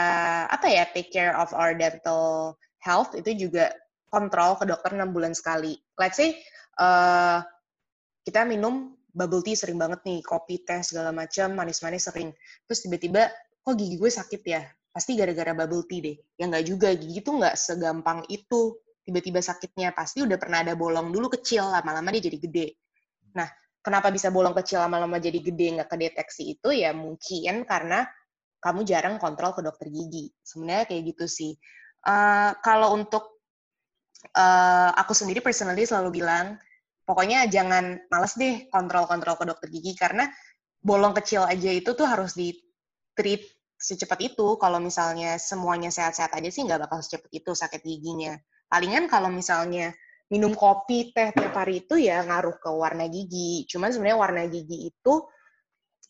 apa 0.51 0.67
ya 0.69 0.85
take 0.91 1.09
care 1.09 1.33
of 1.39 1.55
our 1.57 1.73
dental 1.73 2.59
health 2.83 3.15
itu 3.15 3.49
juga 3.49 3.71
kontrol 4.13 4.61
ke 4.61 4.69
dokter 4.69 4.93
enam 4.93 5.17
bulan 5.17 5.33
sekali. 5.33 5.73
Let's 5.97 6.21
say 6.21 6.37
uh, 6.77 7.41
kita 8.21 8.45
minum 8.45 8.93
bubble 9.09 9.41
tea 9.41 9.57
sering 9.57 9.81
banget 9.81 10.05
nih, 10.05 10.21
kopi, 10.21 10.61
teh 10.69 10.85
segala 10.85 11.17
macam, 11.17 11.57
manis-manis 11.57 12.13
sering. 12.13 12.29
Terus 12.69 12.85
tiba-tiba 12.85 13.33
kok 13.65 13.75
gigi 13.81 13.97
gue 13.97 14.11
sakit 14.13 14.43
ya? 14.45 14.63
Pasti 14.93 15.17
gara-gara 15.17 15.57
bubble 15.57 15.89
tea 15.89 16.01
deh. 16.05 16.17
Ya 16.37 16.45
nggak 16.49 16.65
juga, 16.69 16.93
gigi 16.93 17.25
tuh 17.25 17.41
nggak 17.41 17.57
segampang 17.57 18.29
itu 18.29 18.77
tiba-tiba 19.05 19.41
sakitnya. 19.41 19.97
Pasti 19.97 20.21
udah 20.21 20.37
pernah 20.37 20.61
ada 20.61 20.77
bolong 20.77 21.09
dulu 21.09 21.33
kecil, 21.33 21.73
lama-lama 21.73 22.13
dia 22.13 22.29
jadi 22.29 22.39
gede. 22.41 22.67
Nah, 23.33 23.49
kenapa 23.81 24.13
bisa 24.13 24.29
bolong 24.29 24.53
kecil 24.53 24.85
lama-lama 24.85 25.17
jadi 25.17 25.41
gede 25.41 25.81
nggak 25.81 25.89
kedeteksi 25.89 26.57
itu 26.57 26.69
ya 26.73 26.93
mungkin 26.93 27.65
karena 27.65 28.05
kamu 28.63 28.87
jarang 28.87 29.17
kontrol 29.19 29.57
ke 29.57 29.61
dokter 29.65 29.91
gigi. 29.91 30.31
Sebenarnya 30.45 30.85
kayak 30.87 31.03
gitu 31.17 31.27
sih. 31.27 31.53
Uh, 32.03 32.55
kalau 32.63 32.95
untuk 32.95 33.32
uh, 34.31 34.91
aku 34.95 35.13
sendiri 35.13 35.43
personally 35.43 35.87
selalu 35.87 36.23
bilang, 36.23 36.59
pokoknya 37.03 37.51
jangan 37.51 37.99
males 38.09 38.35
deh 38.39 38.71
kontrol-kontrol 38.71 39.37
ke 39.39 39.45
dokter 39.45 39.69
gigi 39.69 39.93
karena 39.99 40.31
bolong 40.83 41.15
kecil 41.15 41.47
aja 41.47 41.71
itu 41.71 41.95
tuh 41.95 42.07
harus 42.07 42.35
di 42.35 42.55
treat 43.15 43.43
secepat 43.79 44.19
itu. 44.23 44.59
Kalau 44.59 44.79
misalnya 44.79 45.39
semuanya 45.39 45.91
sehat-sehat 45.91 46.35
aja 46.35 46.51
sih 46.51 46.63
nggak 46.67 46.87
bakal 46.89 47.03
secepat 47.03 47.31
itu 47.35 47.51
sakit 47.55 47.83
giginya. 47.83 48.39
Palingan 48.71 49.11
kalau 49.11 49.29
misalnya 49.29 49.93
minum 50.33 50.57
kopi, 50.57 51.13
teh 51.13 51.29
tiap 51.37 51.53
hari 51.53 51.85
itu 51.85 52.01
ya 52.01 52.25
ngaruh 52.25 52.57
ke 52.57 52.71
warna 52.73 53.05
gigi. 53.11 53.69
Cuman 53.69 53.93
sebenarnya 53.93 54.19
warna 54.19 54.43
gigi 54.49 54.89
itu 54.89 55.15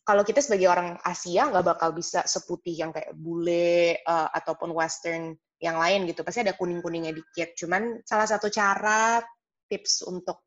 kalau 0.02 0.22
kita 0.26 0.42
sebagai 0.42 0.70
orang 0.70 0.98
Asia 1.02 1.50
nggak 1.50 1.66
bakal 1.74 1.90
bisa 1.94 2.26
seputih 2.26 2.74
yang 2.74 2.90
kayak 2.90 3.14
bule 3.14 3.98
uh, 4.06 4.30
ataupun 4.34 4.74
Western 4.74 5.34
yang 5.62 5.78
lain 5.78 6.10
gitu. 6.10 6.26
Pasti 6.26 6.42
ada 6.42 6.58
kuning-kuningnya 6.58 7.14
dikit. 7.14 7.54
Cuman 7.54 8.02
salah 8.02 8.26
satu 8.26 8.50
cara 8.50 9.22
tips 9.70 10.02
untuk 10.10 10.42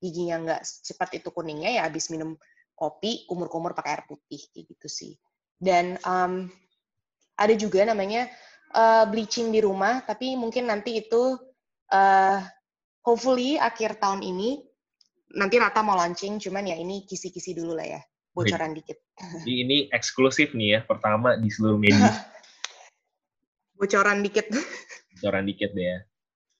giginya 0.00 0.40
nggak 0.40 0.62
cepat 0.64 1.20
itu 1.20 1.28
kuningnya 1.28 1.76
ya 1.76 1.82
habis 1.84 2.08
minum 2.08 2.32
kopi, 2.72 3.28
kumur-kumur 3.28 3.76
pakai 3.76 4.00
air 4.00 4.04
putih 4.08 4.40
kayak 4.50 4.64
gitu 4.72 4.88
sih. 4.88 5.12
Dan 5.60 6.00
um, 6.08 6.48
ada 7.36 7.52
juga 7.52 7.84
namanya 7.84 8.32
uh, 8.72 9.04
bleaching 9.04 9.52
di 9.52 9.60
rumah, 9.60 10.00
tapi 10.08 10.32
mungkin 10.40 10.72
nanti 10.72 11.04
itu 11.04 11.36
uh, 11.92 12.40
hopefully 13.04 13.60
akhir 13.60 14.00
tahun 14.00 14.24
ini 14.24 14.64
nanti 15.36 15.60
Rata 15.60 15.84
mau 15.84 16.00
launching, 16.00 16.40
cuman 16.40 16.72
ya 16.72 16.80
ini 16.80 17.04
kisi-kisi 17.04 17.52
dulu 17.52 17.76
lah 17.76 18.00
ya, 18.00 18.00
bocoran 18.32 18.72
dikit. 18.72 18.96
Jadi 19.44 19.52
ini 19.52 19.76
eksklusif 19.92 20.56
nih 20.56 20.68
ya, 20.74 20.80
pertama 20.88 21.36
di 21.36 21.52
seluruh 21.52 21.76
media. 21.76 22.08
bocoran 23.80 24.20
dikit. 24.20 24.52
bocoran 25.16 25.48
dikit 25.48 25.72
deh 25.72 25.86
ya. 25.88 25.98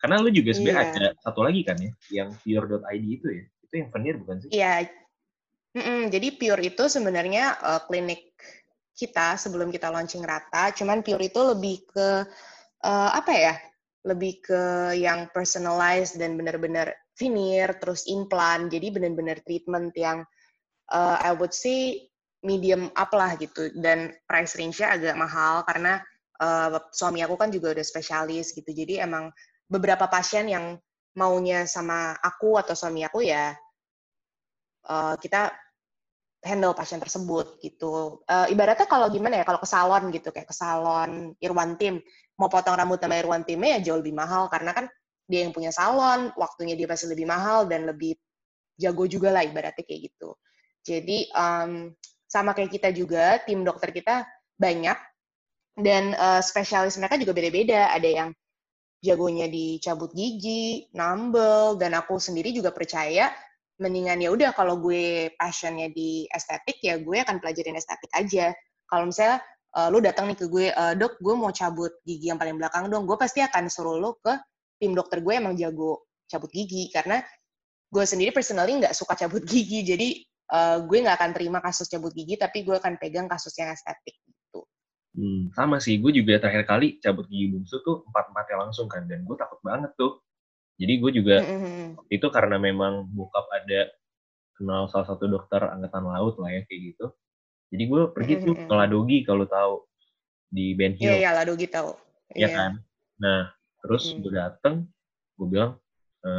Karena 0.01 0.17
lu 0.25 0.33
juga 0.33 0.57
sebenarnya 0.57 0.81
yeah. 0.81 0.97
ada 0.97 1.09
satu 1.21 1.41
lagi 1.45 1.61
kan 1.61 1.77
ya, 1.77 1.93
yang 2.09 2.29
pure.id 2.41 3.05
itu 3.05 3.29
ya. 3.29 3.45
Itu 3.69 3.75
yang 3.77 3.89
veneer 3.93 4.17
bukan 4.17 4.37
sih? 4.41 4.51
Iya. 4.57 4.89
Yeah. 4.89 4.99
Mm 5.71 5.85
-mm, 5.87 6.01
jadi 6.11 6.29
Pure 6.35 6.63
itu 6.67 6.85
sebenarnya 6.91 7.55
uh, 7.63 7.81
klinik 7.87 8.35
kita 8.99 9.39
sebelum 9.39 9.71
kita 9.71 9.87
launching 9.87 10.27
rata, 10.27 10.75
cuman 10.75 11.07
Pure 11.07 11.31
itu 11.31 11.41
lebih 11.47 11.87
ke 11.87 12.27
uh, 12.83 13.11
apa 13.15 13.33
ya? 13.33 13.55
Lebih 14.03 14.33
ke 14.43 14.63
yang 14.99 15.31
personalized 15.31 16.19
dan 16.19 16.35
benar-benar 16.35 16.91
veneer, 17.15 17.77
terus 17.79 18.09
implant. 18.11 18.67
Jadi 18.73 18.91
benar-benar 18.91 19.45
treatment 19.47 19.95
yang 19.95 20.27
uh, 20.91 21.17
I 21.23 21.37
would 21.37 21.55
say 21.55 22.09
medium 22.43 22.91
up 22.99 23.15
lah 23.15 23.39
gitu. 23.39 23.71
Dan 23.77 24.11
price 24.27 24.59
range-nya 24.59 24.97
agak 24.97 25.15
mahal 25.15 25.63
karena 25.71 26.03
uh, 26.41 26.81
suami 26.91 27.21
aku 27.23 27.37
kan 27.37 27.53
juga 27.53 27.77
udah 27.77 27.85
spesialis 27.85 28.57
gitu. 28.57 28.73
Jadi 28.73 28.99
emang 28.99 29.31
beberapa 29.71 30.09
pasien 30.11 30.49
yang 30.51 30.75
maunya 31.15 31.69
sama 31.69 32.17
aku 32.19 32.59
atau 32.59 32.75
suami 32.75 33.05
aku 33.07 33.23
ya 33.23 33.55
uh, 34.89 35.15
kita 35.19 35.53
handle 36.41 36.73
pasien 36.73 36.97
tersebut 36.97 37.61
gitu. 37.61 38.25
Uh, 38.25 38.49
ibaratnya 38.49 38.89
kalau 38.89 39.13
gimana 39.13 39.41
ya, 39.41 39.45
kalau 39.45 39.61
ke 39.61 39.69
salon 39.69 40.09
gitu, 40.09 40.33
kayak 40.33 40.49
ke 40.49 40.57
salon 40.57 41.37
Irwan 41.37 41.77
Tim, 41.77 42.01
mau 42.41 42.49
potong 42.49 42.81
rambut 42.81 42.97
sama 42.97 43.21
Irwan 43.21 43.45
Timnya 43.45 43.77
ya 43.77 43.93
jauh 43.93 44.01
lebih 44.01 44.17
mahal, 44.17 44.49
karena 44.49 44.73
kan 44.73 44.89
dia 45.29 45.45
yang 45.45 45.53
punya 45.53 45.69
salon, 45.69 46.33
waktunya 46.41 46.75
dia 46.75 46.89
pasti 46.89 47.13
lebih 47.13 47.29
mahal 47.29 47.69
dan 47.69 47.85
lebih 47.85 48.17
jago 48.81 49.05
juga 49.05 49.29
lah 49.29 49.45
ibaratnya 49.45 49.85
kayak 49.85 50.01
gitu. 50.09 50.33
Jadi 50.81 51.29
um, 51.37 51.93
sama 52.25 52.57
kayak 52.57 52.73
kita 52.73 52.89
juga, 52.89 53.37
tim 53.45 53.61
dokter 53.61 53.93
kita 53.93 54.25
banyak, 54.57 54.97
dan 55.79 56.15
uh, 56.19 56.43
spesialis 56.43 56.99
mereka 56.99 57.21
juga 57.21 57.37
beda-beda. 57.37 57.93
Ada 57.95 58.09
yang 58.09 58.29
jagonya 59.01 59.49
dicabut 59.49 60.13
gigi, 60.13 60.89
nambel, 60.93 61.81
dan 61.81 61.97
aku 61.97 62.21
sendiri 62.21 62.53
juga 62.53 62.71
percaya 62.71 63.33
mendingan 63.81 64.21
ya 64.21 64.29
udah 64.29 64.53
kalau 64.53 64.77
gue 64.77 65.33
passionnya 65.41 65.89
di 65.89 66.29
estetik 66.29 66.85
ya 66.85 67.01
gue 67.01 67.17
akan 67.25 67.41
pelajarin 67.41 67.81
estetik 67.81 68.13
aja. 68.13 68.53
Kalau 68.85 69.09
misalnya 69.09 69.41
uh, 69.75 69.89
lu 69.89 70.05
datang 70.05 70.29
nih 70.29 70.37
ke 70.37 70.47
gue, 70.53 70.69
uh, 70.77 70.93
dok 70.93 71.17
gue 71.17 71.35
mau 71.35 71.49
cabut 71.49 71.91
gigi 72.05 72.29
yang 72.29 72.37
paling 72.37 72.61
belakang 72.61 72.93
dong, 72.93 73.09
gue 73.09 73.17
pasti 73.17 73.41
akan 73.41 73.73
suruh 73.73 73.97
lu 73.97 74.13
ke 74.21 74.37
tim 74.77 74.93
dokter 74.93 75.25
gue 75.25 75.33
emang 75.33 75.57
jago 75.57 76.05
cabut 76.29 76.53
gigi 76.53 76.93
karena 76.93 77.25
gue 77.91 78.05
sendiri 78.05 78.31
personally 78.37 78.77
nggak 78.77 78.93
suka 78.93 79.17
cabut 79.17 79.43
gigi, 79.51 79.81
jadi 79.81 80.09
uh, 80.53 80.85
gue 80.85 80.99
nggak 81.01 81.17
akan 81.17 81.31
terima 81.33 81.59
kasus 81.65 81.89
cabut 81.89 82.13
gigi, 82.13 82.37
tapi 82.37 82.69
gue 82.69 82.77
akan 82.77 83.01
pegang 83.01 83.33
kasus 83.33 83.57
yang 83.57 83.73
estetik. 83.73 84.20
Hmm, 85.11 85.51
sama 85.59 85.83
sih, 85.83 85.99
gue 85.99 86.15
juga 86.15 86.39
terakhir 86.39 86.71
kali 86.71 87.03
cabut 87.03 87.27
gigi 87.27 87.51
bungsu 87.51 87.83
tuh 87.83 88.07
empat-empatnya 88.07 88.57
langsung 88.63 88.87
kan, 88.87 89.11
dan 89.11 89.27
gue 89.27 89.35
takut 89.35 89.59
banget 89.67 89.91
tuh. 89.99 90.23
Jadi 90.79 90.93
gue 91.03 91.11
juga, 91.13 91.37
mm-hmm. 91.43 92.09
itu 92.09 92.27
karena 92.31 92.57
memang 92.57 93.11
bokap 93.11 93.45
ada 93.51 93.91
kenal 94.55 94.87
salah 94.87 95.11
satu 95.11 95.27
dokter 95.27 95.61
angkatan 95.67 96.07
laut 96.07 96.39
lah 96.39 96.55
ya, 96.55 96.63
kayak 96.65 96.95
gitu. 96.95 97.07
Jadi 97.75 97.83
gue 97.91 98.03
pergi 98.15 98.35
mm-hmm. 98.39 98.47
tuh 98.47 98.55
ke 98.71 98.75
Ladogi 98.79 99.19
kalau 99.27 99.45
tahu, 99.51 99.75
di 100.51 100.75
Ben 100.79 100.95
Hill. 100.95 101.11
Iya, 101.11 101.13
yeah, 101.15 101.23
yeah, 101.27 101.33
Ladogi 101.35 101.67
tahu. 101.67 101.91
Iya 102.35 102.43
yeah. 102.47 102.51
kan? 102.55 102.73
Nah, 103.19 103.41
terus 103.83 104.15
mm. 104.15 104.19
gue 104.23 104.33
dateng, 104.35 104.75
gue 105.39 105.47
bilang, 105.47 105.73
e, 106.23 106.31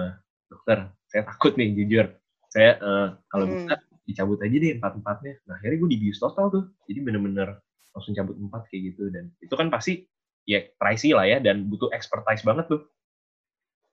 dokter, 0.51 0.91
saya 1.11 1.23
takut 1.27 1.55
nih 1.55 1.75
jujur. 1.75 2.07
Saya 2.51 2.75
uh, 2.83 3.07
kalau 3.31 3.47
mm. 3.47 3.51
bisa 3.55 3.73
dicabut 4.03 4.39
aja 4.43 4.55
deh 4.55 4.71
empat-empatnya. 4.75 5.33
Nah, 5.47 5.55
akhirnya 5.59 5.77
gue 5.79 5.89
dibius 5.95 6.19
total 6.19 6.51
tuh. 6.51 6.65
Jadi 6.87 6.99
bener-bener 6.99 7.63
langsung 7.91 8.15
cabut 8.15 8.35
empat 8.39 8.67
kayak 8.71 8.95
gitu 8.95 9.11
dan 9.11 9.31
itu 9.43 9.53
kan 9.53 9.67
pasti 9.67 10.07
ya 10.47 10.63
pricey 10.79 11.11
lah 11.13 11.27
ya 11.27 11.37
dan 11.43 11.67
butuh 11.69 11.91
expertise 11.93 12.41
banget 12.41 12.65
tuh. 12.71 12.81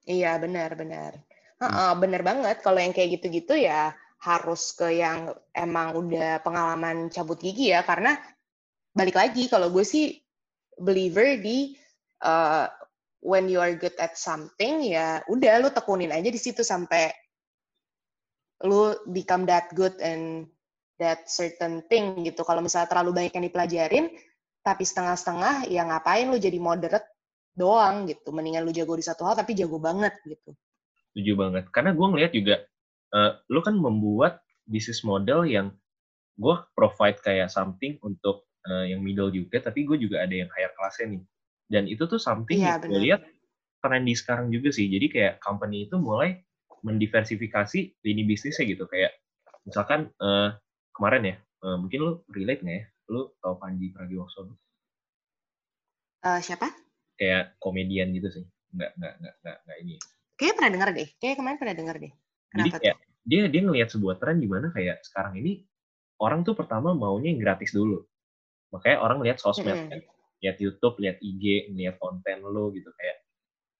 Iya 0.08 0.40
benar 0.40 0.72
benar. 0.78 1.12
Hmm. 1.58 1.98
benar 1.98 2.22
banget 2.22 2.62
kalau 2.62 2.78
yang 2.78 2.94
kayak 2.94 3.18
gitu-gitu 3.18 3.58
ya 3.58 3.90
harus 4.22 4.74
ke 4.74 4.98
yang 4.98 5.34
emang 5.50 5.94
udah 5.94 6.38
pengalaman 6.42 7.10
cabut 7.10 7.38
gigi 7.38 7.74
ya 7.74 7.82
karena 7.82 8.14
balik 8.94 9.18
lagi 9.18 9.50
kalau 9.50 9.70
gue 9.70 9.82
sih 9.82 10.22
believer 10.78 11.38
di 11.38 11.74
uh, 12.22 12.66
when 13.22 13.50
you 13.50 13.58
are 13.58 13.74
good 13.74 13.94
at 13.98 14.14
something 14.14 14.86
ya 14.86 15.22
udah 15.26 15.62
lu 15.62 15.70
tekunin 15.70 16.14
aja 16.14 16.30
di 16.30 16.38
situ 16.38 16.62
sampai 16.62 17.10
lu 18.66 18.94
become 19.10 19.46
that 19.46 19.70
good 19.74 19.94
and 20.02 20.50
that 20.98 21.26
certain 21.30 21.82
thing 21.86 22.26
gitu. 22.26 22.42
Kalau 22.42 22.62
misalnya 22.62 22.90
terlalu 22.90 23.10
banyak 23.14 23.32
yang 23.34 23.46
dipelajarin, 23.46 24.06
tapi 24.62 24.84
setengah-setengah, 24.84 25.70
ya 25.70 25.86
ngapain 25.86 26.28
lu 26.28 26.36
jadi 26.36 26.58
moderate 26.58 27.06
doang 27.54 28.06
gitu. 28.10 28.34
Mendingan 28.34 28.66
lu 28.66 28.74
jago 28.74 28.98
di 28.98 29.06
satu 29.06 29.24
hal, 29.24 29.38
tapi 29.38 29.54
jago 29.54 29.78
banget 29.78 30.14
gitu. 30.26 30.52
Setuju 31.14 31.32
banget. 31.38 31.64
Karena 31.72 31.94
gue 31.94 32.06
ngeliat 32.06 32.32
juga, 32.34 32.56
uh, 33.14 33.38
lu 33.48 33.62
kan 33.64 33.78
membuat 33.78 34.42
bisnis 34.68 35.00
model 35.06 35.48
yang 35.48 35.72
gue 36.38 36.54
provide 36.76 37.18
kayak 37.24 37.50
something 37.50 37.98
untuk 38.04 38.46
uh, 38.68 38.84
yang 38.84 39.02
middle 39.02 39.32
juga, 39.32 39.58
tapi 39.58 39.88
gue 39.88 39.96
juga 39.98 40.22
ada 40.22 40.34
yang 40.34 40.50
higher 40.52 40.70
classnya 40.76 41.18
nih. 41.18 41.22
Dan 41.68 41.84
itu 41.88 42.04
tuh 42.06 42.20
something 42.20 42.58
yeah, 42.60 42.78
yang 42.78 42.90
gue 42.90 43.00
lihat 43.12 43.20
trendy 43.82 44.14
sekarang 44.14 44.50
juga 44.50 44.74
sih. 44.74 44.90
Jadi 44.90 45.06
kayak 45.10 45.34
company 45.42 45.86
itu 45.86 45.96
mulai 45.98 46.42
mendiversifikasi 46.82 47.98
lini 48.02 48.22
bisnisnya 48.26 48.66
gitu. 48.66 48.86
Kayak 48.86 49.18
misalkan 49.66 50.10
uh, 50.22 50.54
kemarin 50.98 51.22
ya, 51.22 51.36
uh, 51.62 51.76
mungkin 51.78 51.98
lu 52.02 52.12
relate 52.34 52.62
nggak 52.66 52.76
ya? 52.76 52.84
Lu 53.08 53.30
tau 53.38 53.54
Panji 53.56 53.94
Pragiwaksono? 53.94 54.58
Uh, 56.26 56.42
siapa? 56.42 56.74
Kayak 57.14 57.54
komedian 57.62 58.10
gitu 58.10 58.28
sih. 58.28 58.44
Nggak, 58.74 58.98
nggak, 58.98 59.14
nggak, 59.22 59.34
nggak, 59.40 59.58
nggak 59.64 59.78
ini. 59.86 59.94
Kayaknya 60.34 60.54
pernah 60.54 60.70
dengar 60.74 60.88
deh. 60.92 61.08
Kayaknya 61.18 61.36
kemarin 61.38 61.58
pernah 61.58 61.76
dengar 61.78 61.96
deh. 61.98 62.12
Kenapa 62.48 62.66
Jadi 62.66 62.70
kayak, 62.82 62.96
tuh? 62.98 63.06
dia 63.28 63.40
dia 63.48 63.62
ngelihat 63.62 63.88
sebuah 63.94 64.14
tren 64.18 64.36
di 64.42 64.48
mana 64.50 64.66
kayak 64.74 64.96
sekarang 65.06 65.34
ini 65.38 65.52
orang 66.18 66.42
tuh 66.42 66.54
pertama 66.58 66.92
maunya 66.92 67.30
yang 67.30 67.40
gratis 67.40 67.70
dulu. 67.70 68.02
Makanya 68.74 68.98
orang 69.00 69.18
lihat 69.24 69.38
sosmed 69.40 69.72
mm 69.72 69.78
-hmm. 69.86 69.90
kan. 69.90 70.00
Lihat 70.38 70.56
YouTube, 70.62 70.94
lihat 71.02 71.18
IG, 71.18 71.74
lihat 71.74 71.98
konten 71.98 72.46
lo 72.46 72.70
gitu 72.70 72.90
kayak 72.94 73.26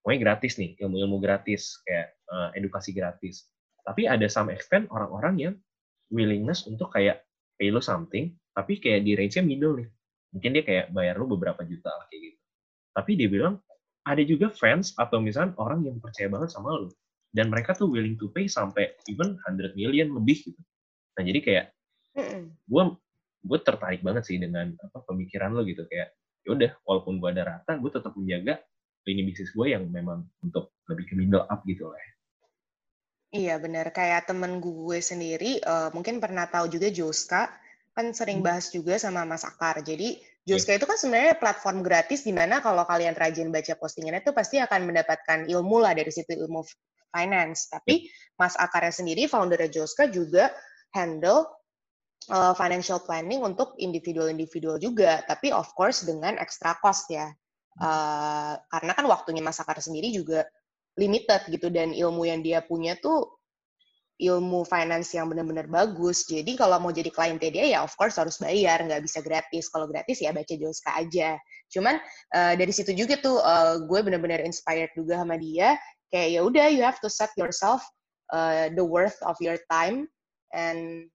pokoknya 0.03 0.21
gratis 0.25 0.59
nih, 0.59 0.75
ilmu-ilmu 0.83 1.23
gratis, 1.23 1.79
kayak 1.87 2.19
uh, 2.33 2.51
edukasi 2.59 2.91
gratis. 2.91 3.47
Tapi 3.87 4.11
ada 4.11 4.27
some 4.27 4.51
extent 4.51 4.91
orang-orang 4.91 5.35
yang 5.39 5.55
willingness 6.13 6.65
untuk 6.69 6.93
kayak 6.93 7.25
pay 7.59 7.69
lo 7.73 7.83
something, 7.83 8.33
tapi 8.55 8.79
kayak 8.79 9.05
di 9.05 9.19
range-nya 9.19 9.45
middle 9.45 9.77
nih. 9.79 9.89
Mungkin 10.35 10.51
dia 10.55 10.65
kayak 10.65 10.87
bayar 10.93 11.17
lo 11.17 11.27
beberapa 11.27 11.65
juta 11.65 11.89
lah 11.89 12.07
kayak 12.09 12.33
gitu. 12.33 12.39
Tapi 12.95 13.11
dia 13.17 13.29
bilang, 13.31 13.55
ada 14.09 14.23
juga 14.25 14.49
fans 14.49 14.97
atau 14.97 15.21
misalnya 15.21 15.53
orang 15.61 15.85
yang 15.85 15.97
percaya 16.01 16.33
banget 16.33 16.49
sama 16.53 16.73
lo. 16.77 16.89
Dan 17.29 17.53
mereka 17.53 17.77
tuh 17.77 17.93
willing 17.93 18.17
to 18.17 18.33
pay 18.33 18.49
sampai 18.49 18.97
even 19.13 19.37
100 19.45 19.77
million 19.77 20.09
lebih 20.17 20.49
gitu. 20.49 20.61
Nah 21.19 21.23
jadi 21.27 21.41
kayak 21.45 21.67
gue 22.65 22.83
gue 23.45 23.59
tertarik 23.63 24.03
banget 24.03 24.27
sih 24.27 24.37
dengan 24.41 24.75
apa 24.83 25.05
pemikiran 25.07 25.55
lo 25.55 25.63
gitu 25.63 25.87
kayak 25.87 26.11
ya 26.43 26.51
udah 26.55 26.71
walaupun 26.83 27.23
gue 27.23 27.29
ada 27.31 27.43
rata 27.47 27.79
gue 27.79 27.91
tetap 27.93 28.13
menjaga 28.19 28.59
lini 29.07 29.23
bisnis 29.23 29.55
gue 29.55 29.67
yang 29.71 29.87
memang 29.89 30.27
untuk 30.43 30.75
lebih 30.91 31.05
ke 31.07 31.15
middle 31.15 31.47
up 31.47 31.63
gitu 31.65 31.87
lah 31.87 32.01
Iya 33.29 33.61
benar 33.61 33.93
kayak 33.93 34.25
temen 34.25 34.57
gue 34.57 34.99
sendiri 35.05 35.61
uh, 35.61 35.93
mungkin 35.93 36.17
pernah 36.17 36.49
tahu 36.49 36.73
juga 36.73 36.89
Joska 36.89 37.53
kan 37.93 38.15
sering 38.17 38.41
hmm. 38.41 38.47
bahas 38.47 38.73
juga 38.73 38.97
sama 38.97 39.29
Mas 39.29 39.45
Akar. 39.45 39.85
Jadi 39.85 40.17
Joska 40.49 40.73
yeah. 40.73 40.79
itu 40.81 40.87
kan 40.89 40.97
sebenarnya 40.97 41.35
platform 41.37 41.85
gratis 41.85 42.25
di 42.25 42.33
mana 42.33 42.65
kalau 42.65 42.89
kalian 42.89 43.13
rajin 43.13 43.53
baca 43.53 43.77
postingannya 43.77 44.25
itu 44.25 44.33
pasti 44.33 44.57
akan 44.63 44.89
mendapatkan 44.89 45.45
ilmu 45.45 45.77
lah 45.83 45.93
dari 45.93 46.09
situ 46.09 46.33
ilmu 46.41 46.65
finance. 47.13 47.69
Tapi 47.69 48.09
yeah. 48.09 48.39
Mas 48.41 48.57
Akarnya 48.57 48.95
sendiri 48.97 49.29
founder 49.29 49.61
Joska 49.69 50.09
juga 50.09 50.49
handle 50.97 51.45
uh, 52.33 52.57
financial 52.57 53.05
planning 53.05 53.45
untuk 53.45 53.77
individual-individual 53.77 54.81
juga, 54.81 55.21
tapi 55.29 55.53
of 55.53 55.69
course 55.77 56.07
dengan 56.09 56.41
extra 56.41 56.81
cost 56.81 57.13
ya. 57.13 57.29
Uh, 57.79 58.59
karena 58.73 58.93
kan 58.97 59.05
waktunya 59.05 59.45
Mas 59.45 59.61
Akar 59.61 59.79
sendiri 59.79 60.11
juga 60.11 60.49
limited 60.99 61.47
gitu 61.49 61.71
dan 61.71 61.95
ilmu 61.95 62.27
yang 62.27 62.43
dia 62.43 62.61
punya 62.61 62.99
tuh 62.99 63.39
ilmu 64.19 64.67
finance 64.67 65.15
yang 65.15 65.31
benar-benar 65.31 65.71
bagus. 65.71 66.27
Jadi 66.27 66.59
kalau 66.59 66.83
mau 66.83 66.91
jadi 66.91 67.09
klien 67.09 67.39
dia 67.39 67.79
ya 67.79 67.87
of 67.87 67.95
course 67.95 68.19
harus 68.19 68.37
bayar, 68.43 68.83
nggak 68.83 69.07
bisa 69.07 69.23
gratis. 69.23 69.71
Kalau 69.71 69.87
gratis 69.87 70.19
ya 70.19 70.35
baca 70.35 70.55
Joska 70.59 70.91
aja. 70.99 71.39
Cuman 71.71 72.03
uh, 72.35 72.53
dari 72.59 72.75
situ 72.75 72.91
juga 72.99 73.15
tuh 73.23 73.39
uh, 73.39 73.79
gue 73.87 74.01
benar-benar 74.03 74.43
inspired 74.43 74.91
juga 74.99 75.23
sama 75.23 75.39
dia. 75.39 75.79
Kayak 76.11 76.29
ya 76.35 76.41
udah 76.43 76.67
you 76.75 76.83
have 76.83 76.99
to 76.99 77.07
set 77.07 77.31
yourself 77.39 77.81
uh, 78.35 78.67
the 78.75 78.83
worth 78.83 79.17
of 79.23 79.39
your 79.39 79.57
time 79.71 80.11
and 80.51 81.07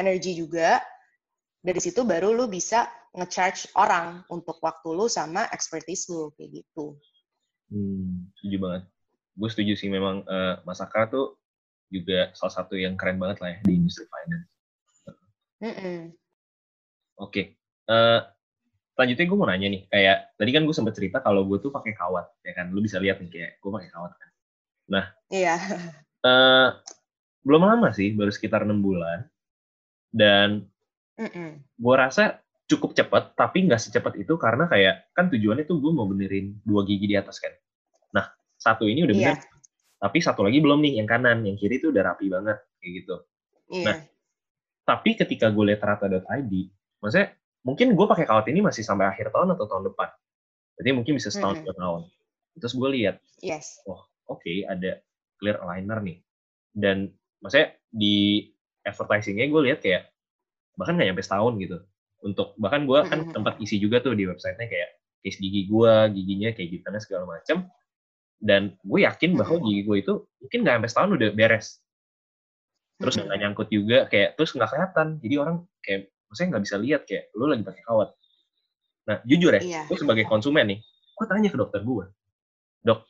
energi 0.00 0.32
juga. 0.32 0.80
Dari 1.60 1.82
situ 1.82 2.08
baru 2.08 2.32
lu 2.32 2.48
bisa 2.48 2.88
ngecharge 3.12 3.68
orang 3.76 4.24
untuk 4.32 4.56
waktu 4.64 4.88
lu 4.96 5.12
sama 5.12 5.44
expertise 5.52 6.08
lu 6.08 6.32
kayak 6.40 6.62
gitu. 6.62 6.96
Hmm, 7.68 8.30
setuju 8.38 8.56
banget. 8.62 8.82
Gue 9.36 9.48
setuju 9.52 9.76
sih 9.76 9.92
memang 9.92 10.24
uh, 10.24 10.58
Mas 10.64 10.80
Akra 10.80 11.06
tuh 11.06 11.36
juga 11.92 12.34
salah 12.34 12.54
satu 12.56 12.74
yang 12.74 12.98
keren 12.98 13.20
banget 13.20 13.38
lah 13.44 13.50
ya 13.54 13.58
di 13.62 13.72
industri 13.78 14.08
finance. 14.08 14.48
Mm 15.60 15.74
-mm. 15.76 16.00
Oke, 17.16 17.32
okay. 17.32 17.44
uh, 17.88 17.96
eh, 17.96 18.20
selanjutnya 18.92 19.24
gue 19.24 19.38
mau 19.40 19.48
nanya 19.48 19.68
nih, 19.72 19.82
kayak 19.88 20.36
tadi 20.36 20.50
kan 20.52 20.68
gue 20.68 20.74
sempat 20.76 20.92
cerita 20.92 21.24
kalau 21.24 21.48
gue 21.48 21.56
tuh 21.64 21.72
pakai 21.72 21.96
kawat, 21.96 22.28
ya 22.44 22.52
kan? 22.52 22.68
Lu 22.76 22.84
bisa 22.84 23.00
lihat 23.00 23.24
nih 23.24 23.30
kayak 23.32 23.50
gue 23.64 23.70
pakai 23.72 23.88
kawat 23.88 24.12
kan. 24.20 24.30
Nah, 24.92 25.04
iya. 25.32 25.56
Uh, 26.20 26.76
belum 27.40 27.64
lama 27.64 27.88
sih, 27.96 28.12
baru 28.12 28.28
sekitar 28.28 28.68
enam 28.68 28.84
bulan 28.84 29.24
dan 30.16 30.64
mm 31.20 31.64
gue 31.76 31.94
rasa 31.96 32.40
cukup 32.66 32.96
cepat 32.96 33.36
tapi 33.36 33.68
nggak 33.68 33.78
secepat 33.78 34.16
itu 34.16 34.34
karena 34.40 34.64
kayak 34.66 35.12
kan 35.12 35.28
tujuannya 35.28 35.68
tuh 35.68 35.76
gue 35.78 35.92
mau 35.92 36.08
benerin 36.08 36.56
dua 36.64 36.82
gigi 36.88 37.06
di 37.06 37.16
atas 37.16 37.36
kan 37.38 37.52
satu 38.66 38.90
ini 38.90 39.06
udah 39.06 39.14
yeah. 39.14 39.38
bener. 39.38 39.54
Tapi 39.96 40.18
satu 40.18 40.42
lagi 40.42 40.58
belum 40.58 40.82
nih 40.82 40.98
yang 40.98 41.08
kanan. 41.08 41.46
Yang 41.46 41.56
kiri 41.62 41.76
tuh 41.78 41.94
udah 41.94 42.02
rapi 42.02 42.26
banget 42.26 42.58
kayak 42.82 42.92
gitu. 43.02 43.16
Yeah. 43.70 43.86
nah 43.86 43.96
tapi 44.86 45.18
ketika 45.18 45.50
gue 45.50 45.74
lihat 45.74 45.82
rata.id 45.82 46.52
maksudnya 47.02 47.34
mungkin 47.66 47.98
gue 47.98 48.06
pakai 48.06 48.30
kawat 48.30 48.46
ini 48.54 48.62
masih 48.62 48.86
sampai 48.86 49.10
akhir 49.10 49.34
tahun 49.34 49.58
atau 49.58 49.66
tahun 49.66 49.90
depan? 49.90 50.08
Jadi 50.78 50.90
mungkin 50.94 51.18
bisa 51.18 51.34
setahun 51.34 51.66
dua 51.66 51.74
mm 51.74 51.80
tahun. 51.82 52.02
Terus 52.56 52.74
gue 52.78 52.88
lihat 52.94 53.16
yes. 53.42 53.82
oh 53.90 54.06
oke 54.30 54.40
okay, 54.40 54.62
ada 54.66 55.02
clear 55.42 55.58
aligner 55.58 55.98
nih. 56.02 56.18
Dan 56.70 57.10
maksudnya 57.42 57.74
di 57.90 58.46
advertisingnya 58.86 59.50
gue 59.50 59.62
lihat 59.66 59.82
kayak 59.82 60.14
bahkan 60.78 60.94
nggak 60.94 61.10
nyampe 61.10 61.24
setahun 61.26 61.54
gitu. 61.58 61.78
Untuk 62.22 62.54
bahkan 62.62 62.86
gue 62.86 63.02
kan 63.10 63.26
tempat 63.34 63.58
isi 63.58 63.82
juga 63.82 63.98
tuh 63.98 64.14
di 64.14 64.24
websitenya 64.30 64.70
kayak 64.70 64.90
case 65.26 65.42
gigi 65.42 65.66
gue 65.66 65.92
giginya 66.14 66.54
kayak 66.54 66.70
gimana 66.70 67.02
segala 67.02 67.26
macam 67.26 67.66
dan 68.40 68.76
gue 68.84 69.00
yakin 69.02 69.36
bahwa 69.36 69.56
gigi 69.64 69.82
gue 69.84 69.96
itu 70.00 70.14
mungkin 70.42 70.58
nggak 70.62 70.74
sampai 70.76 70.90
setahun 70.92 71.10
udah 71.16 71.30
beres 71.32 71.66
terus 72.96 73.14
nggak 73.20 73.38
nyangkut 73.40 73.68
juga 73.68 73.98
kayak 74.08 74.36
terus 74.36 74.50
nggak 74.56 74.68
kelihatan 74.72 75.08
jadi 75.20 75.34
orang 75.40 75.56
kayak 75.84 76.12
maksudnya 76.28 76.48
nggak 76.56 76.64
bisa 76.64 76.76
lihat 76.80 77.02
kayak 77.08 77.24
lo 77.36 77.44
lagi 77.48 77.64
pakai 77.64 77.82
kawat 77.84 78.08
nah 79.06 79.16
jujur 79.24 79.52
ya 79.56 79.62
iya. 79.62 79.82
gue 79.88 79.96
sebagai 79.96 80.24
konsumen 80.28 80.64
nih 80.76 80.78
gue 80.82 81.26
tanya 81.28 81.48
ke 81.48 81.58
dokter 81.60 81.80
gue 81.80 82.04
dok 82.84 83.00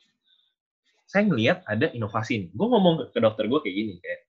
saya 1.07 1.23
ngelihat 1.27 1.63
ada 1.67 1.91
inovasi 1.91 2.47
nih 2.47 2.49
gue 2.51 2.67
ngomong 2.67 3.11
ke 3.11 3.19
dokter 3.19 3.47
gue 3.47 3.59
kayak 3.63 3.75
gini 3.75 3.93
kayak 3.99 4.27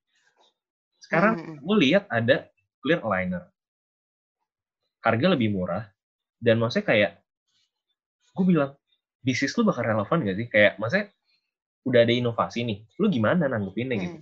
sekarang 1.09 1.35
hmm. 1.39 1.57
gue 1.63 1.77
lihat 1.89 2.05
ada 2.11 2.51
clear 2.83 3.01
aligner. 3.03 3.49
Harga 5.03 5.27
lebih 5.33 5.55
murah. 5.55 5.87
Dan 6.39 6.63
maksudnya 6.63 6.87
kayak, 6.87 7.13
gue 8.37 8.45
bilang, 8.47 8.77
bisnis 9.23 9.55
lu 9.59 9.63
bakal 9.67 9.85
relevan 9.85 10.19
gak 10.25 10.37
sih? 10.37 10.47
Kayak, 10.49 10.73
maksudnya, 10.81 11.07
udah 11.87 12.01
ada 12.05 12.13
inovasi 12.15 12.59
nih. 12.65 12.79
Lu 13.01 13.07
gimana 13.09 13.47
nanggepinnya 13.51 13.97
hmm. 13.97 14.05
gitu? 14.05 14.19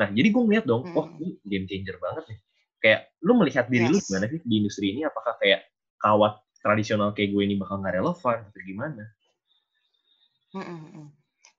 Nah, 0.00 0.08
jadi 0.12 0.28
gue 0.32 0.42
ngeliat 0.42 0.64
dong, 0.64 0.82
hmm. 0.86 0.96
wah, 0.96 1.08
ini 1.20 1.28
game 1.44 1.66
changer 1.68 1.96
banget 2.00 2.24
nih. 2.30 2.38
Kayak, 2.80 3.00
lu 3.20 3.32
melihat 3.36 3.64
diri 3.68 3.86
yes. 3.88 3.92
lu 3.92 3.98
gimana 4.08 4.24
sih 4.32 4.40
di 4.40 4.54
industri 4.56 4.86
ini? 4.96 5.00
Apakah 5.04 5.34
kayak 5.36 5.60
kawat 6.00 6.40
tradisional 6.60 7.12
kayak 7.12 7.32
gue 7.32 7.42
ini 7.44 7.54
bakal 7.60 7.80
nggak 7.80 7.94
relevan 8.00 8.36
atau 8.48 8.60
gimana? 8.64 9.04
Hmm. 10.56 10.64
hmm, 10.64 10.80
hmm. 10.92 11.08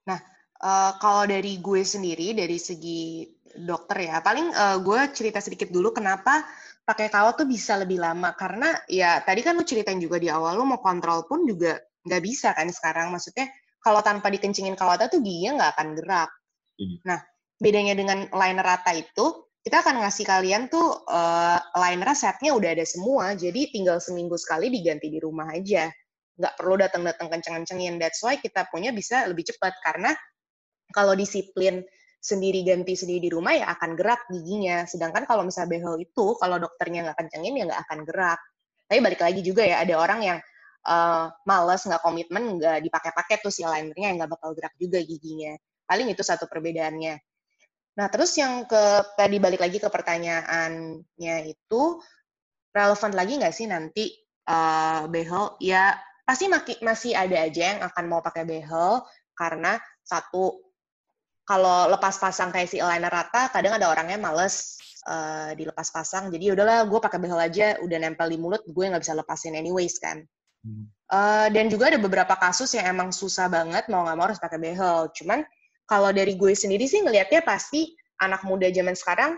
Nah, 0.10 0.20
uh, 0.66 0.92
kalau 0.98 1.24
dari 1.30 1.62
gue 1.62 1.82
sendiri, 1.86 2.34
dari 2.34 2.58
segi 2.58 3.26
dokter 3.58 4.08
ya. 4.08 4.24
Paling 4.24 4.48
uh, 4.54 4.78
gue 4.80 5.00
cerita 5.12 5.44
sedikit 5.44 5.70
dulu 5.70 5.92
kenapa 5.92 6.46
pakai 6.82 7.14
kawat 7.14 7.44
tuh 7.44 7.48
bisa 7.48 7.78
lebih 7.78 8.02
lama 8.02 8.34
karena 8.34 8.74
ya 8.90 9.22
tadi 9.22 9.46
kan 9.46 9.54
lu 9.54 9.64
ceritain 9.64 10.02
juga 10.02 10.18
di 10.18 10.28
awal 10.28 10.58
lu 10.58 10.66
mau 10.66 10.82
kontrol 10.82 11.24
pun 11.30 11.46
juga 11.46 11.78
nggak 12.06 12.22
bisa 12.22 12.54
kan 12.58 12.68
sekarang 12.70 13.14
maksudnya 13.14 13.49
kalau 13.82 14.02
tanpa 14.06 14.30
dikencingin 14.30 14.78
kawatnya 14.78 15.10
tuh 15.10 15.22
giginya 15.22 15.62
nggak 15.62 15.72
akan 15.78 15.88
gerak. 15.97 16.30
Nah 17.06 17.20
bedanya 17.62 17.93
dengan 17.93 18.26
liner 18.34 18.66
rata 18.66 18.91
itu 18.93 19.49
kita 19.62 19.86
akan 19.86 20.02
ngasih 20.02 20.26
kalian 20.26 20.74
tuh 20.74 21.06
uh, 21.06 21.60
liner 21.78 22.10
setnya 22.18 22.58
udah 22.58 22.74
ada 22.74 22.86
semua 22.86 23.38
jadi 23.38 23.70
tinggal 23.70 24.02
seminggu 24.02 24.34
sekali 24.34 24.74
diganti 24.74 25.14
di 25.14 25.22
rumah 25.22 25.54
aja 25.54 25.86
nggak 26.41 26.58
perlu 26.58 26.82
datang-datang 26.82 27.30
kenceng-kencengin 27.30 28.02
that's 28.02 28.26
why 28.26 28.34
kita 28.41 28.66
punya 28.74 28.89
bisa 28.89 29.30
lebih 29.30 29.45
cepat 29.45 29.78
karena 29.86 30.18
kalau 30.89 31.14
disiplin 31.14 31.86
sendiri 32.22 32.62
ganti 32.62 32.93
sendiri 32.93 33.28
di 33.28 33.30
rumah 33.34 33.58
ya 33.58 33.66
akan 33.74 33.97
gerak 33.97 34.30
giginya. 34.30 34.86
Sedangkan 34.86 35.26
kalau 35.26 35.41
misalnya 35.41 35.74
behel 35.74 36.06
itu, 36.06 36.38
kalau 36.38 36.62
dokternya 36.62 37.10
nggak 37.10 37.18
kencengin 37.18 37.58
ya 37.58 37.64
nggak 37.66 37.82
akan 37.89 37.99
gerak. 38.06 38.39
Tapi 38.86 38.99
balik 39.02 39.22
lagi 39.26 39.41
juga 39.41 39.66
ya, 39.66 39.82
ada 39.82 39.97
orang 39.97 40.20
yang 40.22 40.38
uh, 40.88 41.30
males, 41.46 41.82
nggak 41.86 42.02
komitmen, 42.02 42.58
nggak 42.58 42.82
dipakai-pakai 42.86 43.42
tuh 43.42 43.54
si 43.54 43.66
linernya 43.66 44.14
yang 44.14 44.18
nggak 44.22 44.32
bakal 44.32 44.54
gerak 44.58 44.74
juga 44.78 45.00
giginya. 45.02 45.58
Paling 45.86 46.08
itu 46.14 46.24
satu 46.24 46.48
perbedaannya. 46.48 47.20
Nah, 48.00 48.08
terus 48.08 48.32
yang 48.40 48.64
ke 48.66 48.84
tadi 49.20 49.38
balik 49.38 49.60
lagi 49.60 49.78
ke 49.78 49.92
pertanyaannya 49.92 51.36
itu, 51.52 51.82
relevan 52.72 53.12
lagi 53.12 53.34
nggak 53.36 53.56
sih 53.56 53.68
nanti 53.68 54.06
uh, 54.48 55.06
behel? 55.12 55.60
Ya, 55.60 56.00
pasti 56.24 56.48
masih 56.80 57.12
ada 57.14 57.38
aja 57.44 57.76
yang 57.76 57.80
akan 57.84 58.06
mau 58.08 58.24
pakai 58.24 58.48
behel 58.48 59.04
karena 59.36 59.76
satu 60.08 60.72
kalau 61.44 61.92
lepas 61.92 62.16
pasang 62.16 62.54
kayak 62.54 62.70
si 62.72 62.80
aligner 62.80 63.12
rata, 63.12 63.52
kadang 63.52 63.76
ada 63.76 63.92
orangnya 63.92 64.16
males 64.16 64.80
uh, 65.04 65.52
dilepas 65.52 65.92
pasang. 65.92 66.32
Jadi 66.32 66.54
udahlah, 66.56 66.88
gue 66.88 67.00
pakai 67.02 67.20
behel 67.20 67.40
aja, 67.42 67.68
udah 67.84 67.98
nempel 68.00 68.32
di 68.32 68.38
mulut, 68.40 68.64
gue 68.64 68.86
nggak 68.88 69.04
bisa 69.04 69.18
lepasin 69.18 69.60
anyways 69.60 70.00
kan. 70.00 70.24
Uh, 71.12 71.49
dan 71.51 71.68
juga 71.68 71.89
ada 71.89 71.99
beberapa 71.99 72.38
kasus 72.38 72.78
yang 72.78 72.93
emang 72.93 73.09
susah 73.09 73.49
banget 73.49 73.89
mau 73.89 74.05
nggak 74.05 74.18
mau 74.18 74.26
harus 74.30 74.39
pakai 74.39 74.62
behel. 74.62 75.09
Cuman 75.12 75.41
kalau 75.89 76.14
dari 76.14 76.38
gue 76.38 76.53
sendiri 76.53 76.86
sih 76.86 77.01
ngelihatnya 77.01 77.41
pasti 77.43 77.91
anak 78.22 78.45
muda 78.45 78.70
zaman 78.70 78.93
sekarang 78.93 79.36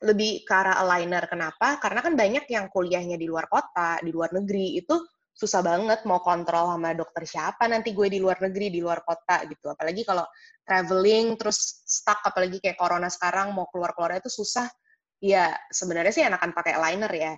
lebih 0.00 0.46
ke 0.46 0.52
arah 0.54 0.78
aligner. 0.80 1.26
Kenapa? 1.26 1.76
Karena 1.82 2.00
kan 2.00 2.14
banyak 2.14 2.46
yang 2.48 2.70
kuliahnya 2.70 3.18
di 3.18 3.26
luar 3.26 3.50
kota, 3.50 3.98
di 4.00 4.14
luar 4.14 4.30
negeri, 4.32 4.78
itu 4.78 4.94
susah 5.34 5.66
banget 5.66 6.06
mau 6.06 6.22
kontrol 6.22 6.70
sama 6.70 6.94
dokter 6.94 7.26
siapa 7.26 7.66
nanti 7.66 7.90
gue 7.90 8.06
di 8.06 8.22
luar 8.22 8.38
negeri, 8.38 8.70
di 8.70 8.78
luar 8.78 9.02
kota 9.02 9.42
gitu. 9.50 9.74
Apalagi 9.74 10.06
kalau 10.06 10.22
traveling, 10.62 11.34
terus 11.34 11.82
stuck, 11.82 12.22
apalagi 12.22 12.62
kayak 12.62 12.78
corona 12.78 13.10
sekarang, 13.10 13.50
mau 13.50 13.66
keluar-keluar 13.68 14.22
itu 14.22 14.30
susah. 14.30 14.70
Ya, 15.18 15.52
sebenarnya 15.74 16.12
sih 16.14 16.24
enakan 16.24 16.54
pakai 16.54 16.78
aligner 16.78 17.12
ya 17.12 17.34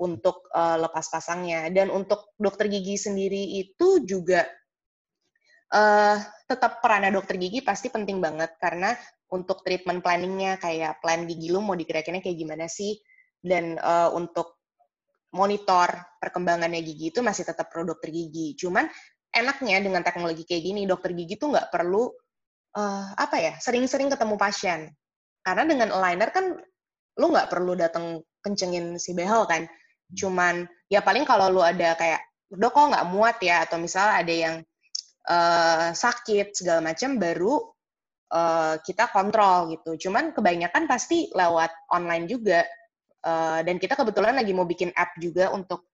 untuk 0.00 0.48
uh, 0.50 0.78
lepas 0.78 1.06
pasangnya. 1.10 1.70
Dan 1.70 1.90
untuk 1.90 2.34
dokter 2.38 2.66
gigi 2.70 2.98
sendiri 2.98 3.60
itu 3.60 4.02
juga 4.02 4.46
uh, 5.74 6.16
tetap 6.46 6.82
perannya 6.82 7.14
dokter 7.14 7.38
gigi 7.38 7.62
pasti 7.62 7.90
penting 7.90 8.18
banget 8.18 8.54
karena 8.58 8.94
untuk 9.32 9.66
treatment 9.66 10.04
planningnya 10.04 10.60
kayak 10.62 11.02
plan 11.02 11.26
gigi 11.26 11.50
lu 11.50 11.58
mau 11.58 11.74
dikira-kira 11.74 12.22
kayak 12.22 12.38
gimana 12.38 12.70
sih 12.70 12.94
dan 13.42 13.76
uh, 13.82 14.14
untuk 14.14 14.62
monitor 15.34 15.90
perkembangannya 16.22 16.78
gigi 16.86 17.10
itu 17.10 17.18
masih 17.18 17.42
tetap 17.42 17.68
perlu 17.74 17.94
dokter 17.94 18.14
gigi. 18.14 18.54
Cuman 18.54 18.86
enaknya 19.34 19.82
dengan 19.82 20.06
teknologi 20.06 20.46
kayak 20.46 20.62
gini 20.62 20.86
dokter 20.86 21.10
gigi 21.10 21.34
tuh 21.34 21.50
nggak 21.50 21.74
perlu 21.74 22.06
uh, 22.78 23.06
apa 23.18 23.36
ya 23.42 23.52
sering-sering 23.58 24.06
ketemu 24.06 24.38
pasien 24.38 24.94
karena 25.42 25.66
dengan 25.66 25.90
aligner 25.90 26.30
kan 26.30 26.54
lu 27.18 27.26
nggak 27.30 27.50
perlu 27.50 27.74
datang 27.74 28.22
kencengin 28.40 28.96
si 28.96 29.12
behel 29.12 29.44
kan. 29.50 29.66
Cuman 30.14 30.64
ya 30.88 31.02
paling 31.02 31.26
kalau 31.26 31.50
lu 31.50 31.62
ada 31.62 31.98
kayak 31.98 32.22
dok 32.54 32.70
kok 32.70 32.90
nggak 32.94 33.08
muat 33.10 33.36
ya 33.42 33.66
atau 33.66 33.82
misalnya 33.82 34.14
ada 34.22 34.34
yang 34.34 34.56
uh, 35.26 35.90
sakit 35.90 36.54
segala 36.54 36.80
macam 36.80 37.18
baru 37.18 37.60
uh, 38.30 38.74
kita 38.80 39.10
kontrol 39.10 39.74
gitu. 39.74 40.08
Cuman 40.08 40.30
kebanyakan 40.30 40.86
pasti 40.86 41.28
lewat 41.34 41.70
online 41.90 42.30
juga. 42.30 42.62
Uh, 43.24 43.64
dan 43.64 43.80
kita 43.80 43.96
kebetulan 43.96 44.36
lagi 44.36 44.52
mau 44.52 44.68
bikin 44.68 44.92
app 44.92 45.16
juga 45.16 45.48
untuk 45.48 45.88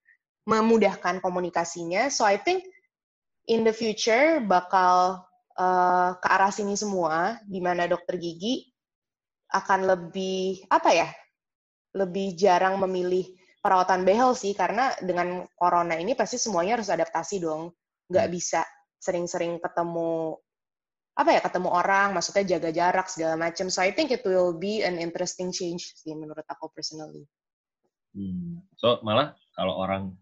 memudahkan 0.50 1.22
komunikasinya. 1.22 2.10
So 2.10 2.26
I 2.26 2.42
think 2.42 2.66
in 3.46 3.62
the 3.62 3.70
future 3.70 4.42
bakal 4.42 5.22
uh, 5.54 6.10
ke 6.18 6.26
arah 6.26 6.50
sini 6.50 6.74
semua, 6.74 7.38
di 7.46 7.62
mana 7.62 7.86
dokter 7.86 8.18
gigi 8.18 8.66
akan 9.54 9.94
lebih 9.94 10.66
apa 10.74 10.90
ya, 10.90 11.08
lebih 11.94 12.34
jarang 12.34 12.82
memilih 12.82 13.30
perawatan 13.60 14.08
behel 14.08 14.32
sih, 14.32 14.56
karena 14.56 14.92
dengan 15.04 15.44
corona 15.54 15.96
ini 15.96 16.16
pasti 16.16 16.40
semuanya 16.40 16.80
harus 16.80 16.88
adaptasi 16.88 17.44
dong, 17.44 17.72
nggak 18.08 18.26
hmm. 18.26 18.34
bisa 18.34 18.60
sering-sering 19.00 19.60
ketemu 19.60 20.36
apa 21.20 21.36
ya 21.36 21.40
ketemu 21.44 21.68
orang, 21.68 22.16
maksudnya 22.16 22.56
jaga 22.56 22.70
jarak 22.72 23.06
segala 23.12 23.36
macam. 23.36 23.68
So 23.68 23.84
I 23.84 23.92
think 23.92 24.08
it 24.08 24.24
will 24.24 24.56
be 24.56 24.80
an 24.80 24.96
interesting 24.96 25.52
change 25.52 25.92
sih 26.00 26.16
menurut 26.16 26.48
aku 26.48 26.72
personally. 26.72 27.28
Hmm. 28.16 28.64
So 28.80 29.04
malah 29.04 29.36
kalau 29.52 29.76
orang 29.76 30.16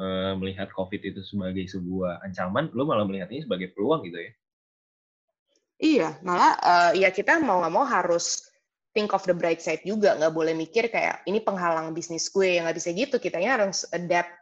uh, 0.00 0.32
melihat 0.40 0.72
COVID 0.72 1.04
itu 1.04 1.20
sebagai 1.20 1.68
sebuah 1.68 2.24
ancaman, 2.24 2.72
lo 2.72 2.88
malah 2.88 3.04
melihat 3.04 3.28
ini 3.28 3.44
sebagai 3.44 3.76
peluang 3.76 4.08
gitu 4.08 4.18
ya? 4.24 4.32
Iya, 5.78 6.08
malah 6.26 6.52
uh, 6.58 6.92
ya 6.96 7.12
kita 7.12 7.38
mau 7.38 7.60
nggak 7.62 7.74
mau 7.74 7.86
harus 7.86 8.48
think 8.96 9.12
of 9.12 9.22
the 9.28 9.36
bright 9.36 9.60
side 9.60 9.84
juga, 9.84 10.16
nggak 10.16 10.32
boleh 10.32 10.54
mikir 10.56 10.88
kayak 10.88 11.24
ini 11.28 11.44
penghalang 11.44 11.92
bisnis 11.92 12.28
gue, 12.32 12.60
nggak 12.60 12.76
bisa 12.76 12.90
gitu. 12.92 13.16
Kitanya 13.20 13.60
harus 13.60 13.84
adapt 13.92 14.32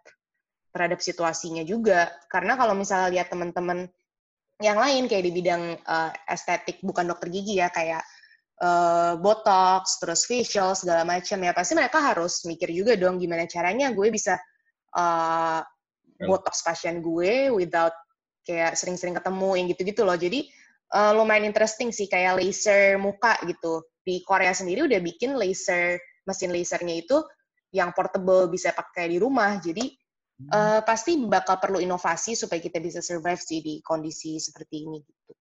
terhadap 0.70 1.01
situasinya 1.01 1.64
juga. 1.64 2.12
Karena 2.28 2.55
kalau 2.55 2.76
misalnya 2.76 3.09
lihat 3.12 3.32
teman-teman 3.32 3.88
yang 4.61 4.80
lain 4.80 5.05
kayak 5.05 5.24
di 5.24 5.32
bidang 5.36 5.76
uh, 5.84 6.11
estetik 6.32 6.80
bukan 6.80 7.12
dokter 7.12 7.28
gigi 7.28 7.61
ya 7.61 7.68
kayak 7.68 8.01
uh, 8.64 9.20
botox 9.20 10.01
terus 10.01 10.24
facial 10.24 10.72
segala 10.72 11.05
macam 11.05 11.36
ya 11.44 11.53
pasti 11.53 11.76
mereka 11.76 12.01
harus 12.01 12.40
mikir 12.49 12.72
juga 12.72 12.97
dong 12.97 13.20
gimana 13.20 13.44
caranya 13.44 13.92
gue 13.92 14.09
bisa 14.09 14.40
uh, 14.97 15.61
botox 16.24 16.64
pasien 16.64 17.05
gue 17.05 17.53
without 17.53 17.92
kayak 18.49 18.78
sering-sering 18.78 19.12
ketemu 19.12 19.51
yang 19.59 19.66
gitu-gitu 19.68 20.03
loh. 20.07 20.16
Jadi 20.16 20.49
uh, 20.97 21.12
lumayan 21.12 21.44
interesting 21.51 21.92
sih 21.92 22.09
kayak 22.09 22.40
laser 22.40 22.97
muka 22.97 23.36
gitu 23.44 23.84
di 24.07 24.23
Korea 24.23 24.55
sendiri 24.55 24.87
udah 24.87 25.03
bikin 25.03 25.35
laser 25.35 25.99
mesin 26.23 26.55
lasernya 26.55 26.95
itu 26.95 27.19
yang 27.75 27.91
portable 27.91 28.47
bisa 28.47 28.71
pakai 28.71 29.11
di 29.11 29.19
rumah 29.19 29.59
jadi 29.59 29.83
uh, 30.53 30.81
pasti 30.85 31.17
bakal 31.27 31.59
perlu 31.59 31.81
inovasi 31.81 32.37
supaya 32.37 32.61
kita 32.61 32.79
bisa 32.79 33.01
survive 33.01 33.41
sih 33.41 33.61
di 33.65 33.81
kondisi 33.81 34.37
seperti 34.37 34.87
ini 34.87 34.99
gitu. 35.03 35.33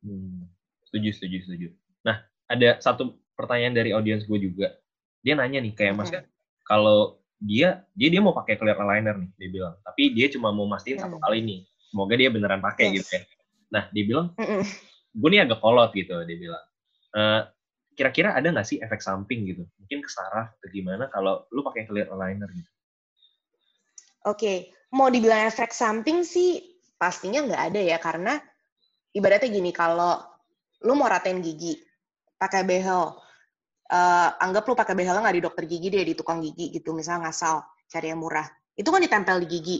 Hmm, 0.00 0.48
setuju, 0.88 1.08
setuju, 1.12 1.36
setuju. 1.44 1.68
Nah, 2.08 2.24
ada 2.48 2.80
satu 2.80 3.20
pertanyaan 3.36 3.76
dari 3.76 3.90
audiens 3.92 4.24
gue 4.24 4.38
juga. 4.40 4.72
Dia 5.20 5.36
nanya 5.36 5.60
nih 5.60 5.76
kayak 5.76 5.94
Mas, 6.00 6.08
hmm. 6.08 6.24
kalau 6.64 7.20
dia 7.40 7.84
dia 7.92 8.08
dia 8.08 8.20
mau 8.20 8.32
pakai 8.32 8.56
clear 8.56 8.76
aligner 8.80 9.16
nih, 9.20 9.30
dia 9.36 9.48
bilang. 9.52 9.74
Tapi 9.84 10.02
dia 10.16 10.26
cuma 10.32 10.48
mau 10.48 10.64
mastiin 10.64 10.96
hmm. 10.96 11.04
satu 11.04 11.16
kali 11.20 11.44
nih. 11.44 11.60
Semoga 11.92 12.14
dia 12.16 12.30
beneran 12.32 12.62
pakai 12.64 12.84
yes. 12.88 12.94
gitu 12.96 13.08
ya. 13.18 13.22
Nah, 13.70 13.84
dia 13.92 14.04
bilang, 14.08 14.26
hmm. 14.40 14.64
gue 15.12 15.28
nih 15.28 15.40
agak 15.44 15.60
kolot 15.60 15.90
gitu, 15.92 16.14
dia 16.24 16.38
bilang. 16.38 16.64
Uh, 17.10 17.42
kira-kira 17.98 18.32
ada 18.32 18.48
nggak 18.48 18.64
sih 18.64 18.78
efek 18.80 19.04
samping 19.04 19.44
gitu? 19.44 19.66
Mungkin 19.76 20.00
ke 20.00 20.10
saraf 20.10 20.54
atau 20.56 20.68
gimana 20.72 21.10
kalau 21.12 21.44
lu 21.52 21.60
pakai 21.60 21.84
clear 21.84 22.08
aligner 22.08 22.48
gitu? 22.54 22.70
Oke, 24.28 24.72
mau 24.92 25.08
dibilang 25.08 25.48
efek 25.48 25.72
samping 25.72 26.24
sih 26.24 26.60
pastinya 27.00 27.44
nggak 27.44 27.62
ada 27.72 27.80
ya 27.80 27.96
karena 27.96 28.36
ibaratnya 29.16 29.48
gini 29.48 29.72
kalau 29.72 30.20
lu 30.84 30.92
mau 30.96 31.08
ratain 31.08 31.40
gigi 31.40 31.76
pakai 32.40 32.64
behel, 32.64 33.16
uh, 33.92 34.28
anggap 34.40 34.64
lu 34.64 34.72
pakai 34.76 34.96
behel 34.96 35.20
nggak 35.20 35.36
di 35.36 35.42
dokter 35.44 35.64
gigi 35.68 35.88
deh 35.92 36.04
di 36.04 36.14
tukang 36.16 36.40
gigi 36.40 36.72
gitu 36.72 36.96
misalnya 36.96 37.28
ngasal 37.28 37.64
cari 37.90 38.12
yang 38.12 38.20
murah, 38.22 38.48
itu 38.76 38.88
kan 38.88 39.00
ditempel 39.02 39.44
di 39.44 39.48
gigi. 39.50 39.78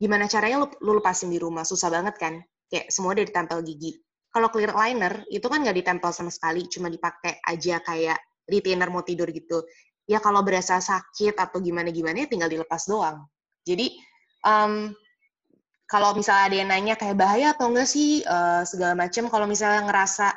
Gimana 0.00 0.26
caranya 0.26 0.64
lu, 0.64 0.66
lu 0.80 0.96
lepasin 0.96 1.28
di 1.28 1.36
rumah? 1.36 1.62
Susah 1.62 1.92
banget 1.92 2.16
kan? 2.16 2.40
Kayak 2.72 2.88
semua 2.88 3.12
udah 3.12 3.26
ditempel 3.26 3.60
gigi. 3.62 4.00
Kalau 4.30 4.48
clear 4.54 4.70
liner 4.70 5.26
itu 5.26 5.46
kan 5.50 5.58
nggak 5.62 5.76
ditempel 5.82 6.10
sama 6.14 6.30
sekali, 6.30 6.70
cuma 6.70 6.86
dipakai 6.86 7.42
aja 7.42 7.82
kayak 7.82 8.18
retainer 8.46 8.86
mau 8.90 9.02
tidur 9.02 9.26
gitu. 9.30 9.66
Ya 10.06 10.18
kalau 10.22 10.42
berasa 10.42 10.78
sakit 10.78 11.38
atau 11.38 11.62
gimana-gimana 11.62 12.26
ya 12.26 12.28
tinggal 12.30 12.50
dilepas 12.50 12.86
doang 12.90 13.26
jadi 13.64 13.86
um, 14.44 14.92
kalau 15.90 16.14
misalnya 16.14 16.44
ada 16.46 16.56
yang 16.56 16.70
nanya 16.70 16.94
kayak 16.94 17.18
bahaya 17.18 17.50
atau 17.52 17.66
enggak 17.70 17.88
sih 17.90 18.22
uh, 18.22 18.62
segala 18.62 18.94
macam, 18.94 19.26
kalau 19.26 19.46
misalnya 19.50 19.90
ngerasa 19.90 20.30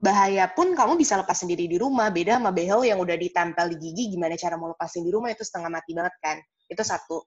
bahaya 0.00 0.48
pun 0.52 0.72
kamu 0.72 0.96
bisa 0.96 1.20
lepas 1.20 1.36
sendiri 1.36 1.68
di 1.68 1.76
rumah. 1.76 2.08
Beda 2.08 2.40
sama 2.40 2.56
behel 2.56 2.88
yang 2.88 2.98
udah 3.00 3.16
ditempel 3.16 3.68
di 3.72 3.76
gigi, 3.80 4.16
gimana 4.16 4.32
cara 4.40 4.56
mau 4.56 4.72
lepasin 4.72 5.04
di 5.04 5.12
rumah 5.12 5.28
itu 5.28 5.44
setengah 5.44 5.68
mati 5.68 5.92
banget 5.92 6.14
kan. 6.24 6.36
Itu 6.68 6.80
satu. 6.80 7.20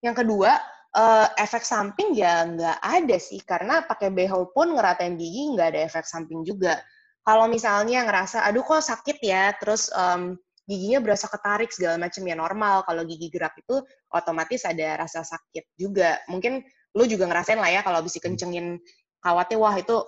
Yang 0.00 0.24
kedua, 0.24 0.56
uh, 0.96 1.26
efek 1.40 1.64
samping 1.64 2.12
ya 2.16 2.44
nggak 2.44 2.78
ada 2.80 3.16
sih, 3.16 3.40
karena 3.42 3.84
pakai 3.84 4.12
behel 4.12 4.48
pun 4.52 4.76
ngeratain 4.76 5.16
gigi 5.16 5.52
nggak 5.56 5.68
ada 5.76 5.80
efek 5.88 6.04
samping 6.04 6.44
juga. 6.44 6.80
Kalau 7.22 7.46
misalnya 7.46 8.02
ngerasa, 8.02 8.42
aduh 8.42 8.66
kok 8.66 8.82
sakit 8.82 9.22
ya, 9.22 9.54
terus 9.54 9.86
um, 9.94 10.34
giginya 10.66 10.98
berasa 10.98 11.30
ketarik 11.30 11.70
segala 11.70 11.94
macam 11.98 12.22
ya 12.26 12.34
normal. 12.34 12.76
Kalau 12.82 13.02
gigi 13.06 13.30
gerak 13.30 13.54
itu 13.62 13.78
otomatis 14.10 14.66
ada 14.66 15.06
rasa 15.06 15.22
sakit 15.22 15.78
juga. 15.78 16.18
Mungkin 16.26 16.66
lu 16.98 17.04
juga 17.06 17.30
ngerasain 17.30 17.62
lah 17.62 17.70
ya 17.70 17.80
kalau 17.86 18.02
bisa 18.02 18.18
kencengin 18.18 18.82
kawatnya 19.22 19.56
wah 19.58 19.74
itu 19.78 20.02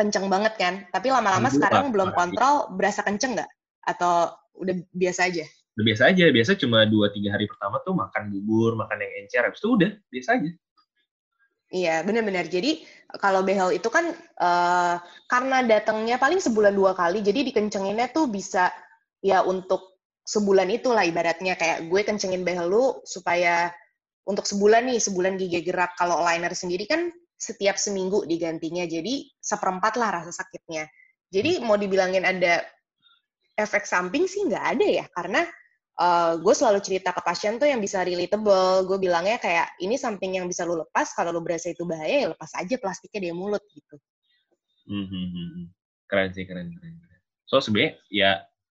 kenceng 0.00 0.32
banget 0.32 0.56
kan. 0.56 0.74
Tapi 0.88 1.12
lama-lama 1.12 1.52
sekarang 1.52 1.92
belum 1.92 2.16
kontrol 2.16 2.72
berasa 2.72 3.04
kenceng 3.04 3.36
nggak? 3.36 3.50
Atau 3.84 4.32
udah 4.56 4.74
biasa 4.96 5.28
aja 5.28 5.44
udah 5.74 5.84
biasa 5.84 6.02
aja 6.14 6.24
biasa 6.30 6.50
cuma 6.54 6.86
dua 6.86 7.10
tiga 7.10 7.34
hari 7.34 7.50
pertama 7.50 7.82
tuh 7.82 7.98
makan 7.98 8.30
bubur 8.30 8.78
makan 8.78 9.02
yang 9.02 9.12
encer 9.26 9.42
habis 9.42 9.58
itu 9.58 9.70
udah 9.74 9.90
biasa 10.10 10.30
aja 10.38 10.50
Iya, 11.74 12.06
benar-benar. 12.06 12.46
Jadi 12.46 12.86
kalau 13.18 13.42
behel 13.42 13.74
itu 13.74 13.90
kan 13.90 14.14
uh, 14.38 14.96
karena 15.26 15.66
datangnya 15.66 16.22
paling 16.22 16.38
sebulan 16.38 16.70
dua 16.70 16.94
kali, 16.94 17.18
jadi 17.18 17.42
dikencenginnya 17.50 18.14
tuh 18.14 18.30
bisa 18.30 18.70
ya 19.18 19.42
untuk 19.42 19.98
sebulan 20.22 20.70
itulah 20.70 21.02
ibaratnya 21.02 21.58
kayak 21.58 21.90
gue 21.90 22.00
kencengin 22.06 22.46
behel 22.46 22.70
lu 22.70 22.84
supaya 23.02 23.74
untuk 24.22 24.46
sebulan 24.46 24.86
nih, 24.86 25.02
sebulan 25.02 25.34
gigi 25.34 25.66
gerak. 25.66 25.98
Kalau 25.98 26.22
liner 26.22 26.54
sendiri 26.54 26.86
kan 26.86 27.10
setiap 27.34 27.74
seminggu 27.74 28.22
digantinya, 28.22 28.86
jadi 28.86 29.26
seperempat 29.42 29.98
lah 29.98 30.22
rasa 30.22 30.30
sakitnya. 30.30 30.86
Jadi 31.34 31.58
mau 31.58 31.74
dibilangin 31.74 32.22
ada 32.22 32.62
efek 33.58 33.82
samping 33.82 34.30
sih 34.30 34.46
nggak 34.46 34.64
ada 34.78 34.86
ya, 34.86 35.04
karena 35.10 35.42
uh, 35.98 36.38
gue 36.38 36.54
selalu 36.54 36.82
cerita 36.82 37.14
ke 37.14 37.20
pasien 37.22 37.58
tuh 37.58 37.68
yang 37.70 37.78
bisa 37.78 38.02
relatable. 38.02 38.86
Gue 38.86 38.98
bilangnya 38.98 39.38
kayak 39.38 39.78
ini 39.82 39.94
samping 39.94 40.38
yang 40.38 40.46
bisa 40.50 40.66
lu 40.66 40.78
lepas, 40.78 41.14
kalau 41.14 41.30
lu 41.30 41.40
berasa 41.42 41.70
itu 41.70 41.86
bahaya 41.86 42.26
ya 42.26 42.28
lepas 42.34 42.50
aja 42.58 42.74
plastiknya 42.78 43.30
di 43.30 43.30
mulut 43.34 43.62
gitu. 43.70 43.96
Hmm, 44.90 45.06
hmm, 45.06 45.28
hmm. 45.30 45.64
Keren 46.10 46.30
sih, 46.34 46.44
keren, 46.44 46.68
keren. 46.76 46.94
So 47.48 47.60
sebenarnya 47.60 48.00
ya 48.10 48.30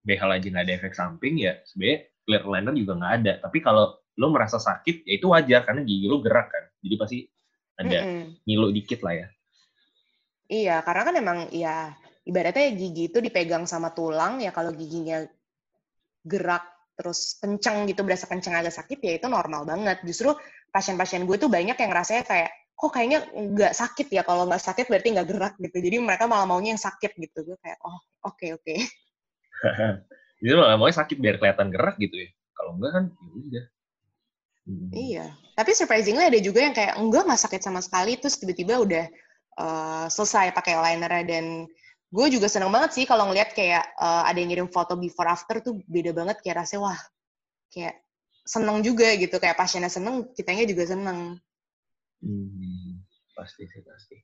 behal 0.05 0.31
aja 0.39 0.47
nggak 0.49 0.65
ada 0.65 0.75
efek 0.79 0.95
samping 0.97 1.41
ya 1.41 1.59
sebenarnya 1.67 2.09
clear 2.25 2.43
aligner 2.45 2.75
juga 2.77 2.93
nggak 2.97 3.15
ada. 3.23 3.33
Tapi 3.45 3.59
kalau 3.61 3.99
lo 4.19 4.27
merasa 4.35 4.59
sakit 4.59 5.07
ya 5.07 5.13
itu 5.19 5.27
wajar 5.31 5.63
karena 5.67 5.83
gigi 5.83 6.07
lo 6.07 6.23
gerak 6.23 6.49
kan. 6.53 6.65
Jadi 6.81 6.95
pasti 6.97 7.19
ada 7.79 7.99
ngilu 8.43 8.75
dikit 8.75 9.01
lah 9.07 9.15
ya. 9.15 9.29
Iya, 10.49 10.77
karena 10.81 11.03
kan 11.05 11.15
emang 11.21 11.39
ya 11.53 11.93
ibaratnya 12.25 12.73
gigi 12.73 13.13
itu 13.13 13.19
dipegang 13.21 13.69
sama 13.69 13.93
tulang 13.93 14.41
ya 14.41 14.49
kalau 14.49 14.73
giginya 14.73 15.23
gerak 16.25 16.78
terus 16.99 17.39
kenceng 17.39 17.87
gitu 17.87 18.03
berasa 18.03 18.27
kenceng 18.27 18.59
agak 18.59 18.75
sakit 18.75 18.99
ya 18.99 19.13
itu 19.23 19.31
normal 19.31 19.63
banget. 19.63 20.03
Justru 20.03 20.35
pasien-pasien 20.75 21.23
gue 21.23 21.39
tuh 21.39 21.47
banyak 21.47 21.79
yang 21.79 21.93
rasanya 21.95 22.27
kayak 22.27 22.51
kok 22.75 22.91
kayaknya 22.91 23.23
nggak 23.31 23.71
sakit 23.71 24.11
ya? 24.11 24.27
Kalau 24.27 24.51
nggak 24.51 24.59
sakit 24.59 24.91
berarti 24.91 25.15
nggak 25.15 25.29
gerak 25.31 25.55
gitu. 25.63 25.79
Jadi 25.79 25.97
mereka 26.03 26.27
malah 26.27 26.51
maunya 26.51 26.75
yang 26.75 26.83
sakit 26.83 27.15
gitu. 27.15 27.55
Gue 27.55 27.57
kayak 27.63 27.79
oh 27.87 28.03
oke 28.27 28.35
okay, 28.35 28.51
oke. 28.59 28.67
Okay. 28.67 28.79
jadi 30.43 30.55
malah 30.59 30.75
maunya 30.75 30.99
sakit 30.99 31.17
biar 31.23 31.39
kelihatan 31.39 31.71
gerak 31.71 31.95
gitu 32.03 32.19
ya? 32.19 32.29
Kalau 32.59 32.75
enggak 32.75 32.91
kan 32.91 33.05
ya 33.15 33.31
udah. 33.31 33.65
Hmm. 34.69 34.91
iya. 34.93 35.27
Tapi 35.55 35.71
surprisingly 35.73 36.27
ada 36.27 36.41
juga 36.43 36.67
yang 36.67 36.75
kayak 36.75 36.99
enggak 36.99 37.23
nggak 37.31 37.43
sakit 37.47 37.63
sama 37.63 37.79
sekali. 37.79 38.19
Terus 38.19 38.43
tiba-tiba 38.43 38.75
udah 38.83 39.05
uh, 39.63 40.07
selesai 40.11 40.51
pakai 40.51 40.75
liner 40.75 41.13
dan 41.23 41.71
gue 42.09 42.27
juga 42.33 42.49
seneng 42.49 42.73
banget 42.73 42.97
sih 42.97 43.05
kalau 43.05 43.29
ngeliat 43.29 43.53
kayak 43.53 43.85
uh, 44.01 44.25
ada 44.25 44.39
yang 44.41 44.49
ngirim 44.49 44.69
foto 44.73 44.97
before 44.97 45.29
after 45.29 45.61
tuh 45.61 45.77
beda 45.85 46.17
banget 46.17 46.41
kayak 46.41 46.65
rasanya 46.65 46.89
wah 46.89 47.01
kayak 47.69 48.01
seneng 48.49 48.81
juga 48.81 49.13
gitu 49.21 49.37
kayak 49.37 49.61
pasiennya 49.61 49.93
seneng 49.93 50.33
kitanya 50.33 50.65
juga 50.65 50.89
seneng 50.89 51.37
Hmm, 52.19 53.07
pasti 53.39 53.63
sih 53.71 53.83
pasti. 53.87 54.19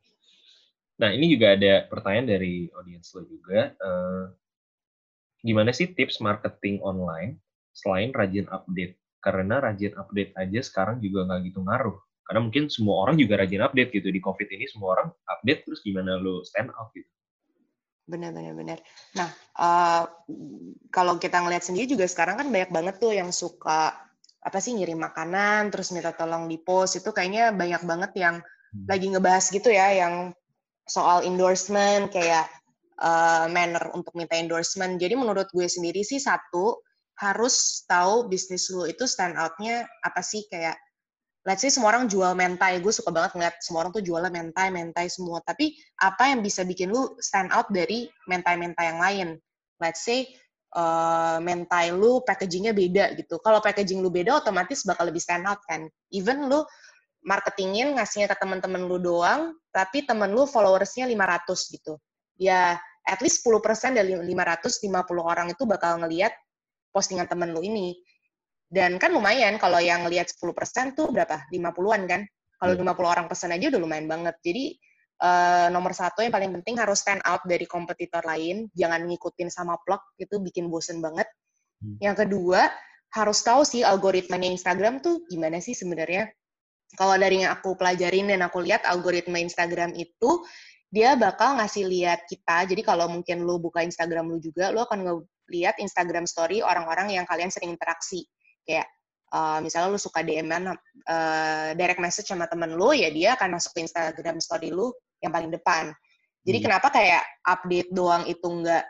Nah 0.99 1.15
ini 1.15 1.31
juga 1.31 1.55
ada 1.55 1.87
pertanyaan 1.87 2.39
dari 2.39 2.71
audiens 2.75 3.11
lo 3.15 3.23
juga. 3.27 3.75
Uh, 3.79 4.27
gimana 5.43 5.71
sih 5.71 5.91
tips 5.95 6.19
marketing 6.23 6.83
online 6.83 7.39
selain 7.75 8.11
rajin 8.11 8.47
update? 8.51 8.99
Karena 9.23 9.63
rajin 9.63 9.95
update 9.97 10.35
aja 10.37 10.61
sekarang 10.61 10.99
juga 11.01 11.27
nggak 11.27 11.41
gitu 11.51 11.63
ngaruh. 11.63 11.99
Karena 12.25 12.41
mungkin 12.41 12.73
semua 12.73 13.05
orang 13.05 13.17
juga 13.21 13.39
rajin 13.41 13.63
update 13.63 13.91
gitu 13.95 14.09
di 14.11 14.21
COVID 14.21 14.49
ini 14.49 14.65
semua 14.67 14.99
orang 14.99 15.09
update 15.29 15.61
terus 15.69 15.81
gimana 15.85 16.19
lo 16.19 16.43
stand 16.43 16.73
out 16.75 16.91
gitu? 16.97 17.09
Benar, 18.05 18.37
benar, 18.37 18.53
benar. 18.53 18.79
Nah, 19.17 19.29
uh, 19.57 20.05
kalau 20.93 21.17
kita 21.17 21.41
ngelihat 21.41 21.65
sendiri 21.65 21.89
juga 21.89 22.05
sekarang 22.05 22.37
kan 22.37 22.49
banyak 22.53 22.69
banget 22.69 22.95
tuh 23.01 23.17
yang 23.17 23.33
suka 23.33 23.97
apa 24.45 24.59
sih 24.61 24.77
ngirim 24.77 25.01
makanan 25.01 25.73
terus 25.73 25.89
minta 25.89 26.13
tolong 26.13 26.45
di 26.45 26.61
post 26.61 27.01
itu 27.01 27.09
kayaknya 27.17 27.49
banyak 27.57 27.81
banget 27.89 28.13
yang 28.21 28.37
hmm. 28.45 28.85
lagi 28.85 29.07
ngebahas 29.09 29.45
gitu 29.49 29.73
ya 29.73 29.89
yang 30.05 30.37
soal 30.85 31.25
endorsement 31.25 32.13
kayak 32.13 32.45
uh, 33.01 33.49
manner 33.49 33.89
untuk 33.97 34.13
minta 34.13 34.37
endorsement. 34.37 35.01
Jadi 35.01 35.17
menurut 35.17 35.49
gue 35.49 35.65
sendiri 35.65 36.05
sih 36.05 36.21
satu 36.21 36.77
harus 37.15 37.87
tahu 37.89 38.29
bisnis 38.29 38.69
lu 38.69 38.85
itu 38.85 39.07
stand 39.07 39.39
outnya 39.39 39.87
apa 40.03 40.21
sih 40.21 40.45
kayak 40.51 40.77
let's 41.45 41.61
say 41.61 41.71
semua 41.71 41.93
orang 41.93 42.09
jual 42.09 42.33
mentai, 42.33 42.81
gue 42.81 42.93
suka 42.93 43.13
banget 43.13 43.37
ngeliat 43.37 43.55
semua 43.61 43.85
orang 43.85 43.93
tuh 43.93 44.05
jualnya 44.05 44.33
mentai, 44.33 44.73
mentai 44.73 45.07
semua. 45.13 45.45
Tapi 45.45 45.77
apa 46.01 46.33
yang 46.33 46.41
bisa 46.41 46.65
bikin 46.65 46.91
lu 46.91 47.17
stand 47.21 47.53
out 47.53 47.69
dari 47.69 48.09
mentai-mentai 48.29 48.85
yang 48.89 49.01
lain? 49.01 49.29
Let's 49.77 50.03
say 50.03 50.33
uh, 50.73 51.39
mentai 51.45 51.93
lu 51.93 52.25
packagingnya 52.25 52.73
beda 52.73 53.13
gitu. 53.21 53.37
Kalau 53.45 53.61
packaging 53.61 54.01
lu 54.01 54.09
beda, 54.09 54.41
otomatis 54.41 54.83
bakal 54.89 55.13
lebih 55.13 55.21
stand 55.21 55.45
out 55.45 55.61
kan. 55.69 55.85
Even 56.09 56.49
lu 56.49 56.65
marketingin 57.25 57.97
ngasihnya 57.97 58.29
ke 58.33 58.37
teman-teman 58.41 58.85
lu 58.85 58.97
doang, 59.01 59.53
tapi 59.73 60.05
temen 60.05 60.33
lu 60.33 60.49
followersnya 60.49 61.05
500 61.09 61.77
gitu. 61.77 62.01
Ya, 62.41 62.81
at 63.05 63.21
least 63.21 63.45
10% 63.45 63.61
dari 63.97 64.17
550 64.17 64.33
orang 65.21 65.53
itu 65.53 65.69
bakal 65.69 66.01
ngeliat 66.01 66.33
postingan 66.89 67.29
temen 67.29 67.53
lu 67.53 67.61
ini. 67.61 67.97
Dan 68.75 68.99
kan 68.99 69.15
lumayan 69.15 69.55
kalau 69.63 69.79
yang 69.79 70.03
ngeliat 70.03 70.27
10% 70.35 70.99
tuh 70.99 71.15
berapa? 71.15 71.47
50-an 71.55 72.03
kan? 72.11 72.27
Kalau 72.59 72.73
50 72.75 72.83
iya. 72.83 73.07
orang 73.07 73.27
pesan 73.31 73.55
aja 73.55 73.71
udah 73.71 73.81
lumayan 73.81 74.11
banget. 74.11 74.35
Jadi 74.43 74.75
uh, 75.23 75.71
nomor 75.71 75.95
satu 75.95 76.27
yang 76.27 76.35
paling 76.35 76.51
penting 76.59 76.83
harus 76.83 77.07
stand 77.07 77.23
out 77.23 77.47
dari 77.47 77.71
kompetitor 77.71 78.27
lain, 78.27 78.67
jangan 78.75 79.07
ngikutin 79.07 79.47
sama 79.47 79.79
plug 79.87 80.03
itu 80.19 80.43
bikin 80.43 80.67
bosen 80.67 80.99
banget. 80.99 81.31
Hmm. 81.79 82.03
Yang 82.03 82.27
kedua 82.27 82.67
harus 83.15 83.39
tahu 83.47 83.63
sih 83.63 83.87
algoritmanya 83.87 84.51
Instagram 84.51 84.99
tuh 84.99 85.23
gimana 85.31 85.63
sih 85.63 85.79
sebenarnya. 85.79 86.27
Kalau 86.99 87.15
dari 87.15 87.47
yang 87.47 87.55
aku 87.55 87.79
pelajarin 87.79 88.27
dan 88.27 88.43
aku 88.43 88.59
lihat 88.59 88.83
algoritma 88.91 89.39
Instagram 89.39 89.95
itu 89.95 90.43
dia 90.91 91.15
bakal 91.19 91.59
ngasih 91.59 91.87
lihat 91.91 92.27
kita. 92.27 92.71
Jadi 92.71 92.83
kalau 92.87 93.11
mungkin 93.11 93.43
lu 93.43 93.59
buka 93.59 93.83
Instagram 93.83 94.31
lu 94.31 94.39
juga, 94.39 94.71
lu 94.71 94.83
akan 94.83 95.03
ngeliat 95.03 95.79
Instagram 95.83 96.27
story 96.27 96.63
orang-orang 96.63 97.19
yang 97.19 97.27
kalian 97.27 97.51
sering 97.51 97.75
interaksi. 97.75 98.27
Kayak 98.65 98.89
uh, 99.31 99.61
misalnya 99.61 99.95
lu 99.95 100.01
suka 100.01 100.21
DM-an 100.25 100.73
uh, 100.73 101.69
direct 101.77 102.01
message 102.01 102.29
sama 102.29 102.49
temen 102.51 102.75
lu, 102.75 102.91
ya 102.97 103.09
dia 103.13 103.39
akan 103.39 103.57
masuk 103.57 103.77
ke 103.77 103.81
Instagram 103.87 104.41
story 104.41 104.75
lu 104.75 104.91
yang 105.23 105.31
paling 105.31 105.53
depan. 105.53 105.93
Jadi 106.45 106.59
hmm. 106.61 106.67
kenapa 106.69 106.89
kayak 106.93 107.25
update 107.49 107.91
doang 107.93 108.29
itu 108.29 108.45
nggak 108.45 108.85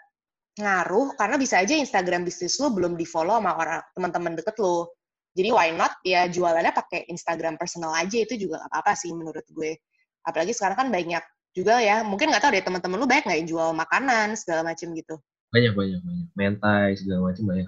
ngaruh? 0.59 1.15
Karena 1.15 1.37
bisa 1.39 1.63
aja 1.63 1.75
Instagram 1.75 2.27
bisnis 2.27 2.59
lo 2.59 2.71
belum 2.75 2.99
di 2.99 3.07
follow 3.07 3.39
sama 3.39 3.55
orang 3.55 3.81
teman-teman 3.95 4.33
deket 4.39 4.59
lo. 4.59 4.95
Jadi 5.35 5.51
why 5.51 5.75
not 5.75 5.99
ya 6.07 6.31
jualannya 6.31 6.71
pakai 6.71 7.11
Instagram 7.11 7.59
personal 7.59 7.91
aja 7.91 8.23
itu 8.23 8.39
juga 8.39 8.63
gak 8.63 8.71
apa-apa 8.71 8.93
sih 8.95 9.11
menurut 9.11 9.43
gue. 9.51 9.75
Apalagi 10.23 10.55
sekarang 10.55 10.79
kan 10.79 10.89
banyak 10.95 11.25
juga 11.55 11.79
ya, 11.79 12.03
mungkin 12.03 12.31
nggak 12.31 12.43
tahu 12.43 12.55
deh 12.55 12.65
teman-teman 12.67 12.99
lu 12.99 13.07
banyak 13.07 13.25
nggak 13.27 13.39
yang 13.43 13.51
jual 13.51 13.71
makanan 13.75 14.35
segala 14.35 14.67
macam 14.67 14.91
gitu. 14.95 15.15
Banyak 15.55 15.75
banyak 15.79 16.01
banyak, 16.03 16.29
mentai 16.35 16.99
segala 16.99 17.31
macam 17.31 17.45
banyak. 17.47 17.67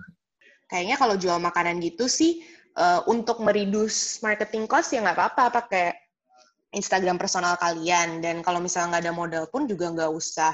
Kayaknya 0.66 0.96
kalau 0.98 1.14
jual 1.14 1.38
makanan 1.38 1.78
gitu 1.78 2.10
sih 2.10 2.42
uh, 2.74 3.06
untuk 3.06 3.38
mereduce 3.42 4.18
marketing 4.22 4.66
cost 4.66 4.90
ya 4.94 5.02
nggak 5.02 5.16
apa-apa 5.18 5.44
pakai 5.62 5.94
Instagram 6.74 7.16
personal 7.16 7.54
kalian. 7.56 8.20
Dan 8.20 8.42
kalau 8.42 8.58
misalnya 8.58 8.98
nggak 8.98 9.04
ada 9.06 9.14
modal 9.14 9.44
pun 9.48 9.70
juga 9.70 9.88
nggak 9.90 10.10
usah 10.10 10.52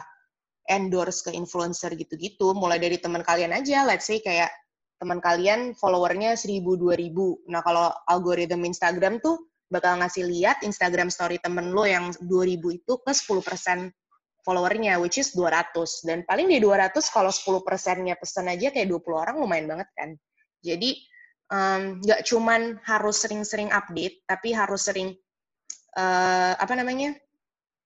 endorse 0.69 1.25
ke 1.27 1.31
influencer 1.33 1.97
gitu-gitu. 1.97 2.53
Mulai 2.53 2.79
dari 2.79 3.01
teman 3.01 3.25
kalian 3.25 3.57
aja. 3.57 3.89
Let's 3.89 4.05
say 4.05 4.21
kayak 4.21 4.53
teman 5.03 5.19
kalian 5.19 5.75
followernya 5.75 6.39
1000 6.39 6.63
2000 6.63 7.51
nah 7.51 7.59
kalau 7.67 7.91
algoritma 8.07 8.63
Instagram 8.71 9.19
tuh 9.19 9.51
bakal 9.67 9.99
ngasih 9.99 10.31
lihat 10.31 10.63
Instagram 10.63 11.11
story 11.11 11.43
temen 11.43 11.75
lo 11.75 11.83
yang 11.83 12.15
2000 12.23 12.79
itu 12.79 12.93
ke 13.03 13.11
10% 13.11 13.91
followernya 14.43 14.99
which 14.99 15.19
is 15.23 15.31
200 15.35 15.75
dan 16.07 16.27
paling 16.27 16.51
di 16.51 16.59
200 16.59 16.95
kalau 17.11 17.31
10 17.31 17.63
persennya 17.67 18.19
pesan 18.19 18.51
aja 18.51 18.75
kayak 18.75 18.91
20 18.91 19.03
orang 19.15 19.37
lumayan 19.39 19.67
banget 19.71 19.89
kan? 19.95 20.11
Jadi 20.63 20.99
nggak 22.03 22.21
um, 22.23 22.27
cuman 22.27 22.81
harus 22.87 23.17
sering-sering 23.21 23.69
update 23.69 24.25
tapi 24.25 24.57
harus 24.57 24.89
sering 24.89 25.13
uh, 26.01 26.55
apa 26.57 26.73
namanya 26.73 27.13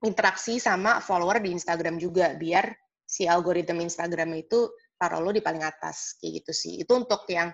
interaksi 0.07 0.63
sama 0.63 1.03
follower 1.03 1.43
di 1.43 1.51
Instagram 1.51 1.99
juga 1.99 2.37
biar 2.39 2.71
si 3.07 3.27
algoritma 3.27 3.83
Instagram 3.83 4.35
itu 4.39 4.71
taruh 4.97 5.21
lo 5.21 5.31
di 5.31 5.43
paling 5.45 5.63
atas 5.63 6.19
kayak 6.19 6.43
gitu 6.43 6.53
sih. 6.53 6.73
Itu 6.83 6.97
untuk 6.97 7.29
yang 7.29 7.53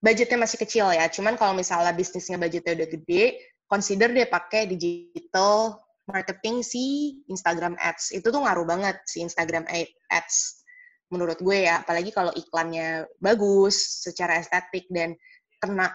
budgetnya 0.00 0.38
masih 0.42 0.58
kecil 0.60 0.90
ya. 0.90 1.06
Cuman 1.08 1.36
kalau 1.36 1.54
misalnya 1.54 1.92
bisnisnya 1.92 2.36
budgetnya 2.40 2.82
udah 2.82 2.88
gede 2.88 3.24
consider 3.70 4.10
deh 4.10 4.26
pakai 4.26 4.66
digital 4.66 5.78
marketing 6.10 6.66
si 6.66 7.16
Instagram 7.30 7.78
Ads 7.78 8.12
itu 8.14 8.26
tuh 8.28 8.42
ngaruh 8.42 8.66
banget 8.66 8.98
si 9.06 9.22
Instagram 9.22 9.64
Ads 10.10 10.66
menurut 11.10 11.38
gue 11.42 11.66
ya 11.66 11.82
apalagi 11.82 12.14
kalau 12.14 12.30
iklannya 12.34 13.06
bagus 13.18 14.06
secara 14.06 14.38
estetik 14.38 14.86
dan 14.90 15.18
kena 15.58 15.90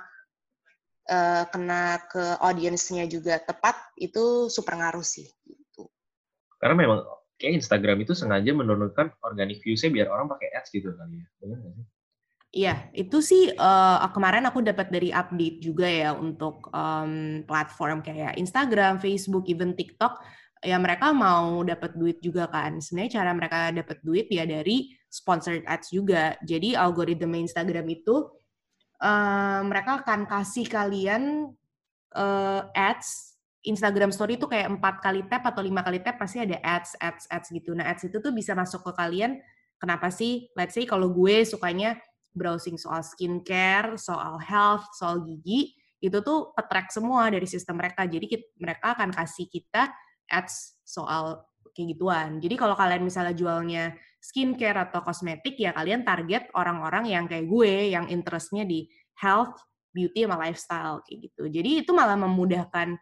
uh, 1.08 1.44
kena 1.50 2.04
ke 2.12 2.24
audiensnya 2.44 3.08
juga 3.08 3.40
tepat 3.40 3.76
itu 3.96 4.52
super 4.52 4.76
ngaruh 4.76 5.06
sih 5.06 5.26
gitu. 5.48 5.88
Karena 6.60 6.76
memang 6.76 7.00
kayak 7.40 7.64
Instagram 7.64 8.04
itu 8.04 8.12
sengaja 8.16 8.52
menurunkan 8.52 9.12
organic 9.24 9.64
views-nya 9.64 9.92
biar 9.92 10.08
orang 10.12 10.28
pakai 10.32 10.52
ads 10.56 10.72
gitu 10.72 10.92
kali 10.96 11.24
ya. 11.24 11.28
Iya, 12.56 12.88
itu 12.96 13.20
sih 13.20 13.52
uh, 13.52 14.00
kemarin 14.16 14.48
aku 14.48 14.64
dapat 14.64 14.88
dari 14.88 15.12
update 15.12 15.60
juga 15.60 15.92
ya 15.92 16.16
untuk 16.16 16.72
um, 16.72 17.44
platform 17.44 18.00
kayak 18.00 18.40
Instagram, 18.40 18.96
Facebook, 19.04 19.52
even 19.52 19.76
TikTok. 19.76 20.24
Ya 20.64 20.80
mereka 20.80 21.12
mau 21.12 21.68
dapat 21.68 22.00
duit 22.00 22.24
juga 22.24 22.48
kan. 22.48 22.80
Sebenarnya 22.80 23.20
cara 23.20 23.36
mereka 23.36 23.60
dapat 23.76 24.00
duit 24.08 24.32
ya 24.32 24.48
dari 24.48 24.88
sponsored 25.12 25.68
ads 25.68 25.92
juga. 25.92 26.40
Jadi 26.48 26.80
algoritma 26.80 27.36
Instagram 27.36 27.92
itu 27.92 28.24
uh, 29.04 29.60
mereka 29.68 30.00
akan 30.08 30.24
kasih 30.24 30.72
kalian 30.72 31.52
uh, 32.16 32.72
ads 32.72 33.36
Instagram 33.68 34.16
Story 34.16 34.40
itu 34.40 34.48
kayak 34.48 34.80
empat 34.80 35.04
kali 35.04 35.28
tap 35.28 35.44
atau 35.44 35.60
lima 35.60 35.84
kali 35.84 36.00
tap 36.00 36.16
pasti 36.16 36.40
ada 36.40 36.56
ads, 36.64 36.96
ads, 37.04 37.28
ads 37.28 37.52
gitu. 37.52 37.76
Nah 37.76 37.92
ads 37.92 38.08
itu 38.08 38.16
tuh 38.24 38.32
bisa 38.32 38.56
masuk 38.56 38.80
ke 38.80 38.92
kalian. 38.96 39.44
Kenapa 39.76 40.08
sih? 40.08 40.48
Let's 40.56 40.72
say 40.72 40.88
kalau 40.88 41.12
gue 41.12 41.44
sukanya 41.44 42.00
browsing 42.36 42.76
soal 42.76 43.02
skincare, 43.02 43.96
soal 43.96 44.38
health, 44.38 44.86
soal 44.94 45.24
gigi, 45.24 45.74
itu 46.04 46.18
tuh 46.22 46.54
ketrack 46.54 46.92
semua 46.92 47.32
dari 47.32 47.48
sistem 47.48 47.82
mereka. 47.82 48.06
Jadi 48.06 48.26
kita, 48.28 48.46
mereka 48.60 48.94
akan 48.94 49.10
kasih 49.16 49.48
kita 49.50 49.90
ads 50.30 50.84
soal 50.86 51.48
kayak 51.74 51.98
gituan. 51.98 52.38
Jadi 52.44 52.56
kalau 52.56 52.76
kalian 52.78 53.04
misalnya 53.04 53.34
jualnya 53.36 53.96
skincare 54.22 54.90
atau 54.90 55.02
kosmetik 55.06 55.60
ya 55.60 55.76
kalian 55.76 56.02
target 56.02 56.50
orang-orang 56.58 57.10
yang 57.10 57.26
kayak 57.26 57.46
gue 57.46 57.94
yang 57.94 58.06
interestnya 58.10 58.64
di 58.66 58.90
health, 59.20 59.56
beauty 59.92 60.28
sama 60.28 60.38
lifestyle 60.40 61.00
kayak 61.08 61.32
gitu. 61.32 61.44
Jadi 61.48 61.70
itu 61.86 61.92
malah 61.96 62.20
memudahkan 62.20 62.96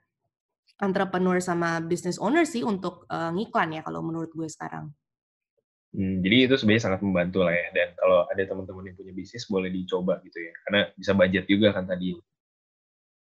entrepreneur 0.81 1.37
sama 1.39 1.79
business 1.79 2.17
owner 2.17 2.43
sih 2.43 2.65
untuk 2.65 3.05
uh, 3.07 3.31
ngiklan 3.31 3.77
ya 3.77 3.81
kalau 3.85 4.01
menurut 4.01 4.29
gue 4.33 4.49
sekarang. 4.49 4.89
Hmm, 5.93 6.25
jadi 6.25 6.49
itu 6.49 6.57
sebenarnya 6.57 6.83
sangat 6.89 7.01
membantu 7.05 7.45
lah 7.45 7.53
ya. 7.53 7.67
Dan 7.69 7.93
kalau 7.93 8.25
ada 8.25 8.41
teman-teman 8.41 8.89
yang 8.89 8.97
punya 8.97 9.13
bisnis 9.13 9.45
boleh 9.45 9.69
dicoba 9.69 10.17
gitu 10.25 10.41
ya. 10.41 10.53
Karena 10.65 10.81
bisa 10.97 11.11
budget 11.13 11.45
juga 11.45 11.69
kan 11.69 11.85
tadi. 11.85 12.17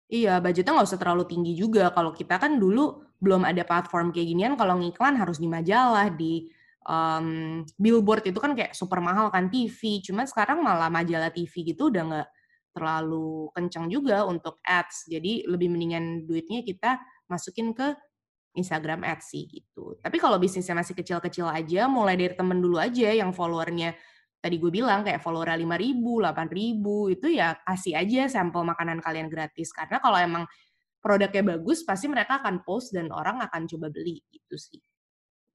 Iya, 0.09 0.41
budgetnya 0.41 0.73
nggak 0.77 0.89
usah 0.89 1.01
terlalu 1.01 1.23
tinggi 1.25 1.53
juga. 1.57 1.89
Kalau 1.89 2.13
kita 2.13 2.37
kan 2.37 2.61
dulu 2.61 3.05
belum 3.17 3.45
ada 3.45 3.65
platform 3.65 4.13
kayak 4.13 4.27
ginian, 4.29 4.53
kalau 4.53 4.77
ngiklan 4.77 5.17
harus 5.17 5.41
di 5.41 5.49
majalah, 5.49 6.13
di 6.13 6.49
um, 6.85 7.61
billboard 7.77 8.25
itu 8.29 8.37
kan 8.37 8.53
kayak 8.53 8.77
super 8.77 9.01
mahal 9.01 9.33
kan 9.33 9.49
TV. 9.49 10.01
Cuman 10.05 10.29
sekarang 10.29 10.61
malah 10.61 10.93
majalah 10.93 11.33
TV 11.33 11.73
gitu 11.73 11.89
udah 11.89 12.03
nggak 12.05 12.29
terlalu 12.73 13.49
kencang 13.53 13.89
juga 13.89 14.29
untuk 14.29 14.61
ads. 14.61 15.09
Jadi 15.09 15.49
lebih 15.49 15.73
mendingan 15.73 16.29
duitnya 16.29 16.61
kita 16.61 17.01
masukin 17.29 17.73
ke 17.73 17.97
Instagram 18.57 19.05
ads 19.05 19.29
sih 19.29 19.45
gitu. 19.45 19.97
Tapi 20.01 20.17
kalau 20.17 20.41
bisnisnya 20.41 20.73
masih 20.73 20.97
kecil-kecil 20.97 21.45
aja, 21.45 21.85
mulai 21.85 22.17
dari 22.17 22.33
temen 22.33 22.57
dulu 22.57 22.81
aja 22.81 23.13
yang 23.13 23.29
followernya 23.29 23.93
tadi 24.39 24.55
gue 24.55 24.71
bilang 24.71 25.03
kayak 25.03 25.19
follower 25.19 25.51
5 25.51 25.67
ribu, 25.75 26.23
8 26.23 26.47
ribu, 26.49 27.11
itu 27.11 27.27
ya 27.27 27.59
kasih 27.67 27.99
aja 27.99 28.31
sampel 28.31 28.63
makanan 28.63 29.03
kalian 29.03 29.27
gratis. 29.27 29.75
Karena 29.75 29.99
kalau 29.99 30.15
emang 30.15 30.43
produknya 31.03 31.55
bagus, 31.55 31.83
pasti 31.83 32.07
mereka 32.07 32.39
akan 32.39 32.63
post 32.63 32.95
dan 32.95 33.11
orang 33.11 33.43
akan 33.43 33.67
coba 33.67 33.91
beli 33.91 34.23
gitu 34.31 34.55
sih. 34.55 34.79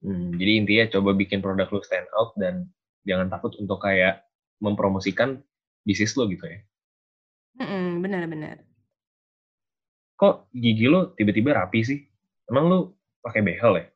Hmm, 0.05 0.37
jadi 0.37 0.53
intinya 0.61 0.85
coba 1.01 1.17
bikin 1.17 1.41
produk 1.41 1.65
lu 1.73 1.81
stand 1.81 2.09
out 2.13 2.37
dan 2.37 2.69
jangan 3.09 3.33
takut 3.33 3.57
untuk 3.57 3.81
kayak 3.81 4.21
mempromosikan 4.61 5.41
bisnis 5.81 6.13
lo 6.21 6.29
gitu 6.29 6.45
ya. 6.45 6.61
Benar-benar. 8.05 8.61
Kok 10.21 10.53
gigi 10.53 10.87
lo 10.93 11.17
tiba-tiba 11.17 11.57
rapi 11.57 11.81
sih? 11.81 12.01
Emang 12.51 12.65
lu 12.69 12.79
pakai 13.25 13.41
behel 13.41 13.73
ya? 13.81 13.87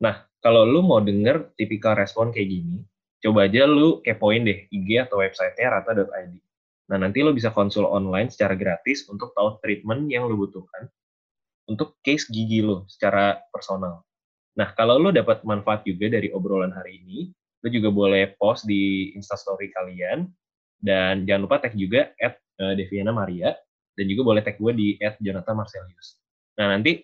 Nah, 0.00 0.24
kalau 0.40 0.64
lu 0.64 0.84
mau 0.84 1.00
denger 1.00 1.56
tipikal 1.56 1.96
respon 1.96 2.32
kayak 2.32 2.48
gini, 2.48 2.84
coba 3.20 3.48
aja 3.48 3.64
lu 3.64 4.00
kepoin 4.04 4.44
deh 4.44 4.68
IG 4.70 5.08
atau 5.08 5.20
websitenya 5.20 5.80
rata.id. 5.80 6.34
Nah, 6.86 6.98
nanti 7.02 7.18
lo 7.26 7.34
bisa 7.34 7.50
konsul 7.50 7.88
online 7.88 8.30
secara 8.30 8.54
gratis 8.54 9.10
untuk 9.10 9.34
tahu 9.34 9.58
treatment 9.58 10.06
yang 10.06 10.30
lo 10.30 10.38
butuhkan 10.38 10.86
untuk 11.66 11.98
case 12.00 12.30
gigi 12.30 12.62
lo 12.62 12.86
secara 12.86 13.42
personal. 13.50 14.06
Nah, 14.56 14.72
kalau 14.72 14.96
lo 14.96 15.10
dapat 15.10 15.42
manfaat 15.42 15.82
juga 15.82 16.08
dari 16.08 16.30
obrolan 16.30 16.72
hari 16.72 17.02
ini, 17.02 17.28
lo 17.60 17.68
juga 17.68 17.90
boleh 17.90 18.38
post 18.38 18.64
di 18.64 19.12
instastory 19.18 19.68
kalian, 19.74 20.30
dan 20.80 21.26
jangan 21.26 21.42
lupa 21.44 21.60
tag 21.60 21.74
juga 21.74 22.14
at 22.22 22.38
uh, 22.62 22.72
Deviana 22.78 23.10
Maria, 23.10 23.52
dan 23.98 24.06
juga 24.06 24.22
boleh 24.22 24.40
tag 24.46 24.56
gue 24.56 24.72
di 24.72 24.88
at 25.02 25.18
Jonathan 25.18 25.58
Marcelius. 25.58 26.22
Nah, 26.56 26.72
nanti 26.72 27.02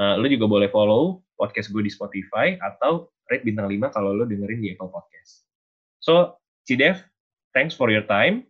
uh, 0.00 0.14
lo 0.16 0.26
juga 0.28 0.46
boleh 0.48 0.68
follow 0.72 1.20
podcast 1.36 1.68
gue 1.70 1.84
di 1.84 1.92
Spotify, 1.92 2.56
atau 2.60 3.12
rate 3.28 3.44
bintang 3.44 3.68
5 3.68 3.92
kalau 3.92 4.16
lo 4.16 4.24
dengerin 4.24 4.64
di 4.64 4.72
Apple 4.72 4.88
Podcast. 4.88 5.46
So, 6.00 6.40
Cidev, 6.64 7.02
thanks 7.52 7.76
for 7.76 7.92
your 7.92 8.06
time. 8.08 8.48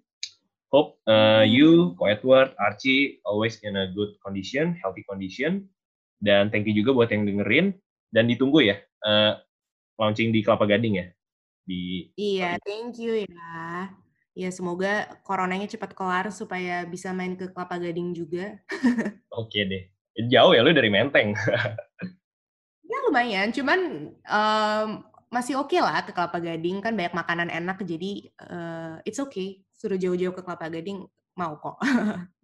Hope 0.71 0.99
uh, 1.07 1.47
you, 1.47 1.95
Ko 1.97 2.11
Edward, 2.11 2.53
Archie, 2.59 3.23
always 3.23 3.63
in 3.63 3.79
a 3.79 3.91
good 3.95 4.19
condition, 4.21 4.75
healthy 4.83 5.07
condition. 5.07 5.71
Dan 6.19 6.51
thank 6.51 6.67
you 6.67 6.75
juga 6.75 6.93
buat 6.93 7.11
yang 7.11 7.25
dengerin. 7.25 7.77
Dan 8.11 8.29
ditunggu 8.29 8.67
ya, 8.67 8.77
uh, 9.07 9.39
launching 9.97 10.35
di 10.35 10.43
Kelapa 10.43 10.67
Gading 10.67 11.01
ya. 11.01 11.07
Di 11.67 12.11
iya, 12.19 12.59
thank 12.63 12.99
you 12.99 13.27
ya. 13.27 13.91
Ya, 14.37 14.53
semoga 14.53 15.17
coronanya 15.25 15.65
cepat 15.65 15.97
kelar 15.97 16.29
supaya 16.29 16.85
bisa 16.85 17.09
main 17.17 17.41
ke 17.41 17.49
Kelapa 17.49 17.81
Gading 17.81 18.13
juga. 18.13 18.61
Oke 19.41 19.65
deh. 19.65 19.96
Jauh 20.17 20.53
ya, 20.57 20.65
lu 20.65 20.73
dari 20.73 20.89
Menteng. 20.89 21.37
ya 22.91 22.99
lumayan, 23.05 23.53
cuman 23.53 24.11
um, 24.25 24.89
masih 25.29 25.61
oke 25.61 25.75
okay 25.75 25.81
lah 25.85 26.01
ke 26.05 26.17
Kelapa 26.17 26.41
Gading. 26.41 26.81
Kan 26.81 26.97
banyak 26.97 27.13
makanan 27.13 27.49
enak 27.53 27.85
jadi 27.85 28.33
uh, 28.41 28.97
it's 29.05 29.21
okay. 29.21 29.61
Suruh 29.77 30.01
jauh-jauh 30.01 30.33
ke 30.33 30.41
Kelapa 30.41 30.73
Gading 30.73 31.05
mau 31.37 31.61
kok 31.61 31.77